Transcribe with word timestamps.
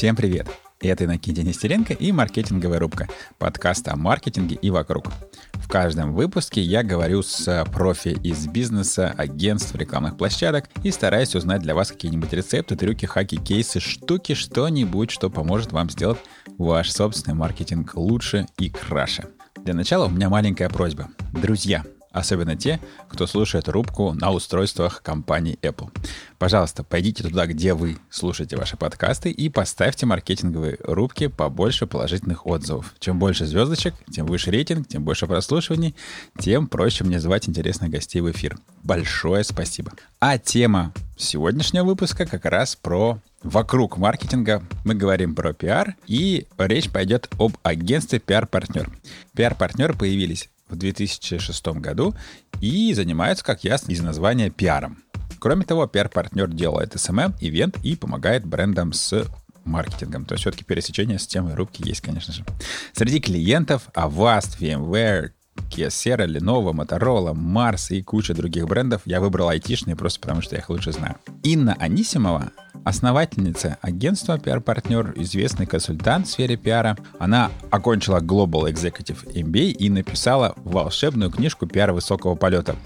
Всем 0.00 0.16
привет! 0.16 0.48
Это 0.80 1.04
Иннокентий 1.04 1.42
Нестеренко 1.42 1.92
и 1.92 2.10
«Маркетинговая 2.10 2.78
рубка»— 2.78 3.06
подкаст 3.38 3.86
о 3.86 3.96
маркетинге 3.96 4.54
и 4.54 4.70
вокруг. 4.70 5.08
В 5.52 5.68
каждом 5.68 6.14
выпуске 6.14 6.62
я 6.62 6.82
говорю 6.82 7.22
с 7.22 7.66
профи 7.70 8.18
из 8.24 8.46
бизнеса, 8.46 9.14
агентств, 9.18 9.74
рекламных 9.74 10.16
площадок 10.16 10.70
и 10.84 10.90
стараюсь 10.90 11.34
узнать 11.34 11.60
для 11.60 11.74
вас 11.74 11.90
какие-нибудь 11.90 12.32
рецепты, 12.32 12.76
трюки, 12.76 13.04
хаки, 13.04 13.36
кейсы, 13.36 13.78
штуки, 13.78 14.32
что-нибудь, 14.32 15.10
что 15.10 15.28
поможет 15.28 15.72
вам 15.72 15.90
сделать 15.90 16.18
ваш 16.56 16.90
собственный 16.90 17.36
маркетинг 17.36 17.94
лучше 17.94 18.46
и 18.56 18.70
краше. 18.70 19.24
Для 19.62 19.74
начала 19.74 20.06
у 20.06 20.10
меня 20.10 20.30
маленькая 20.30 20.70
просьба. 20.70 21.10
Друзья, 21.34 21.84
особенно 22.10 22.56
те, 22.56 22.80
кто 23.08 23.26
слушает 23.26 23.68
рубку 23.68 24.12
на 24.12 24.30
устройствах 24.30 25.02
компании 25.02 25.58
Apple. 25.62 25.90
Пожалуйста, 26.38 26.82
пойдите 26.82 27.22
туда, 27.22 27.46
где 27.46 27.74
вы 27.74 27.98
слушаете 28.10 28.56
ваши 28.56 28.76
подкасты 28.76 29.30
и 29.30 29.48
поставьте 29.48 30.06
маркетинговые 30.06 30.78
рубки 30.82 31.26
побольше 31.28 31.86
положительных 31.86 32.46
отзывов. 32.46 32.94
Чем 32.98 33.18
больше 33.18 33.46
звездочек, 33.46 33.94
тем 34.10 34.26
выше 34.26 34.50
рейтинг, 34.50 34.88
тем 34.88 35.04
больше 35.04 35.26
прослушиваний, 35.26 35.94
тем 36.38 36.66
проще 36.66 37.04
мне 37.04 37.20
звать 37.20 37.48
интересных 37.48 37.90
гостей 37.90 38.20
в 38.20 38.30
эфир. 38.30 38.58
Большое 38.82 39.44
спасибо. 39.44 39.92
А 40.18 40.38
тема 40.38 40.92
сегодняшнего 41.16 41.84
выпуска 41.84 42.26
как 42.26 42.44
раз 42.44 42.76
про 42.76 43.18
вокруг 43.42 43.96
маркетинга. 43.96 44.62
Мы 44.84 44.94
говорим 44.94 45.34
про 45.34 45.52
пиар, 45.52 45.94
и 46.06 46.46
речь 46.58 46.90
пойдет 46.90 47.28
об 47.38 47.56
агентстве 47.62 48.18
пиар-партнер. 48.18 48.90
Пиар-партнеры 49.34 49.94
появились 49.94 50.48
в 50.70 50.76
2006 50.76 51.66
году 51.68 52.14
и 52.60 52.92
занимаются, 52.94 53.44
как 53.44 53.64
ясно 53.64 53.92
из 53.92 54.00
названия, 54.00 54.50
пиаром. 54.50 55.02
Кроме 55.38 55.64
того, 55.64 55.86
пиар-партнер 55.86 56.48
делает 56.48 56.94
SMM, 56.94 57.34
ивент 57.40 57.78
и 57.82 57.96
помогает 57.96 58.44
брендам 58.44 58.92
с 58.92 59.26
маркетингом. 59.64 60.24
То 60.24 60.34
есть 60.34 60.42
все-таки 60.42 60.64
пересечение 60.64 61.18
с 61.18 61.26
темой 61.26 61.54
рубки 61.54 61.86
есть, 61.86 62.00
конечно 62.00 62.32
же. 62.32 62.44
Среди 62.92 63.20
клиентов 63.20 63.88
Avast, 63.94 64.58
VMware, 64.58 65.30
Kia 65.70 65.88
Sierra, 65.88 66.26
Lenovo, 66.26 66.72
Motorola, 66.72 67.34
Mars 67.34 67.94
и 67.94 68.02
куча 68.02 68.34
других 68.34 68.66
брендов. 68.66 69.02
Я 69.04 69.20
выбрал 69.20 69.48
айтишные 69.48 69.96
просто 69.96 70.20
потому, 70.20 70.42
что 70.42 70.56
я 70.56 70.60
их 70.60 70.68
лучше 70.68 70.92
знаю. 70.92 71.16
Инна 71.42 71.74
Анисимова 71.78 72.50
основательница 72.84 73.78
агентства 73.82 74.38
пиар-партнер, 74.38 75.12
известный 75.16 75.66
консультант 75.66 76.26
в 76.26 76.30
сфере 76.30 76.56
пиара. 76.56 76.96
Она 77.18 77.50
окончила 77.70 78.20
Global 78.20 78.70
Executive 78.70 79.32
MBA 79.32 79.72
и 79.72 79.90
написала 79.90 80.54
волшебную 80.56 81.30
книжку 81.30 81.66
пиара 81.66 81.92
высокого 81.92 82.34
полета 82.34 82.76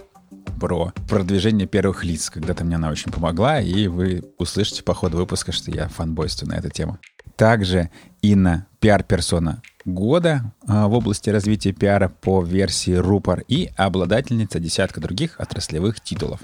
про 0.60 0.92
продвижение 1.08 1.66
первых 1.66 2.04
лиц. 2.04 2.30
Когда-то 2.30 2.64
мне 2.64 2.76
она 2.76 2.90
очень 2.90 3.12
помогла, 3.12 3.60
и 3.60 3.86
вы 3.86 4.22
услышите 4.38 4.82
по 4.82 4.94
ходу 4.94 5.18
выпуска, 5.18 5.52
что 5.52 5.70
я 5.70 5.88
фанбойствую 5.88 6.50
на 6.50 6.58
эту 6.58 6.70
тему. 6.70 6.98
Также 7.36 7.90
Инна 8.22 8.66
пиар-персона 8.80 9.60
года 9.84 10.52
а, 10.66 10.86
в 10.88 10.94
области 10.94 11.30
развития 11.30 11.72
пиара 11.72 12.08
по 12.08 12.42
версии 12.42 12.92
Рупор 12.92 13.42
и 13.48 13.70
обладательница 13.76 14.60
десятка 14.60 15.00
других 15.00 15.40
отраслевых 15.40 16.00
титулов. 16.00 16.40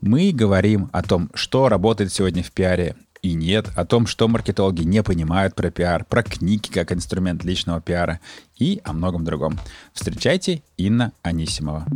Мы 0.00 0.30
говорим 0.32 0.90
о 0.92 1.02
том, 1.02 1.30
что 1.34 1.68
работает 1.68 2.12
сегодня 2.12 2.42
в 2.42 2.52
пиаре 2.52 2.96
и 3.22 3.32
нет, 3.32 3.66
о 3.76 3.84
том, 3.86 4.06
что 4.06 4.28
маркетологи 4.28 4.82
не 4.82 5.02
понимают 5.02 5.54
про 5.54 5.70
пиар, 5.70 6.04
про 6.04 6.22
книги 6.22 6.68
как 6.68 6.92
инструмент 6.92 7.44
личного 7.44 7.80
пиара 7.80 8.20
и 8.58 8.80
о 8.84 8.92
многом 8.92 9.24
другом. 9.24 9.58
Встречайте 9.94 10.62
Инна 10.76 11.12
Анисимова. 11.22 11.86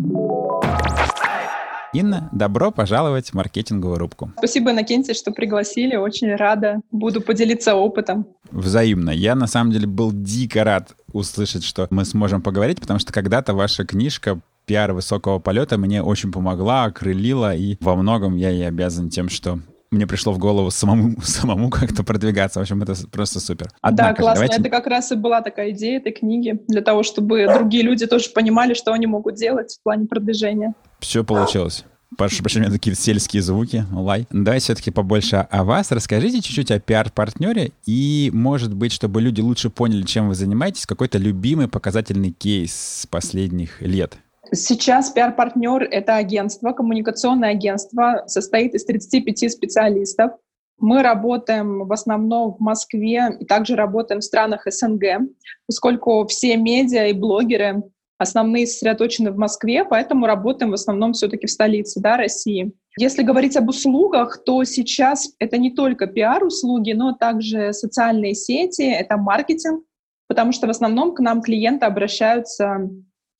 Инна, 1.92 2.28
добро 2.32 2.70
пожаловать 2.70 3.30
в 3.30 3.34
маркетинговую 3.34 3.98
рубку. 3.98 4.32
Спасибо, 4.38 4.70
Иннокентий, 4.70 5.12
что 5.12 5.32
пригласили. 5.32 5.96
Очень 5.96 6.34
рада. 6.36 6.80
Буду 6.92 7.20
поделиться 7.20 7.74
опытом. 7.74 8.26
Взаимно. 8.50 9.10
Я, 9.10 9.34
на 9.34 9.46
самом 9.46 9.72
деле, 9.72 9.86
был 9.86 10.12
дико 10.12 10.62
рад 10.62 10.94
услышать, 11.12 11.64
что 11.64 11.88
мы 11.90 12.04
сможем 12.04 12.42
поговорить, 12.42 12.80
потому 12.80 13.00
что 13.00 13.12
когда-то 13.12 13.54
ваша 13.54 13.84
книжка 13.84 14.40
пиар 14.70 14.92
высокого 14.92 15.40
полета 15.40 15.78
мне 15.78 16.00
очень 16.00 16.30
помогла, 16.30 16.84
окрылила, 16.84 17.56
и 17.56 17.76
во 17.80 17.96
многом 17.96 18.36
я 18.36 18.50
ей 18.50 18.68
обязан 18.68 19.10
тем, 19.10 19.28
что 19.28 19.58
мне 19.90 20.06
пришло 20.06 20.32
в 20.32 20.38
голову 20.38 20.70
самому, 20.70 21.20
самому 21.24 21.70
как-то 21.70 22.04
продвигаться. 22.04 22.60
В 22.60 22.62
общем, 22.62 22.80
это 22.80 22.94
просто 23.10 23.40
супер. 23.40 23.68
Однако, 23.80 24.10
да, 24.10 24.14
классно. 24.14 24.34
Давайте... 24.34 24.60
Это 24.60 24.70
как 24.70 24.86
раз 24.86 25.10
и 25.10 25.16
была 25.16 25.42
такая 25.42 25.72
идея 25.72 25.98
этой 25.98 26.12
книги, 26.12 26.62
для 26.68 26.82
того, 26.82 27.02
чтобы 27.02 27.48
другие 27.52 27.82
люди 27.82 28.06
тоже 28.06 28.30
понимали, 28.30 28.74
что 28.74 28.92
они 28.92 29.08
могут 29.08 29.34
делать 29.34 29.76
в 29.80 29.82
плане 29.82 30.06
продвижения. 30.06 30.74
Все 31.00 31.24
получилось. 31.24 31.84
Прошу 32.16 32.44
прощения, 32.44 32.70
такие 32.70 32.94
сельские 32.94 33.42
звуки, 33.42 33.84
лай. 33.90 34.28
Давайте 34.30 34.66
все-таки 34.66 34.92
побольше 34.92 35.48
о 35.50 35.64
вас. 35.64 35.90
Расскажите 35.90 36.40
чуть-чуть 36.42 36.70
о 36.70 36.78
пиар-партнере 36.78 37.72
и, 37.86 38.30
может 38.32 38.72
быть, 38.72 38.92
чтобы 38.92 39.20
люди 39.20 39.40
лучше 39.40 39.68
поняли, 39.68 40.02
чем 40.02 40.28
вы 40.28 40.36
занимаетесь, 40.36 40.86
какой-то 40.86 41.18
любимый 41.18 41.66
показательный 41.66 42.30
кейс 42.30 42.72
с 42.72 43.06
последних 43.08 43.82
лет. 43.82 44.16
Сейчас 44.52 45.10
пиар-партнер— 45.10 45.82
это 45.90 46.16
агентство, 46.16 46.72
коммуникационное 46.72 47.50
агентство, 47.50 48.24
состоит 48.26 48.74
из 48.74 48.84
35 48.84 49.52
специалистов. 49.52 50.32
Мы 50.78 51.02
работаем 51.02 51.86
в 51.86 51.92
основном 51.92 52.54
в 52.54 52.60
Москве 52.60 53.36
и 53.38 53.44
также 53.44 53.76
работаем 53.76 54.20
в 54.20 54.24
странах 54.24 54.66
СНГ, 54.66 55.28
поскольку 55.66 56.26
все 56.26 56.56
медиа 56.56 57.08
и 57.08 57.12
блогеры 57.12 57.82
основные 58.18 58.66
сосредоточены 58.66 59.30
в 59.30 59.36
Москве, 59.36 59.84
поэтому 59.84 60.26
работаем 60.26 60.72
в 60.72 60.74
основном 60.74 61.12
все-таки 61.12 61.46
в 61.46 61.50
столице 61.50 62.00
да, 62.00 62.16
России. 62.16 62.72
Если 62.98 63.22
говорить 63.22 63.56
об 63.56 63.68
услугах, 63.68 64.42
то 64.44 64.64
сейчас 64.64 65.32
это 65.38 65.58
не 65.58 65.70
только 65.70 66.06
пиар-услуги, 66.06 66.92
но 66.92 67.12
также 67.12 67.72
социальные 67.72 68.34
сети, 68.34 68.82
это 68.82 69.16
маркетинг, 69.16 69.84
потому 70.28 70.52
что 70.52 70.66
в 70.66 70.70
основном 70.70 71.14
к 71.14 71.20
нам 71.20 71.40
клиенты 71.40 71.86
обращаются 71.86 72.90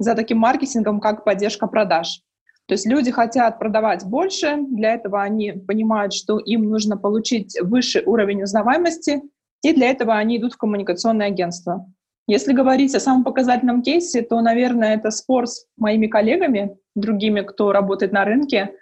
за 0.00 0.14
таким 0.14 0.38
маркетингом, 0.38 0.98
как 0.98 1.24
поддержка 1.24 1.66
продаж. 1.66 2.22
То 2.66 2.74
есть 2.74 2.86
люди 2.86 3.10
хотят 3.10 3.58
продавать 3.58 4.04
больше, 4.04 4.56
для 4.68 4.94
этого 4.94 5.22
они 5.22 5.52
понимают, 5.52 6.14
что 6.14 6.38
им 6.38 6.70
нужно 6.70 6.96
получить 6.96 7.56
высший 7.60 8.02
уровень 8.04 8.42
узнаваемости, 8.42 9.22
и 9.62 9.72
для 9.72 9.90
этого 9.90 10.14
они 10.14 10.38
идут 10.38 10.54
в 10.54 10.56
коммуникационное 10.56 11.26
агентство. 11.26 11.86
Если 12.26 12.52
говорить 12.52 12.94
о 12.94 13.00
самом 13.00 13.24
показательном 13.24 13.82
кейсе, 13.82 14.22
то, 14.22 14.40
наверное, 14.40 14.94
это 14.94 15.10
спор 15.10 15.46
с 15.46 15.66
моими 15.76 16.06
коллегами, 16.06 16.76
другими, 16.94 17.42
кто 17.42 17.72
работает 17.72 18.12
на 18.12 18.24
рынке. 18.24 18.72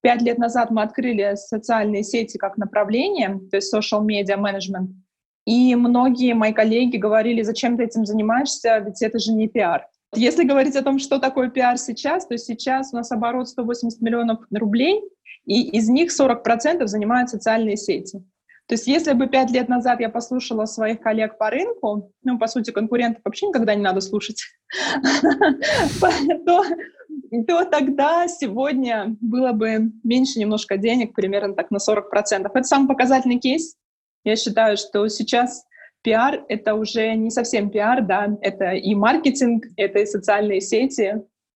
Пять 0.00 0.22
лет 0.22 0.38
назад 0.38 0.70
мы 0.70 0.82
открыли 0.82 1.34
социальные 1.36 2.02
сети 2.02 2.36
как 2.36 2.56
направление, 2.56 3.40
то 3.50 3.56
есть 3.56 3.72
social 3.72 4.04
media 4.04 4.36
management. 4.36 4.88
И 5.44 5.76
многие 5.76 6.34
мои 6.34 6.52
коллеги 6.52 6.96
говорили, 6.96 7.42
зачем 7.42 7.76
ты 7.76 7.84
этим 7.84 8.06
занимаешься, 8.06 8.78
ведь 8.78 9.02
это 9.02 9.18
же 9.18 9.32
не 9.32 9.48
пиар. 9.48 9.86
Если 10.16 10.44
говорить 10.44 10.76
о 10.76 10.82
том, 10.82 10.98
что 10.98 11.18
такое 11.18 11.48
пиар 11.48 11.78
сейчас, 11.78 12.26
то 12.26 12.36
сейчас 12.38 12.92
у 12.92 12.96
нас 12.96 13.10
оборот 13.12 13.48
180 13.48 14.00
миллионов 14.00 14.40
рублей, 14.52 15.02
и 15.46 15.68
из 15.76 15.88
них 15.88 16.10
40% 16.10 16.86
занимают 16.86 17.30
социальные 17.30 17.76
сети. 17.76 18.22
То 18.66 18.74
есть 18.76 18.86
если 18.86 19.12
бы 19.12 19.26
пять 19.26 19.50
лет 19.50 19.68
назад 19.68 20.00
я 20.00 20.08
послушала 20.08 20.64
своих 20.64 21.00
коллег 21.00 21.36
по 21.36 21.50
рынку, 21.50 22.12
ну, 22.22 22.38
по 22.38 22.46
сути, 22.46 22.70
конкурентов 22.70 23.20
вообще 23.22 23.48
никогда 23.48 23.74
не 23.74 23.82
надо 23.82 24.00
слушать, 24.00 24.42
то 27.46 27.64
тогда 27.66 28.26
сегодня 28.26 29.16
было 29.20 29.52
бы 29.52 29.92
меньше 30.02 30.38
немножко 30.38 30.78
денег, 30.78 31.14
примерно 31.14 31.54
так 31.54 31.70
на 31.70 31.76
40%. 31.76 32.02
Это 32.30 32.62
самый 32.62 32.88
показательный 32.88 33.38
кейс. 33.38 33.76
Я 34.24 34.36
считаю, 34.36 34.78
что 34.78 35.08
сейчас 35.08 35.66
пиар— 36.04 36.44
это 36.48 36.74
уже 36.74 37.14
не 37.14 37.30
совсем 37.30 37.70
пиар, 37.70 38.06
да, 38.06 38.38
это 38.42 38.72
и 38.72 38.94
маркетинг, 38.94 39.64
это 39.76 39.98
и 39.98 40.06
социальные 40.06 40.60
сети, 40.60 41.14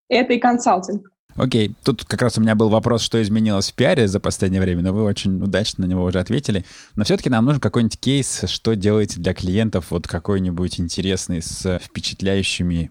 это 0.08 0.32
и 0.32 0.38
консалтинг. 0.38 1.08
Окей, 1.36 1.76
тут 1.84 2.04
как 2.04 2.20
раз 2.22 2.36
у 2.36 2.40
меня 2.40 2.56
был 2.56 2.68
вопрос, 2.68 3.02
что 3.02 3.22
изменилось 3.22 3.70
в 3.70 3.74
пиаре 3.74 4.08
за 4.08 4.18
последнее 4.18 4.60
время, 4.60 4.82
но 4.82 4.92
вы 4.92 5.04
очень 5.04 5.40
удачно 5.40 5.86
на 5.86 5.88
него 5.88 6.02
уже 6.02 6.18
ответили. 6.18 6.64
Но 6.96 7.04
все-таки 7.04 7.30
нам 7.30 7.44
нужен 7.44 7.60
какой-нибудь 7.60 8.00
кейс, 8.00 8.42
что 8.46 8.74
делаете 8.74 9.20
для 9.20 9.34
клиентов, 9.34 9.92
вот 9.92 10.08
какой-нибудь 10.08 10.80
интересный 10.80 11.40
с 11.40 11.78
впечатляющими 11.78 12.90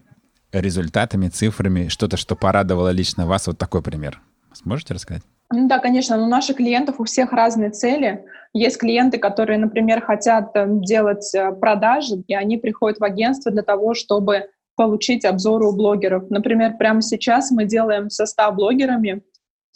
результатами, 0.50 1.28
цифрами, 1.28 1.88
что-то, 1.88 2.16
что 2.16 2.36
порадовало 2.36 2.88
лично 2.88 3.26
вас, 3.26 3.46
вот 3.48 3.58
такой 3.58 3.82
пример. 3.82 4.22
Сможете 4.54 4.94
рассказать? 4.94 5.24
Ну 5.50 5.66
да, 5.66 5.78
конечно, 5.78 6.16
но 6.16 6.24
у 6.24 6.28
наших 6.28 6.56
клиентов 6.56 7.00
у 7.00 7.04
всех 7.04 7.32
разные 7.32 7.70
цели. 7.70 8.24
Есть 8.52 8.78
клиенты, 8.78 9.18
которые, 9.18 9.58
например, 9.58 10.02
хотят 10.02 10.50
э, 10.54 10.66
делать 10.68 11.34
э, 11.34 11.52
продажи, 11.52 12.22
и 12.26 12.34
они 12.34 12.58
приходят 12.58 12.98
в 12.98 13.04
агентство 13.04 13.50
для 13.50 13.62
того, 13.62 13.94
чтобы 13.94 14.50
получить 14.76 15.24
обзоры 15.24 15.66
у 15.66 15.72
блогеров. 15.74 16.30
Например, 16.30 16.76
прямо 16.76 17.00
сейчас 17.00 17.50
мы 17.50 17.64
делаем 17.64 18.10
со 18.10 18.26
100 18.26 18.52
блогерами 18.52 19.22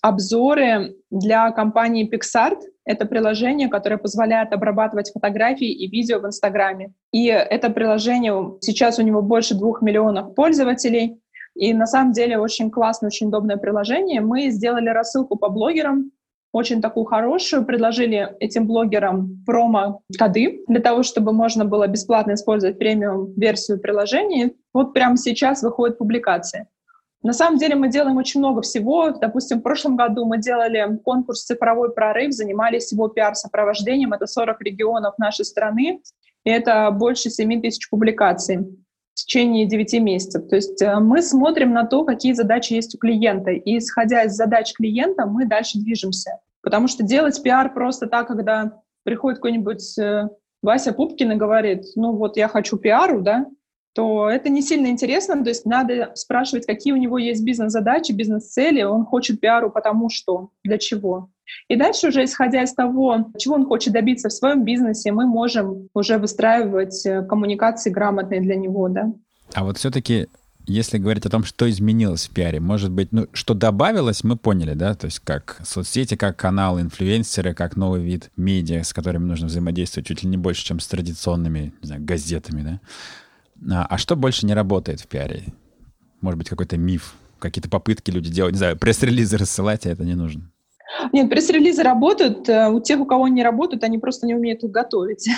обзоры 0.03 0.97
для 1.11 1.51
компании 1.53 2.09
PixArt. 2.09 2.61
Это 2.85 3.07
приложение, 3.07 3.69
которое 3.69 3.97
позволяет 3.97 4.53
обрабатывать 4.53 5.11
фотографии 5.13 5.71
и 5.71 5.89
видео 5.89 6.19
в 6.19 6.27
Инстаграме. 6.27 6.93
И 7.13 7.27
это 7.27 7.71
приложение, 7.71 8.59
сейчас 8.61 8.99
у 8.99 9.03
него 9.03 9.23
больше 9.23 9.55
двух 9.55 9.81
миллионов 9.81 10.35
пользователей. 10.35 11.22
И 11.55 11.75
на 11.75 11.87
самом 11.87 12.13
деле 12.13 12.39
очень 12.39 12.71
классное, 12.71 13.09
очень 13.09 13.29
удобное 13.29 13.57
приложение. 13.57 14.21
Мы 14.21 14.51
сделали 14.51 14.89
рассылку 14.89 15.37
по 15.37 15.49
блогерам, 15.49 16.11
очень 16.53 16.83
такую 16.83 17.05
хорошую, 17.05 17.65
предложили 17.65 18.37
этим 18.39 18.67
блогерам 18.67 19.43
промо-коды 19.47 20.65
для 20.69 20.81
того, 20.81 21.03
чтобы 21.03 21.33
можно 21.33 21.65
было 21.65 21.87
бесплатно 21.87 22.35
использовать 22.35 22.79
премиум-версию 22.79 23.81
приложения. 23.81 24.53
Вот 24.75 24.93
прямо 24.93 25.17
сейчас 25.17 25.63
выходят 25.63 25.99
публикации. 25.99 26.69
На 27.23 27.33
самом 27.33 27.59
деле 27.59 27.77
мы 27.77 27.89
делаем 27.89 28.17
очень 28.17 28.41
много 28.41 28.63
всего. 28.63 29.11
Допустим, 29.11 29.61
в 29.61 29.63
прошлом 29.63 29.97
году 29.97 30.27
мы 30.27 30.39
делали 30.39 30.99
конкурс 31.05 31.45
«Цифровой 31.45 31.93
прорыв», 31.93 32.33
занимались 32.33 32.93
его 32.93 33.09
пиар-сопровождением. 33.09 34.13
Это 34.13 34.27
40 34.27 34.61
регионов 34.63 35.17
нашей 35.19 35.45
страны, 35.45 36.03
и 36.45 36.51
это 36.51 36.91
больше 36.91 37.31
7 37.31 37.63
тысяч 37.63 37.89
публикаций 37.89 38.67
в 39.15 39.25
течение 39.25 39.67
9 39.67 39.95
месяцев. 40.01 40.49
То 40.49 40.57
есть 40.57 40.81
э, 40.81 40.99
мы 40.99 41.23
смотрим 41.23 41.73
на 41.73 41.85
то, 41.85 42.05
какие 42.05 42.33
задачи 42.33 42.73
есть 42.73 42.95
у 42.95 42.99
клиента, 42.99 43.51
и 43.51 43.79
исходя 43.79 44.25
из 44.25 44.33
задач 44.33 44.73
клиента 44.73 45.27
мы 45.27 45.47
дальше 45.47 45.79
движемся. 45.79 46.39
Потому 46.63 46.89
что 46.89 47.03
делать 47.03 47.43
пиар 47.43 47.73
просто 47.75 48.07
так, 48.07 48.29
когда 48.29 48.81
приходит 49.05 49.39
какой-нибудь 49.39 49.99
э, 49.99 50.29
Вася 50.63 50.93
Пупкин 50.93 51.33
и 51.33 51.37
говорит, 51.37 51.85
ну 51.97 52.13
вот 52.13 52.37
я 52.37 52.49
хочу 52.49 52.79
пиару, 52.79 53.21
да, 53.21 53.47
то 53.95 54.29
это 54.29 54.49
не 54.49 54.63
сильно 54.63 54.87
интересно, 54.87 55.43
то 55.43 55.51
есть 55.51 55.67
надо 55.67 56.13
спрашивать, 56.15 56.67
какие 56.67 56.93
у 56.93 56.97
него 56.97 57.19
есть 57.19 57.45
бизнес-задачи, 57.45 58.13
бизнес-цели, 58.13 58.83
он 58.83 59.05
хочет 59.05 59.41
пиару 59.41 59.71
потому 59.71 60.09
что, 60.09 60.51
для 60.65 60.79
чего. 60.79 61.29
И 61.69 61.77
дальше 61.77 62.09
уже, 62.09 62.25
исходя 62.25 62.63
из 62.63 62.73
того, 62.73 63.31
чего 63.39 63.57
он 63.57 63.67
хочет 63.67 63.93
добиться 63.93 64.29
в 64.29 64.33
своем 64.33 64.65
бизнесе, 64.65 65.13
мы 65.13 65.27
можем 65.27 65.89
уже 65.95 66.17
выстраивать 66.17 67.05
э, 67.05 67.23
коммуникации 67.23 67.91
грамотные 67.91 68.41
для 68.41 68.57
него, 68.57 68.89
да. 68.89 69.13
А 69.53 69.65
вот 69.65 69.77
все-таки 69.77 70.29
если 70.67 70.99
говорить 70.99 71.27
о 71.27 71.31
том, 71.31 71.45
что 71.45 71.69
изменилось 71.69 72.29
в 72.29 72.31
пиаре, 72.31 72.61
может 72.61 72.91
быть, 72.91 73.11
ну, 73.11 73.27
что 73.33 73.55
добавилось, 73.55 74.23
мы 74.23 74.37
поняли, 74.37 74.75
да, 74.75 74.95
то 74.95 75.07
есть 75.07 75.19
как 75.21 75.61
соцсети, 75.65 76.15
как 76.15 76.37
канал, 76.37 76.81
инфлюенсеры, 76.81 77.53
как 77.53 77.77
новый 77.77 78.03
вид 78.03 78.31
медиа, 78.37 78.85
с 78.85 78.93
которыми 78.93 79.25
нужно 79.25 79.49
взаимодействовать 79.49 80.07
чуть 80.07 80.23
ли 80.23 80.29
не 80.29 80.37
больше, 80.37 80.65
чем 80.65 80.79
с 80.79 80.87
традиционными, 80.87 81.73
не 81.83 81.87
знаю, 81.87 82.05
газетами, 82.05 82.63
да. 82.63 82.81
А, 83.71 83.87
а 83.89 83.99
что 83.99 84.17
больше 84.17 84.47
не 84.47 84.55
работает 84.55 85.01
в 85.01 85.07
пиаре? 85.07 85.45
Может 86.21 86.39
быть, 86.39 86.49
какой-то 86.49 86.77
миф, 86.77 87.15
какие-то 87.39 87.69
попытки 87.69 88.11
люди 88.11 88.31
делать, 88.31 88.53
не 88.53 88.59
знаю, 88.59 88.79
пресс-релизы 88.79 89.37
рассылать, 89.37 89.87
а 89.87 89.91
это 89.91 90.05
не 90.05 90.15
нужно. 90.15 90.51
Нет, 91.13 91.31
пресс-релизы 91.31 91.83
работают. 91.83 92.49
Э, 92.49 92.69
у 92.69 92.81
тех, 92.81 93.01
у 93.01 93.07
кого 93.07 93.25
они 93.25 93.43
работают, 93.43 93.83
они 93.85 93.99
просто 93.99 94.27
не 94.27 94.35
умеют 94.35 94.63
их 94.63 94.71
готовить. 94.71 95.29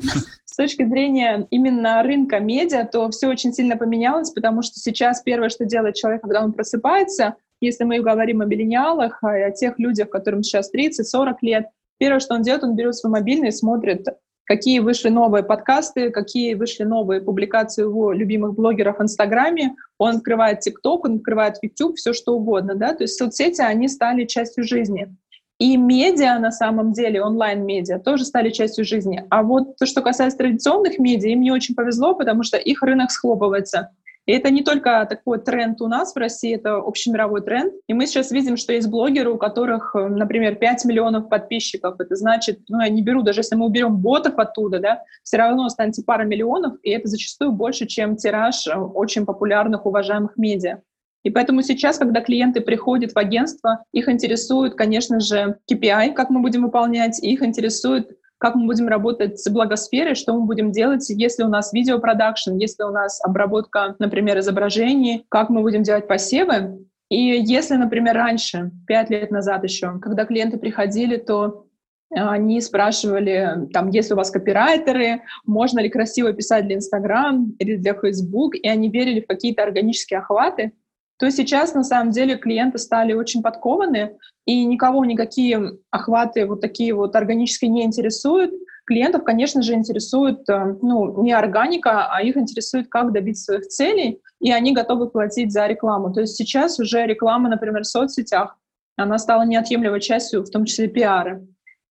С 0.44 0.56
точки 0.56 0.86
зрения 0.86 1.46
именно 1.50 2.02
рынка 2.02 2.40
медиа, 2.40 2.84
то 2.84 3.10
все 3.10 3.28
очень 3.28 3.52
сильно 3.52 3.76
поменялось, 3.76 4.30
потому 4.30 4.62
что 4.62 4.78
сейчас 4.80 5.22
первое, 5.22 5.48
что 5.48 5.64
делает 5.64 5.94
человек, 5.94 6.22
когда 6.22 6.42
он 6.42 6.52
просыпается, 6.52 7.36
если 7.60 7.84
мы 7.84 8.00
говорим 8.00 8.40
о 8.40 8.44
миллениалах, 8.44 9.22
о 9.22 9.50
тех 9.50 9.78
людях, 9.78 10.10
которым 10.10 10.42
сейчас 10.42 10.70
30-40 10.72 11.36
лет, 11.42 11.66
первое, 11.98 12.20
что 12.20 12.34
он 12.34 12.42
делает, 12.42 12.64
он 12.64 12.76
берет 12.76 12.94
свой 12.94 13.12
мобильный 13.12 13.48
и 13.48 13.52
смотрит 13.52 14.06
какие 14.44 14.78
вышли 14.78 15.08
новые 15.08 15.42
подкасты, 15.42 16.10
какие 16.10 16.54
вышли 16.54 16.84
новые 16.84 17.20
публикации 17.20 17.82
его 17.82 18.12
любимых 18.12 18.54
блогеров 18.54 18.98
в 18.98 19.02
Инстаграме. 19.02 19.74
Он 19.98 20.16
открывает 20.16 20.60
ТикТок, 20.60 21.04
он 21.04 21.16
открывает 21.16 21.56
YouTube, 21.62 21.96
все 21.96 22.12
что 22.12 22.34
угодно. 22.34 22.74
Да? 22.74 22.94
То 22.94 23.04
есть 23.04 23.16
соцсети, 23.16 23.60
они 23.60 23.88
стали 23.88 24.24
частью 24.24 24.64
жизни. 24.64 25.14
И 25.58 25.76
медиа, 25.76 26.38
на 26.40 26.50
самом 26.50 26.92
деле, 26.92 27.22
онлайн-медиа, 27.22 28.00
тоже 28.00 28.24
стали 28.24 28.50
частью 28.50 28.84
жизни. 28.84 29.24
А 29.30 29.42
вот 29.42 29.76
то, 29.76 29.86
что 29.86 30.02
касается 30.02 30.38
традиционных 30.38 30.98
медиа, 30.98 31.28
им 31.28 31.42
не 31.42 31.52
очень 31.52 31.74
повезло, 31.76 32.14
потому 32.14 32.42
что 32.42 32.56
их 32.56 32.82
рынок 32.82 33.12
схлопывается. 33.12 33.90
И 34.26 34.32
это 34.32 34.50
не 34.50 34.62
только 34.62 35.06
такой 35.08 35.38
тренд 35.38 35.80
у 35.82 35.88
нас 35.88 36.14
в 36.14 36.18
России, 36.18 36.54
это 36.54 36.76
общемировой 36.76 37.42
тренд. 37.42 37.74
И 37.86 37.94
мы 37.94 38.06
сейчас 38.06 38.30
видим, 38.30 38.56
что 38.56 38.72
есть 38.72 38.88
блогеры, 38.88 39.30
у 39.30 39.38
которых, 39.38 39.94
э, 39.94 40.08
например, 40.08 40.56
5 40.56 40.84
миллионов 40.86 41.28
подписчиков. 41.28 42.00
Это 42.00 42.16
значит, 42.16 42.60
ну, 42.68 42.80
я 42.80 42.88
не 42.88 43.02
беру, 43.02 43.22
даже 43.22 43.40
если 43.40 43.56
мы 43.56 43.66
уберем 43.66 43.96
ботов 43.96 44.38
оттуда, 44.38 44.78
да, 44.78 45.02
все 45.22 45.36
равно 45.36 45.66
останется 45.66 46.02
пара 46.04 46.24
миллионов, 46.24 46.76
и 46.82 46.90
это 46.90 47.08
зачастую 47.08 47.52
больше, 47.52 47.86
чем 47.86 48.16
тираж 48.16 48.66
э, 48.66 48.74
очень 48.74 49.26
популярных, 49.26 49.84
уважаемых 49.84 50.36
медиа. 50.36 50.80
И 51.22 51.30
поэтому 51.30 51.62
сейчас, 51.62 51.98
когда 51.98 52.20
клиенты 52.20 52.60
приходят 52.60 53.12
в 53.12 53.18
агентство, 53.18 53.84
их 53.92 54.08
интересует, 54.08 54.74
конечно 54.74 55.20
же, 55.20 55.58
KPI, 55.70 56.12
как 56.12 56.30
мы 56.30 56.40
будем 56.40 56.62
выполнять, 56.62 57.18
их 57.22 57.42
интересует 57.42 58.10
как 58.44 58.56
мы 58.56 58.66
будем 58.66 58.88
работать 58.88 59.40
с 59.40 59.48
благосферой, 59.48 60.14
что 60.14 60.34
мы 60.34 60.44
будем 60.44 60.70
делать, 60.70 61.08
если 61.08 61.44
у 61.44 61.48
нас 61.48 61.72
видеопродакшн, 61.72 62.56
если 62.56 62.82
у 62.82 62.90
нас 62.90 63.18
обработка, 63.24 63.96
например, 63.98 64.38
изображений, 64.38 65.24
как 65.30 65.48
мы 65.48 65.62
будем 65.62 65.82
делать 65.82 66.06
посевы. 66.06 66.84
И 67.08 67.16
если, 67.16 67.76
например, 67.76 68.16
раньше, 68.16 68.70
пять 68.86 69.08
лет 69.08 69.30
назад 69.30 69.64
еще, 69.64 69.98
когда 69.98 70.26
клиенты 70.26 70.58
приходили, 70.58 71.16
то 71.16 71.64
э, 72.14 72.20
они 72.20 72.60
спрашивали, 72.60 73.66
там, 73.72 73.88
есть 73.88 74.10
ли 74.10 74.12
у 74.12 74.18
вас 74.18 74.30
копирайтеры, 74.30 75.22
можно 75.46 75.80
ли 75.80 75.88
красиво 75.88 76.34
писать 76.34 76.66
для 76.66 76.76
Инстаграм 76.76 77.50
или 77.58 77.76
для 77.76 77.94
Фейсбук, 77.94 78.56
и 78.56 78.68
они 78.68 78.90
верили 78.90 79.22
в 79.22 79.26
какие-то 79.26 79.62
органические 79.62 80.18
охваты 80.18 80.72
то 81.18 81.30
сейчас 81.30 81.74
на 81.74 81.84
самом 81.84 82.10
деле 82.10 82.36
клиенты 82.36 82.78
стали 82.78 83.12
очень 83.12 83.42
подкованы, 83.42 84.16
и 84.46 84.64
никого 84.64 85.04
никакие 85.04 85.78
охваты 85.90 86.46
вот 86.46 86.60
такие 86.60 86.94
вот 86.94 87.14
органические 87.16 87.70
не 87.70 87.84
интересуют. 87.84 88.52
Клиентов, 88.86 89.24
конечно 89.24 89.62
же, 89.62 89.72
интересует 89.72 90.46
э, 90.50 90.76
ну, 90.82 91.22
не 91.22 91.32
органика, 91.32 92.08
а 92.10 92.20
их 92.20 92.36
интересует, 92.36 92.88
как 92.88 93.12
добиться 93.12 93.44
своих 93.44 93.68
целей, 93.68 94.20
и 94.40 94.52
они 94.52 94.74
готовы 94.74 95.08
платить 95.08 95.52
за 95.52 95.66
рекламу. 95.66 96.12
То 96.12 96.20
есть 96.20 96.36
сейчас 96.36 96.78
уже 96.78 97.06
реклама, 97.06 97.48
например, 97.48 97.82
в 97.82 97.86
соцсетях, 97.86 98.58
она 98.96 99.18
стала 99.18 99.44
неотъемлемой 99.44 100.00
частью, 100.00 100.42
в 100.42 100.50
том 100.50 100.66
числе 100.66 100.88
пиара. 100.88 101.42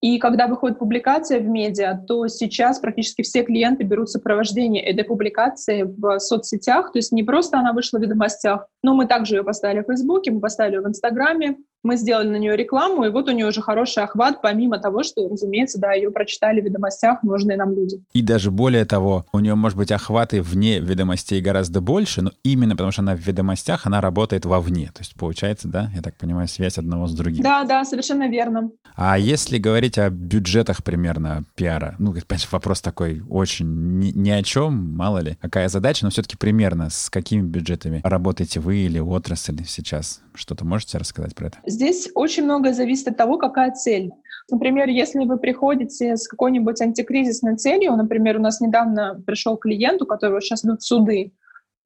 И 0.01 0.17
когда 0.17 0.47
выходит 0.47 0.79
публикация 0.79 1.39
в 1.39 1.45
медиа, 1.45 1.95
то 2.07 2.27
сейчас 2.27 2.79
практически 2.79 3.21
все 3.21 3.43
клиенты 3.43 3.83
берут 3.83 4.09
сопровождение 4.09 4.83
этой 4.83 5.03
публикации 5.03 5.83
в 5.83 6.19
соцсетях. 6.19 6.91
То 6.91 6.97
есть 6.97 7.11
не 7.11 7.23
просто 7.23 7.59
она 7.59 7.71
вышла 7.71 7.99
в 7.99 8.01
ведомостях, 8.01 8.65
но 8.81 8.95
мы 8.95 9.05
также 9.05 9.35
ее 9.35 9.43
поставили 9.43 9.81
в 9.81 9.85
Фейсбуке, 9.85 10.31
мы 10.31 10.39
поставили 10.39 10.77
ее 10.77 10.81
в 10.81 10.87
Инстаграме, 10.87 11.57
мы 11.83 11.97
сделали 11.97 12.29
на 12.29 12.37
нее 12.37 12.55
рекламу, 12.55 13.05
и 13.05 13.09
вот 13.09 13.27
у 13.27 13.31
нее 13.31 13.47
уже 13.47 13.61
хороший 13.61 14.03
охват, 14.03 14.41
помимо 14.41 14.79
того, 14.79 15.03
что, 15.03 15.27
разумеется, 15.27 15.79
да, 15.79 15.93
ее 15.93 16.11
прочитали 16.11 16.61
в 16.61 16.65
ведомостях 16.65 17.23
нужные 17.23 17.57
нам 17.57 17.73
люди. 17.73 18.01
И 18.13 18.21
даже 18.21 18.51
более 18.51 18.85
того, 18.85 19.25
у 19.33 19.39
нее, 19.39 19.55
может 19.55 19.77
быть, 19.77 19.91
охваты 19.91 20.41
вне 20.41 20.79
ведомостей 20.79 21.41
гораздо 21.41 21.81
больше, 21.81 22.21
но 22.21 22.31
именно 22.43 22.75
потому 22.75 22.91
что 22.91 23.01
она 23.01 23.15
в 23.15 23.19
ведомостях, 23.19 23.85
она 23.85 24.01
работает 24.01 24.45
вовне. 24.45 24.91
То 24.93 24.99
есть 24.99 25.15
получается, 25.15 25.67
да, 25.67 25.91
я 25.95 26.01
так 26.01 26.15
понимаю, 26.17 26.47
связь 26.47 26.77
одного 26.77 27.07
с 27.07 27.13
другим. 27.13 27.43
Да, 27.43 27.63
да, 27.63 27.83
совершенно 27.85 28.29
верно. 28.29 28.71
А 28.95 29.17
если 29.17 29.57
говорить 29.57 29.97
о 29.97 30.09
бюджетах 30.09 30.83
примерно 30.83 31.43
пиара, 31.55 31.95
ну, 31.99 32.13
вопрос 32.51 32.81
такой 32.81 33.21
очень 33.29 33.99
ни, 33.99 34.11
ни 34.11 34.29
о 34.29 34.43
чем, 34.43 34.95
мало 34.95 35.19
ли, 35.19 35.37
какая 35.41 35.69
задача, 35.69 36.05
но 36.05 36.11
все-таки 36.11 36.37
примерно 36.37 36.89
с 36.89 37.09
какими 37.09 37.41
бюджетами 37.41 38.01
работаете 38.03 38.59
вы 38.59 38.77
или 38.77 38.99
отрасль 38.99 39.63
сейчас? 39.65 40.21
Что-то 40.33 40.65
можете 40.65 40.97
рассказать 40.97 41.35
про 41.35 41.47
это? 41.47 41.57
Здесь 41.71 42.09
очень 42.13 42.43
многое 42.43 42.73
зависит 42.73 43.07
от 43.07 43.17
того, 43.17 43.37
какая 43.37 43.71
цель. 43.71 44.11
Например, 44.49 44.89
если 44.89 45.25
вы 45.25 45.37
приходите 45.37 46.17
с 46.17 46.27
какой-нибудь 46.27 46.81
антикризисной 46.81 47.55
целью, 47.55 47.95
например, 47.95 48.37
у 48.37 48.41
нас 48.41 48.59
недавно 48.59 49.21
пришел 49.25 49.57
клиент, 49.57 50.01
у 50.01 50.05
которого 50.05 50.41
сейчас 50.41 50.65
идут 50.65 50.81
суды, 50.81 51.33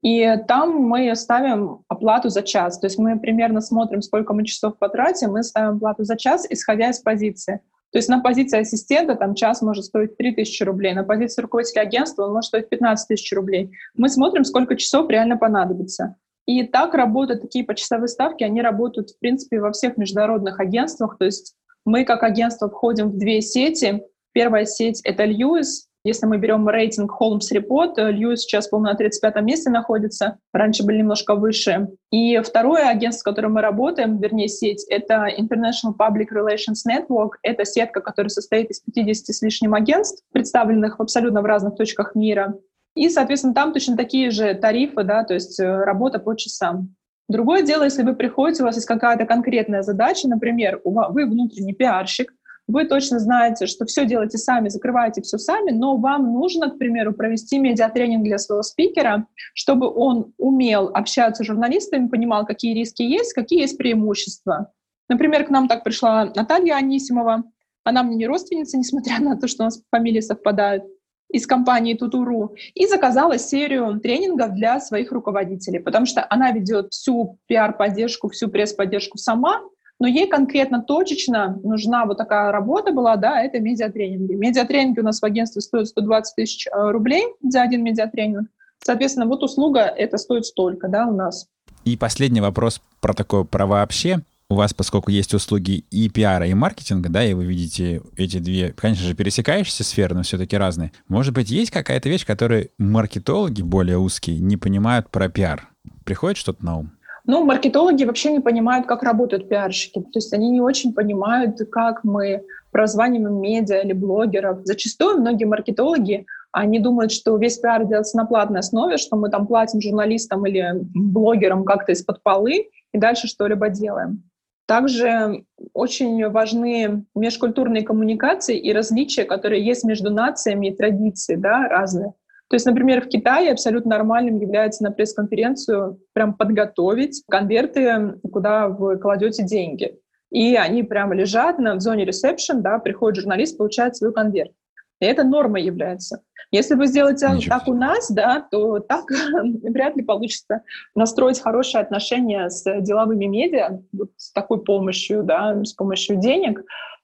и 0.01 0.37
там 0.47 0.75
мы 0.83 1.15
ставим 1.15 1.83
оплату 1.87 2.29
за 2.29 2.41
час. 2.41 2.79
То 2.79 2.85
есть 2.85 2.97
мы 2.97 3.19
примерно 3.19 3.61
смотрим, 3.61 4.01
сколько 4.01 4.33
мы 4.33 4.45
часов 4.45 4.77
потратим, 4.77 5.31
мы 5.31 5.43
ставим 5.43 5.77
оплату 5.77 6.03
за 6.03 6.15
час, 6.15 6.45
исходя 6.49 6.89
из 6.89 6.99
позиции. 6.99 7.61
То 7.91 7.99
есть 7.99 8.09
на 8.09 8.19
позиции 8.19 8.59
ассистента 8.59 9.15
там 9.15 9.35
час 9.35 9.61
может 9.61 9.85
стоить 9.85 10.17
3000 10.17 10.63
рублей, 10.63 10.93
на 10.93 11.03
позиции 11.03 11.41
руководителя 11.41 11.81
агентства 11.81 12.25
он 12.25 12.33
может 12.33 12.49
стоить 12.49 12.69
15 12.69 13.07
тысяч 13.07 13.31
рублей. 13.33 13.71
Мы 13.95 14.09
смотрим, 14.09 14.43
сколько 14.43 14.75
часов 14.75 15.09
реально 15.09 15.37
понадобится. 15.37 16.15
И 16.45 16.63
так 16.63 16.93
работают 16.93 17.41
такие 17.41 17.65
почасовые 17.65 18.07
ставки, 18.07 18.43
они 18.43 18.61
работают, 18.61 19.09
в 19.11 19.19
принципе, 19.19 19.59
во 19.59 19.71
всех 19.71 19.97
международных 19.97 20.59
агентствах. 20.59 21.17
То 21.17 21.25
есть 21.25 21.55
мы 21.85 22.03
как 22.05 22.23
агентство 22.23 22.69
входим 22.69 23.09
в 23.09 23.17
две 23.17 23.41
сети. 23.41 24.03
Первая 24.31 24.65
сеть— 24.65 25.01
это 25.03 25.25
Льюис. 25.25 25.87
Если 26.03 26.27
мы 26.27 26.37
берем 26.37 26.69
рейтинг 26.69 27.11
Holmes 27.19 27.51
Report, 27.51 27.95
Льюис 28.11 28.41
сейчас, 28.41 28.67
по-моему, 28.67 28.91
на 28.91 28.95
35 28.95 29.41
месте 29.41 29.71
находится. 29.71 30.37
Раньше 30.53 30.85
были 30.85 30.97
немножко 30.97 31.33
выше. 31.33 31.87
И 32.11 32.37
второе 32.41 32.89
агентство, 32.89 33.21
с 33.21 33.23
которым 33.23 33.53
мы 33.53 33.61
работаем, 33.61 34.19
вернее, 34.19 34.47
сеть, 34.47 34.85
это 34.87 35.27
International 35.35 35.95
Public 35.97 36.27
Relations 36.31 36.85
Network. 36.87 37.31
Это 37.41 37.65
сетка, 37.65 38.01
которая 38.01 38.29
состоит 38.29 38.69
из 38.69 38.81
50 38.81 39.35
с 39.35 39.41
лишним 39.41 39.73
агентств, 39.73 40.23
представленных 40.31 40.99
абсолютно 40.99 41.41
в 41.41 41.45
разных 41.45 41.75
точках 41.75 42.13
мира. 42.13 42.53
И, 42.95 43.09
соответственно, 43.09 43.53
там 43.53 43.73
точно 43.73 43.97
такие 43.97 44.31
же 44.31 44.53
тарифы, 44.55 45.03
да, 45.03 45.23
то 45.23 45.33
есть 45.33 45.59
э, 45.59 45.83
работа 45.83 46.19
по 46.19 46.35
часам. 46.35 46.95
Другое 47.27 47.61
дело, 47.61 47.83
если 47.83 48.03
вы 48.03 48.15
приходите, 48.15 48.63
у 48.63 48.65
вас 48.65 48.75
есть 48.75 48.87
какая-то 48.87 49.25
конкретная 49.25 49.81
задача, 49.81 50.27
например, 50.27 50.79
вы 50.83 51.25
внутренний 51.25 51.73
пиарщик, 51.73 52.31
вы 52.67 52.85
точно 52.85 53.19
знаете, 53.19 53.67
что 53.67 53.85
все 53.85 54.05
делаете 54.05 54.37
сами, 54.37 54.69
закрываете 54.69 55.21
все 55.21 55.37
сами, 55.37 55.71
но 55.71 55.97
вам 55.97 56.33
нужно, 56.33 56.71
к 56.71 56.77
примеру, 56.77 57.13
провести 57.13 57.59
медиатренинг 57.59 58.23
для 58.23 58.37
своего 58.39 58.63
спикера, 58.63 59.27
чтобы 59.53 59.91
он 59.91 60.33
умел 60.37 60.89
общаться 60.93 61.43
с 61.43 61.45
журналистами, 61.45 62.07
понимал, 62.07 62.45
какие 62.45 62.73
риски 62.73 63.03
есть, 63.03 63.33
какие 63.33 63.61
есть 63.61 63.77
преимущества. 63.77 64.71
Например, 65.09 65.45
к 65.45 65.49
нам 65.49 65.67
так 65.67 65.83
пришла 65.83 66.25
Наталья 66.35 66.75
Анисимова. 66.75 67.43
Она 67.83 68.01
мне 68.01 68.15
не 68.15 68.25
родственница, 68.25 68.77
несмотря 68.77 69.19
на 69.19 69.37
то, 69.37 69.47
что 69.47 69.63
у 69.63 69.65
нас 69.65 69.81
фамилии 69.91 70.21
совпадают 70.21 70.85
из 71.29 71.48
компании 71.48 71.94
Тутуру 71.94 72.55
и 72.74 72.88
заказала 72.88 73.38
серию 73.38 74.00
тренингов 74.00 74.53
для 74.53 74.79
своих 74.79 75.12
руководителей, 75.12 75.79
потому 75.79 76.05
что 76.05 76.25
она 76.29 76.51
ведет 76.51 76.91
всю 76.91 77.39
пиар-поддержку, 77.48 78.29
всю 78.29 78.48
пресс-поддержку 78.48 79.17
сама, 79.17 79.62
но 80.00 80.08
ей 80.08 80.27
конкретно 80.27 80.82
точечно 80.82 81.60
нужна 81.63 82.05
вот 82.05 82.17
такая 82.17 82.51
работа 82.51 82.91
была, 82.91 83.15
да, 83.15 83.41
это 83.41 83.60
медиатренинги. 83.60 84.34
Медиатренинги 84.34 85.00
у 85.00 85.03
нас 85.03 85.22
в 85.22 85.25
агентстве 85.25 85.62
стоят 85.62 85.88
120 85.88 86.36
тысяч 86.36 86.67
э, 86.67 86.91
рублей 86.91 87.24
за 87.41 87.62
один 87.62 87.84
медиатренинг. 87.84 88.50
Соответственно, 88.84 89.25
вот 89.25 89.41
услуга 89.44 89.82
это 89.82 90.17
стоит 90.17 90.46
столько, 90.46 90.89
да, 90.89 91.08
у 91.08 91.15
нас. 91.15 91.48
И 91.86 91.98
последний 91.98 92.41
вопрос 92.41 92.82
про 93.00 93.13
такое, 93.13 93.44
про 93.44 93.65
вообще 93.65 94.20
у 94.55 94.57
вас, 94.57 94.74
поскольку 94.74 95.12
есть 95.12 95.33
услуги 95.33 95.85
и 95.91 96.09
пиара, 96.09 96.47
и 96.47 96.53
маркетинга, 96.53 97.09
да, 97.09 97.24
и 97.24 97.33
вы 97.33 97.45
видите 97.45 98.01
эти 98.17 98.39
две, 98.39 98.71
конечно 98.71 99.05
же, 99.05 99.13
пересекающиеся 99.13 99.83
сферы, 99.83 100.15
но 100.15 100.24
все-таки 100.24 100.57
разные, 100.57 100.91
может 101.07 101.33
быть, 101.33 101.51
есть 101.51 101.71
какая-то 101.71 102.09
вещь, 102.09 102.25
которую 102.25 102.69
маркетологи 102.77 103.62
более 103.62 103.97
узкие 103.97 104.39
не 104.39 104.57
понимают 104.57 105.09
про 105.09 105.29
пиар? 105.29 105.69
Приходит 106.05 106.38
что-то 106.38 106.65
на 106.65 106.77
ум? 106.79 106.91
Ну, 107.27 107.43
маркетологи 107.43 108.03
вообще 108.03 108.31
не 108.31 108.39
понимают, 108.39 108.85
как 108.85 109.03
работают 109.03 109.50
пиарщики. 109.50 110.00
То 110.00 110.19
есть 110.19 110.31
они 110.31 110.51
не 110.51 110.62
очень 110.62 110.93
понимают, 110.93 111.57
как 111.71 112.03
мы 112.03 112.43
прозваниваем 112.71 113.41
медиа 113.41 113.81
или 113.81 113.93
блогеров. 113.93 114.59
Зачастую 114.63 115.19
многие 115.19 115.45
маркетологи, 115.45 116.27
они 116.51 116.79
думают, 116.79 117.12
что 117.12 117.35
весь 117.38 117.57
пиар 117.57 117.85
делается 117.85 118.15
на 118.15 118.25
платной 118.25 118.59
основе, 118.59 118.97
что 118.97 119.15
мы 119.17 119.29
там 119.29 119.47
платим 119.47 119.81
журналистам 119.81 120.45
или 120.45 120.71
блогерам 120.93 121.65
как-то 121.65 121.93
из-под 121.93 122.21
полы 122.21 122.69
и 122.93 122.97
дальше 122.97 123.27
что-либо 123.27 123.69
делаем. 123.69 124.24
Также 124.67 125.43
очень 125.74 126.27
важны 126.29 127.05
межкультурные 127.13 127.84
коммуникации 127.84 128.57
и 128.57 128.74
различия, 128.74 129.25
которые 129.25 129.63
есть 129.63 129.84
между 129.84 130.12
нациями 130.12 130.67
и 130.67 130.75
традиции, 130.75 131.36
да, 131.36 131.67
разные. 131.67 132.13
То 132.48 132.55
есть, 132.55 132.65
например, 132.65 133.01
в 133.01 133.07
Китае 133.07 133.51
абсолютно 133.51 133.91
нормальным 133.91 134.39
является 134.39 134.84
на 134.84 134.91
пресс-конференцию 134.91 136.00
прям 136.13 136.36
подготовить 136.36 137.24
конверты, 137.29 138.19
куда 138.31 138.67
вы 138.67 138.98
кладете 138.98 139.43
деньги. 139.43 139.98
И 140.31 140.55
они 140.55 140.84
прямо 140.84 141.15
лежат 141.15 141.60
на, 141.60 141.75
в 141.75 141.79
зоне 141.79 142.05
ресепшн, 142.05 142.62
да, 142.62 142.77
приходит 142.79 143.22
журналист, 143.22 143.57
получает 143.57 143.95
свой 143.95 144.13
конверт. 144.13 144.51
И 145.00 145.05
это 145.05 145.24
нормой 145.24 145.63
является. 145.63 146.22
Если 146.55 146.75
вы 146.75 146.88
сделаете 146.88 147.27
Ничего 147.27 147.57
так 147.57 147.67
у 147.67 147.74
нас, 147.74 148.09
да, 148.09 148.47
то 148.50 148.79
так 148.79 149.03
вряд 149.63 149.97
ли 149.97 150.03
получится 150.03 150.62
настроить 150.95 151.41
хорошие 151.41 151.81
отношения 151.81 152.50
с 152.50 152.63
деловыми 152.79 153.25
медиа 153.25 153.81
вот 153.91 154.12
с 154.15 154.31
такой 154.31 154.63
помощью, 154.63 155.24
да, 155.24 155.62
с 155.65 155.74
помощью 155.74 156.15
денег, 156.15 156.63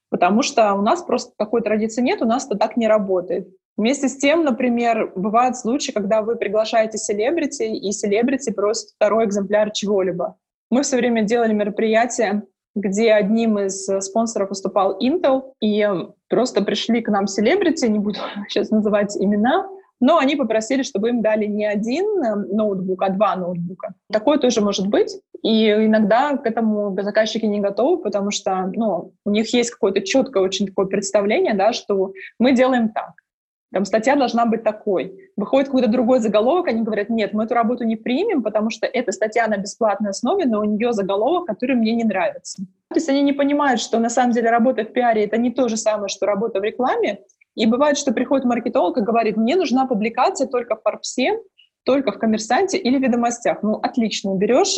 потому 0.09 0.41
что 0.41 0.73
у 0.73 0.81
нас 0.81 1.03
просто 1.03 1.33
такой 1.37 1.61
традиции 1.61 2.01
нет, 2.01 2.21
у 2.21 2.25
нас 2.25 2.45
это 2.45 2.57
так 2.57 2.77
не 2.77 2.87
работает. 2.87 3.49
Вместе 3.75 4.07
с 4.07 4.15
тем, 4.15 4.45
например, 4.45 5.11
бывают 5.17 5.57
случаи, 5.57 5.91
когда 5.91 6.21
вы 6.21 6.37
приглашаете 6.37 6.97
селебрити, 6.97 7.63
и 7.63 7.91
селебрити 7.91 8.53
просит 8.53 8.91
второй 8.95 9.25
экземпляр 9.25 9.71
чего-либо. 9.71 10.37
Мы 10.69 10.83
все 10.83 10.95
время 10.95 11.23
делали 11.23 11.51
мероприятия, 11.51 12.43
где 12.75 13.13
одним 13.13 13.59
из 13.59 13.85
спонсоров 13.85 14.49
выступал 14.49 14.97
Intel, 14.99 15.53
и 15.61 15.87
просто 16.29 16.61
пришли 16.63 17.01
к 17.01 17.09
нам 17.09 17.27
селебрити, 17.27 17.85
не 17.85 17.99
буду 17.99 18.19
сейчас 18.49 18.69
называть 18.69 19.15
имена, 19.17 19.67
но 20.01 20.17
они 20.17 20.35
попросили, 20.35 20.81
чтобы 20.81 21.09
им 21.09 21.21
дали 21.21 21.45
не 21.45 21.65
один 21.65 22.05
э, 22.23 22.35
ноутбук, 22.35 23.03
а 23.03 23.09
два 23.09 23.35
ноутбука. 23.35 23.93
Такое 24.11 24.39
тоже 24.39 24.59
может 24.59 24.87
быть. 24.87 25.15
И 25.43 25.69
иногда 25.69 26.35
к 26.37 26.45
этому 26.45 26.97
заказчики 27.01 27.45
не 27.45 27.59
готовы, 27.59 28.01
потому 28.01 28.31
что 28.31 28.71
ну, 28.73 29.13
у 29.23 29.29
них 29.29 29.53
есть 29.53 29.69
какое-то 29.69 30.01
четкое 30.01 30.43
очень 30.43 30.65
такое 30.65 30.87
представление, 30.87 31.53
да, 31.53 31.71
что 31.71 32.13
мы 32.39 32.53
делаем 32.53 32.89
так. 32.89 33.13
Там 33.73 33.85
статья 33.85 34.15
должна 34.15 34.45
быть 34.45 34.63
такой. 34.63 35.31
Выходит 35.37 35.67
какой-то 35.67 35.87
другой 35.87 36.19
заголовок, 36.19 36.67
они 36.67 36.81
говорят, 36.81 37.09
нет, 37.09 37.33
мы 37.33 37.45
эту 37.45 37.53
работу 37.53 37.85
не 37.85 37.95
примем, 37.95 38.43
потому 38.43 38.69
что 38.69 38.85
эта 38.85 39.11
статья 39.11 39.47
на 39.47 39.57
бесплатной 39.57 40.09
основе, 40.09 40.45
но 40.45 40.59
у 40.59 40.63
нее 40.65 40.91
заголовок, 40.91 41.47
который 41.47 41.75
мне 41.75 41.93
не 41.93 42.03
нравится. 42.03 42.63
То 42.89 42.95
есть 42.95 43.07
они 43.07 43.21
не 43.21 43.33
понимают, 43.33 43.79
что 43.79 43.99
на 43.99 44.09
самом 44.09 44.33
деле 44.33 44.49
работа 44.49 44.83
в 44.83 44.91
пиаре— 44.91 45.23
это 45.25 45.37
не 45.37 45.51
то 45.51 45.69
же 45.69 45.77
самое, 45.77 46.09
что 46.09 46.25
работа 46.25 46.59
в 46.59 46.63
рекламе. 46.63 47.19
И 47.55 47.65
бывает, 47.65 47.97
что 47.97 48.11
приходит 48.11 48.45
маркетолог 48.45 48.97
и 48.97 49.01
говорит, 49.01 49.37
мне 49.37 49.55
нужна 49.55 49.85
публикация 49.85 50.47
только 50.47 50.75
в 50.75 50.81
Форбсе, 50.83 51.39
только 51.85 52.11
в 52.11 52.19
Коммерсанте 52.19 52.77
или 52.77 52.97
в 52.97 53.01
Ведомостях. 53.01 53.63
Ну, 53.63 53.75
отлично, 53.75 54.35
берешь 54.35 54.77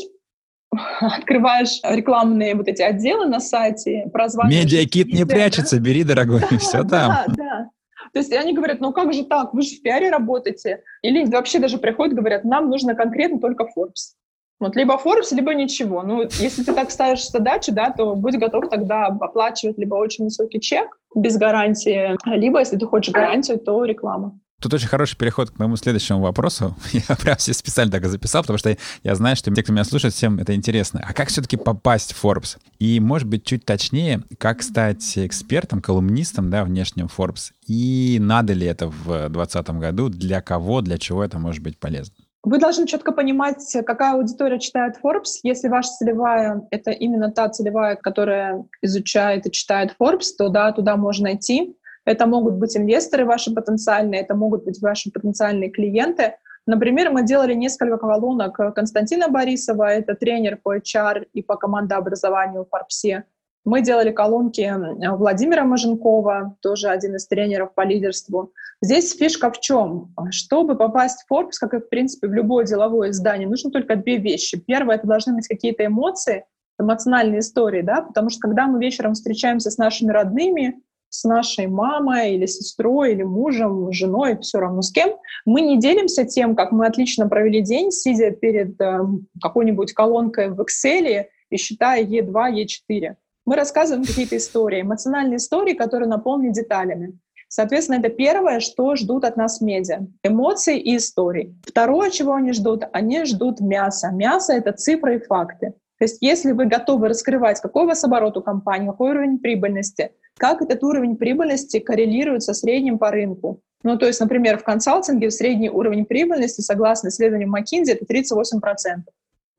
открываешь 1.02 1.80
рекламные 1.84 2.56
вот 2.56 2.68
эти 2.68 2.82
отделы 2.82 3.26
на 3.26 3.40
сайте, 3.40 4.08
прозваниваешь... 4.12 4.66
Медиакит 4.66 5.08
не 5.08 5.26
прячется, 5.26 5.80
бери, 5.80 6.04
дорогой, 6.04 6.42
все 6.60 6.84
там. 6.84 7.12
Да, 7.12 7.26
да. 7.28 7.70
То 8.14 8.20
есть 8.20 8.32
они 8.32 8.54
говорят, 8.54 8.80
ну 8.80 8.94
как 8.94 9.12
же 9.12 9.26
так, 9.26 9.54
вы 9.54 9.64
же 9.64 9.76
в 9.76 9.82
пиаре 9.82 10.10
работаете. 10.10 10.84
Или 11.02 11.26
вообще 11.26 11.60
даже 11.60 11.80
приходят, 11.80 12.16
говорят, 12.16 12.44
нам 12.44 12.70
нужно 12.70 12.96
конкретно 12.96 13.40
только 13.40 13.64
Forbes. 13.64 14.14
Вот 14.60 14.76
либо 14.76 15.00
Forbes, 15.04 15.34
либо 15.36 15.54
ничего. 15.54 16.04
Ну, 16.04 16.22
если 16.22 16.64
ты 16.64 16.74
так 16.74 16.92
ставишь 16.92 17.28
задачу, 17.28 17.74
да, 17.74 17.90
то 17.90 18.16
будь 18.16 18.38
готов 18.38 18.70
тогда 18.70 19.08
оплачивать 19.08 19.78
либо 19.78 19.96
очень 19.96 20.26
высокий 20.26 20.62
чек 20.62 21.00
без 21.16 21.38
гарантии, 21.38 22.16
либо, 22.26 22.60
если 22.60 22.78
ты 22.78 22.86
хочешь 22.86 23.14
гарантию, 23.14 23.60
то 23.60 23.84
реклама. 23.84 24.40
Тут 24.64 24.76
очень 24.76 24.88
хороший 24.88 25.18
переход 25.18 25.50
к 25.50 25.60
моему 25.60 25.76
следующему 25.76 26.22
вопросу. 26.22 26.74
Я 26.94 27.18
прям 27.18 27.36
все 27.36 27.52
специально 27.52 27.92
так 27.92 28.06
и 28.06 28.08
записал, 28.08 28.44
потому 28.44 28.58
что 28.58 28.78
я 29.04 29.14
знаю, 29.14 29.36
что 29.36 29.54
те, 29.54 29.62
кто 29.62 29.74
меня 29.74 29.84
слушает, 29.84 30.14
всем 30.14 30.40
это 30.40 30.56
интересно. 30.56 31.04
А 31.06 31.12
как 31.12 31.28
все-таки 31.28 31.58
попасть 31.58 32.14
в 32.14 32.24
Forbes? 32.24 32.58
И, 32.80 33.02
может 33.02 33.28
быть, 33.28 33.44
чуть 33.44 33.66
точнее, 33.66 34.24
как 34.38 34.64
стать 34.64 35.18
экспертом, 35.18 35.82
колумнистом, 35.82 36.50
да, 36.50 36.64
внешнем 36.64 37.08
Forbes? 37.08 37.52
И 37.68 38.20
надо 38.22 38.54
ли 38.54 38.66
это 38.66 38.88
в 38.88 39.28
2020 39.28 39.70
году? 39.72 40.08
Для 40.08 40.40
кого, 40.40 40.80
для 40.80 40.98
чего 40.98 41.26
это 41.26 41.40
может 41.40 41.62
быть 41.62 41.78
полезно? 41.78 42.16
Вы 42.44 42.58
должны 42.58 42.88
четко 42.88 43.12
понимать, 43.12 43.66
какая 43.86 44.14
аудитория 44.14 44.60
читает 44.60 44.96
Forbes. 45.04 45.40
Если 45.44 45.68
ваша 45.68 45.90
целевая— 45.90 46.62
это 46.72 46.92
именно 46.92 47.32
та 47.32 47.50
целевая, 47.50 47.98
которая 47.98 48.64
изучает 48.82 49.46
и 49.46 49.52
читает 49.52 49.94
Forbes, 50.00 50.28
то 50.38 50.48
да, 50.48 50.72
туда 50.72 50.96
можно 50.96 51.36
идти. 51.36 51.76
Это 52.06 52.26
могут 52.26 52.56
быть 52.56 52.76
инвесторы 52.76 53.26
ваши 53.26 53.54
потенциальные, 53.54 54.22
это 54.22 54.36
могут 54.36 54.66
быть 54.66 54.82
ваши 54.82 55.12
потенциальные 55.12 55.70
клиенты. 55.70 56.36
Например, 56.66 57.12
мы 57.12 57.24
делали 57.24 57.54
несколько 57.54 57.98
колонок 57.98 58.56
Константина 58.76 59.28
Борисова, 59.28 59.90
это 59.90 60.16
тренер 60.16 60.60
по 60.64 60.78
HR 60.78 61.26
и 61.34 61.42
по 61.42 61.56
командообразованию 61.56 62.64
в 62.64 62.70
Форбсе. 62.70 63.26
Мы 63.66 63.82
делали 63.82 64.12
колонки 64.12 64.70
Владимира 65.16 65.64
Маженкова, 65.64 66.58
тоже 66.62 66.90
один 66.90 67.16
из 67.16 67.28
тренеров 67.28 67.74
по 67.74 67.86
лидерству. 67.86 68.52
Здесь 68.82 69.16
фишка 69.16 69.50
в 69.52 69.62
чем? 69.62 70.14
Чтобы 70.32 70.76
попасть 70.76 71.24
в 71.24 71.32
Forbes, 71.32 71.54
как 71.60 71.74
и, 71.74 71.80
в 71.80 71.88
принципе, 71.88 72.28
в 72.28 72.34
любое 72.34 72.66
деловое 72.66 73.12
издание, 73.12 73.48
нужно 73.48 73.72
только 73.72 73.96
две 73.96 74.18
вещи. 74.18 74.60
Первое— 74.60 74.96
это 74.98 75.08
должны 75.08 75.36
быть 75.36 75.48
какие-то 75.48 75.86
эмоции, 75.86 76.46
эмоциональные 76.78 77.40
истории, 77.40 77.82
да, 77.82 78.02
потому 78.02 78.30
что 78.30 78.42
когда 78.42 78.68
мы 78.68 78.80
вечером 78.80 79.14
встречаемся 79.14 79.72
с 79.72 79.78
нашими 79.78 80.12
родными, 80.12 80.82
с 81.14 81.24
нашей 81.26 81.68
мамой 81.68 82.34
или 82.34 82.48
сестрой, 82.48 83.12
или 83.12 83.22
мужем, 83.22 83.92
женой, 83.92 84.40
все 84.40 84.60
равно 84.60 84.82
с 84.82 84.92
кем, 84.92 85.12
мы 85.46 85.62
не 85.62 85.78
делимся 85.80 86.26
тем, 86.26 86.56
как 86.56 86.72
мы 86.72 86.88
отлично 86.88 87.30
провели 87.30 87.62
день, 87.62 87.92
сидя 87.92 88.32
перед 88.32 88.82
э, 88.82 89.00
какой-нибудь 89.40 89.94
колонкой 89.94 90.50
в 90.50 90.60
Excel 90.62 91.26
и 91.52 91.58
считая 91.58 92.04
Е2, 92.04 92.34
Е4. 92.34 93.16
Мы 93.46 93.56
рассказываем 93.56 94.06
какие-то 94.06 94.38
истории, 94.38 94.82
эмоциональные 94.82 95.38
истории, 95.38 95.76
которые 95.76 96.10
наполнены 96.10 96.52
деталями. 96.52 97.20
Соответственно, 97.48 98.00
это 98.00 98.10
первое, 98.10 98.60
что 98.60 98.96
ждут 98.96 99.24
от 99.24 99.38
нас 99.38 99.62
медиа. 99.62 100.08
Эмоции 100.24 100.80
и 100.80 100.98
истории. 100.98 101.56
Второе, 101.64 102.10
чего 102.10 102.34
они 102.34 102.54
ждут, 102.54 102.86
они 102.92 103.26
ждут 103.26 103.60
мяса. 103.60 104.10
Мясо— 104.12 104.54
это 104.54 104.72
цифры 104.72 105.18
и 105.18 105.24
факты. 105.24 105.76
То 106.00 106.06
есть 106.06 106.18
если 106.22 106.54
вы 106.54 106.66
готовы 106.66 107.08
раскрывать, 107.08 107.62
какой 107.62 107.84
у 107.84 107.86
вас 107.88 108.04
оборот 108.04 108.36
у 108.38 108.42
компании, 108.42 108.88
какой 108.88 109.12
уровень 109.12 109.38
прибыльности, 109.38 110.12
как 110.38 110.62
этот 110.62 110.84
уровень 110.84 111.16
прибыльности 111.16 111.80
коррелирует 111.80 112.44
со 112.44 112.54
средним 112.54 112.98
по 112.98 113.12
рынку. 113.12 113.62
Ну, 113.84 113.98
то 113.98 114.06
есть, 114.06 114.20
например, 114.20 114.58
в 114.58 114.64
консалтинге 114.64 115.30
средний 115.30 115.70
уровень 115.70 116.06
прибыльности, 116.06 116.62
согласно 116.62 117.10
исследованию 117.10 117.50
McKinsey, 117.50 117.94
это 117.94 118.06
38%. 118.06 119.04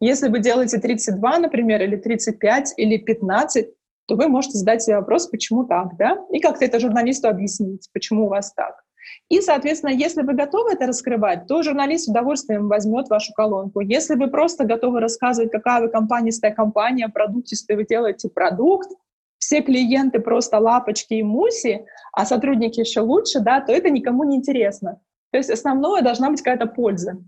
Если 0.00 0.28
вы 0.28 0.40
делаете 0.40 0.78
32, 0.78 1.38
например, 1.38 1.82
или 1.82 1.96
35, 1.96 2.74
или 2.76 2.96
15, 2.96 3.68
то 4.06 4.16
вы 4.16 4.28
можете 4.28 4.58
задать 4.58 4.82
себе 4.82 4.96
вопрос, 4.96 5.26
почему 5.28 5.64
так, 5.64 5.96
да? 5.96 6.18
И 6.30 6.40
как-то 6.40 6.64
это 6.64 6.80
журналисту 6.80 7.28
объяснить, 7.28 7.88
почему 7.92 8.26
у 8.26 8.28
вас 8.28 8.52
так. 8.52 8.84
И, 9.28 9.40
соответственно, 9.40 9.90
если 9.90 10.22
вы 10.22 10.34
готовы 10.34 10.72
это 10.72 10.86
раскрывать, 10.86 11.46
то 11.46 11.62
журналист 11.62 12.04
с 12.04 12.08
удовольствием 12.08 12.68
возьмет 12.68 13.08
вашу 13.08 13.32
колонку. 13.34 13.80
Если 13.80 14.14
вы 14.14 14.28
просто 14.28 14.64
готовы 14.64 15.00
рассказывать, 15.00 15.50
какая 15.50 15.82
вы 15.82 15.88
компанистая 15.88 16.52
компания, 16.52 17.08
продуктистая, 17.08 17.76
вы 17.76 17.84
делаете 17.84 18.28
продукт, 18.28 18.90
все 19.44 19.60
клиенты 19.60 20.20
просто 20.20 20.58
лапочки 20.58 21.14
и 21.14 21.22
муси, 21.22 21.84
а 22.12 22.24
сотрудники 22.24 22.80
еще 22.80 23.00
лучше, 23.00 23.40
да, 23.40 23.60
то 23.60 23.72
это 23.72 23.90
никому 23.90 24.24
не 24.24 24.36
интересно. 24.36 25.00
То 25.30 25.38
есть 25.38 25.50
основное 25.50 26.00
должна 26.02 26.30
быть 26.30 26.40
какая-то 26.40 26.66
польза. 26.66 27.18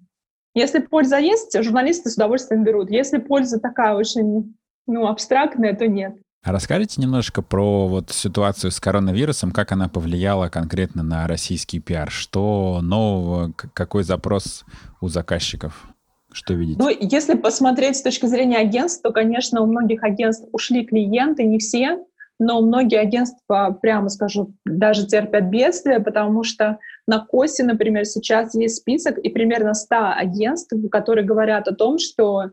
Если 0.54 0.78
польза 0.78 1.18
есть, 1.18 1.62
журналисты 1.62 2.08
с 2.08 2.14
удовольствием 2.14 2.64
берут. 2.64 2.90
Если 2.90 3.18
польза 3.18 3.60
такая 3.60 3.94
очень 3.94 4.56
ну, 4.86 5.06
абстрактная, 5.06 5.74
то 5.74 5.86
нет. 5.86 6.16
А 6.42 6.52
расскажите 6.52 7.00
немножко 7.00 7.42
про 7.42 7.86
вот 7.88 8.10
ситуацию 8.10 8.70
с 8.70 8.80
коронавирусом, 8.80 9.50
как 9.50 9.72
она 9.72 9.88
повлияла 9.88 10.48
конкретно 10.48 11.02
на 11.02 11.26
российский 11.26 11.80
пиар, 11.80 12.10
что 12.10 12.80
нового, 12.82 13.52
какой 13.52 14.04
запрос 14.04 14.64
у 15.00 15.08
заказчиков? 15.08 15.88
Что 16.36 16.52
видите? 16.52 16.78
Ну, 16.78 16.90
если 16.90 17.34
посмотреть 17.34 17.96
с 17.96 18.02
точки 18.02 18.26
зрения 18.26 18.58
агентств, 18.58 19.02
то, 19.02 19.10
конечно, 19.10 19.62
у 19.62 19.66
многих 19.66 20.04
агентств 20.04 20.46
ушли 20.52 20.84
клиенты, 20.84 21.44
не 21.44 21.58
все, 21.58 22.04
но 22.38 22.60
многие 22.60 23.00
агентства, 23.00 23.78
прямо 23.80 24.10
скажу, 24.10 24.52
даже 24.66 25.06
терпят 25.06 25.44
бедствие, 25.44 25.98
потому 25.98 26.44
что 26.44 26.78
на 27.06 27.24
КОСе, 27.24 27.64
например, 27.64 28.04
сейчас 28.04 28.54
есть 28.54 28.76
список 28.76 29.16
и 29.16 29.30
примерно 29.30 29.72
100 29.72 29.96
агентств, 30.18 30.74
которые 30.90 31.24
говорят 31.24 31.68
о 31.68 31.74
том, 31.74 31.98
что 31.98 32.50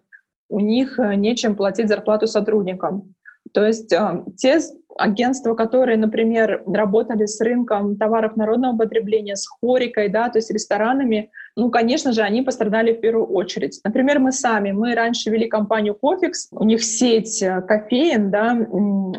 у 0.48 0.60
них 0.62 0.98
э, 0.98 1.16
нечем 1.16 1.58
платить 1.58 1.90
зарплату 1.90 2.28
сотрудникам. 2.28 3.14
То 3.52 3.66
есть 3.66 3.92
э, 3.92 4.24
те 4.38 4.60
агентства, 4.98 5.56
которые, 5.56 5.98
например, 5.98 6.64
работали 6.66 7.26
с 7.26 7.42
рынком 7.42 7.98
товаров 7.98 8.38
народного 8.38 8.78
потребления, 8.78 9.36
с 9.36 9.46
хорикой, 9.46 10.08
да, 10.08 10.30
то 10.30 10.38
есть 10.38 10.52
ресторанами, 10.52 11.32
ну, 11.56 11.70
конечно 11.70 12.14
же, 12.14 12.22
они 12.22 12.42
пострадали 12.42 12.94
в 12.94 13.00
первую 13.00 13.28
очередь. 13.28 13.80
Например, 13.84 14.20
мы 14.20 14.32
сами, 14.32 14.72
мы 14.72 14.96
раньше 14.96 15.30
вели 15.30 15.48
компанию 15.48 15.94
Кофикс, 15.94 16.48
у 16.52 16.64
них 16.64 16.84
сеть 16.84 17.44
э, 17.44 17.62
кофеин, 17.62 18.32
да, 18.32 18.58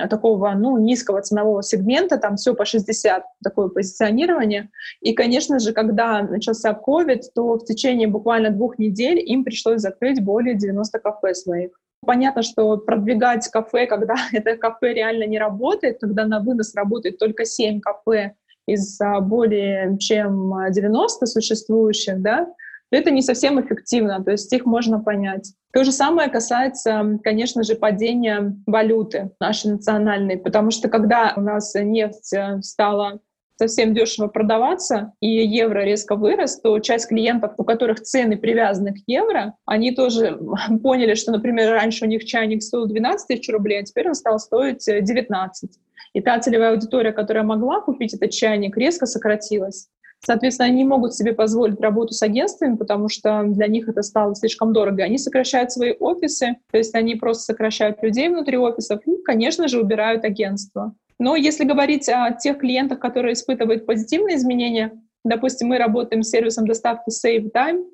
такого, 0.08 0.50
ну, 0.54 0.78
низкого 0.78 1.22
ценового 1.22 1.62
сегмента, 1.62 2.18
там 2.18 2.34
все 2.36 2.54
по 2.54 2.64
60, 2.64 3.22
такое 3.42 3.68
позиционирование. 3.68 4.70
И, 5.00 5.12
конечно 5.12 5.60
же, 5.60 5.72
когда 5.72 6.22
начался 6.22 6.72
COVID, 6.72 7.20
то 7.34 7.54
в 7.54 7.64
течение 7.64 8.08
буквально 8.08 8.50
двух 8.50 8.78
недель 8.78 9.20
им 9.20 9.44
пришлось 9.44 9.80
закрыть 9.80 10.22
более 10.22 10.56
90 10.56 10.98
кафе 10.98 11.34
своих. 11.34 11.70
Понятно, 12.04 12.42
что 12.42 12.76
продвигать 12.78 13.48
кафе, 13.48 13.86
когда 13.86 14.16
это 14.32 14.56
кафе 14.56 14.92
реально 14.92 15.24
не 15.24 15.38
работает, 15.38 15.98
когда 16.00 16.26
на 16.26 16.40
вынос 16.40 16.74
работает 16.74 17.18
только 17.18 17.44
7 17.44 17.80
кафе 17.80 18.34
из 18.66 19.00
а, 19.00 19.20
более 19.20 19.98
чем 19.98 20.52
90 20.70 21.26
существующих, 21.26 22.20
да, 22.20 22.46
то 22.90 22.98
это 22.98 23.10
не 23.10 23.22
совсем 23.22 23.60
эффективно, 23.60 24.22
то 24.22 24.30
есть 24.30 24.52
их 24.52 24.66
можно 24.66 25.00
понять. 25.00 25.52
То 25.72 25.82
же 25.84 25.90
самое 25.90 26.30
касается, 26.30 27.18
конечно 27.24 27.64
же, 27.64 27.74
падения 27.74 28.56
валюты 28.66 29.30
нашей 29.40 29.72
национальной, 29.72 30.36
потому 30.36 30.70
что 30.70 30.88
когда 30.88 31.32
у 31.36 31.40
нас 31.40 31.74
нефть 31.74 32.32
э, 32.32 32.60
стала 32.62 33.20
совсем 33.56 33.94
дешево 33.94 34.28
продаваться, 34.28 35.12
и 35.20 35.28
евро 35.28 35.84
резко 35.84 36.16
вырос, 36.16 36.60
то 36.60 36.78
часть 36.80 37.08
клиентов, 37.08 37.54
у 37.56 37.64
которых 37.64 38.00
цены 38.00 38.36
привязаны 38.36 38.94
к 38.94 38.98
евро, 39.06 39.54
они 39.64 39.92
тоже 39.92 40.38
поняли, 40.82 41.14
что, 41.14 41.32
например, 41.32 41.70
раньше 41.72 42.04
у 42.04 42.08
них 42.08 42.24
чайник 42.24 42.62
стоил 42.62 42.86
12 42.86 43.26
тысяч 43.26 43.48
рублей, 43.52 43.80
а 43.80 43.84
теперь 43.84 44.08
он 44.08 44.14
стал 44.14 44.38
стоить 44.38 44.84
19. 44.86 45.70
И 46.12 46.20
та 46.20 46.38
целевая 46.38 46.72
аудитория, 46.72 47.12
которая 47.12 47.44
могла 47.44 47.80
купить 47.80 48.14
этот 48.14 48.30
чайник, 48.30 48.76
резко 48.76 49.06
сократилась. 49.06 49.88
Соответственно, 50.24 50.68
они 50.68 50.78
не 50.78 50.84
могут 50.84 51.14
себе 51.14 51.34
позволить 51.34 51.80
работу 51.80 52.14
с 52.14 52.22
агентствами, 52.22 52.76
потому 52.76 53.10
что 53.10 53.42
для 53.44 53.66
них 53.66 53.88
это 53.88 54.02
стало 54.02 54.34
слишком 54.34 54.72
дорого. 54.72 55.04
Они 55.04 55.18
сокращают 55.18 55.70
свои 55.70 55.92
офисы, 55.92 56.56
то 56.70 56.78
есть 56.78 56.94
они 56.94 57.16
просто 57.16 57.44
сокращают 57.44 58.02
людей 58.02 58.28
внутри 58.28 58.56
офисов 58.56 59.00
и, 59.06 59.22
конечно 59.22 59.68
же, 59.68 59.80
убирают 59.80 60.24
агентство. 60.24 60.94
Но 61.18 61.36
если 61.36 61.64
говорить 61.64 62.08
о 62.08 62.32
тех 62.32 62.58
клиентах, 62.58 63.00
которые 63.00 63.34
испытывают 63.34 63.84
позитивные 63.86 64.36
изменения, 64.36 64.92
допустим, 65.24 65.68
мы 65.68 65.78
работаем 65.78 66.22
с 66.22 66.30
сервисом 66.30 66.66
доставки 66.66 67.10
Save 67.10 67.52
Time, 67.52 67.84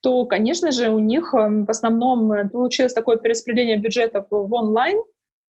то, 0.00 0.24
конечно 0.26 0.70
же, 0.70 0.90
у 0.90 0.98
них 0.98 1.32
эм, 1.34 1.64
в 1.64 1.70
основном 1.70 2.30
э, 2.32 2.48
получилось 2.48 2.92
такое 2.92 3.16
перераспределение 3.16 3.78
бюджетов 3.78 4.26
в 4.30 4.52
онлайн, 4.52 4.98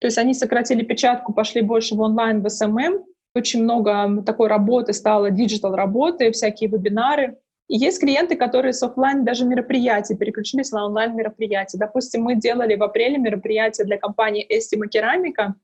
то 0.01 0.07
есть 0.07 0.19
они 0.19 0.35
сократили 0.35 0.85
печатку, 0.85 1.33
пошли 1.33 1.63
больше 1.63 1.95
в 1.95 2.01
онлайн, 2.01 2.43
в 2.43 2.47
SMM, 2.47 3.05
очень 3.35 3.63
много 3.65 4.23
такой 4.23 4.49
работы 4.49 4.93
стало, 4.93 5.31
digital 5.31 5.75
работы, 5.75 6.30
всякие 6.30 6.71
вебинары. 6.71 7.39
И 7.69 7.76
есть 7.76 8.00
клиенты, 8.00 8.37
которые 8.37 8.73
с 8.73 8.83
офлайн 8.83 9.25
даже 9.25 9.45
мероприятий 9.45 10.15
переключились 10.15 10.71
на 10.71 10.85
онлайн 10.85 11.17
мероприятия. 11.17 11.78
Допустим, 11.78 12.23
мы 12.23 12.37
делали 12.37 12.76
в 12.76 12.83
апреле 12.83 13.19
мероприятие 13.19 13.87
для 13.87 13.99
компании 13.99 14.47
Estima 14.47 14.87
Керамика, 14.87 15.54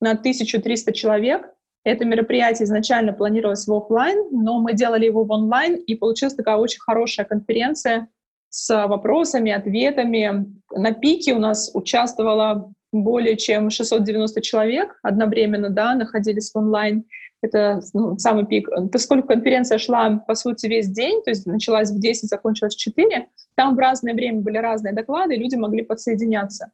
на 0.00 0.10
1300 0.12 0.92
человек. 0.92 1.48
Это 1.84 2.04
мероприятие 2.04 2.64
изначально 2.64 3.12
планировалось 3.12 3.66
в 3.66 3.72
офлайн, 3.72 4.28
но 4.30 4.60
мы 4.60 4.74
делали 4.74 5.06
его 5.06 5.24
в 5.24 5.30
онлайн, 5.30 5.76
и 5.76 5.94
получилась 5.94 6.34
такая 6.34 6.56
очень 6.56 6.80
хорошая 6.80 7.26
конференция 7.26 8.08
с 8.50 8.86
вопросами, 8.86 9.52
ответами. 9.52 10.46
На 10.70 10.92
пике 10.92 11.34
у 11.34 11.38
нас 11.38 11.70
участвовало 11.74 12.72
более 13.02 13.36
чем 13.36 13.70
690 13.70 14.40
человек 14.42 14.98
одновременно, 15.02 15.70
да, 15.70 15.94
находились 15.94 16.50
в 16.52 16.58
онлайн. 16.58 17.04
Это 17.42 17.80
ну, 17.92 18.18
самый 18.18 18.46
пик. 18.46 18.68
Поскольку 18.90 19.28
конференция 19.28 19.78
шла, 19.78 20.18
по 20.26 20.34
сути, 20.34 20.66
весь 20.66 20.88
день, 20.88 21.22
то 21.22 21.30
есть 21.30 21.46
началась 21.46 21.90
в 21.90 22.00
10, 22.00 22.28
закончилась 22.28 22.74
в 22.74 22.78
4, 22.78 23.28
там 23.54 23.76
в 23.76 23.78
разное 23.78 24.14
время 24.14 24.40
были 24.40 24.58
разные 24.58 24.94
доклады, 24.94 25.34
и 25.34 25.38
люди 25.38 25.56
могли 25.56 25.82
подсоединяться. 25.82 26.70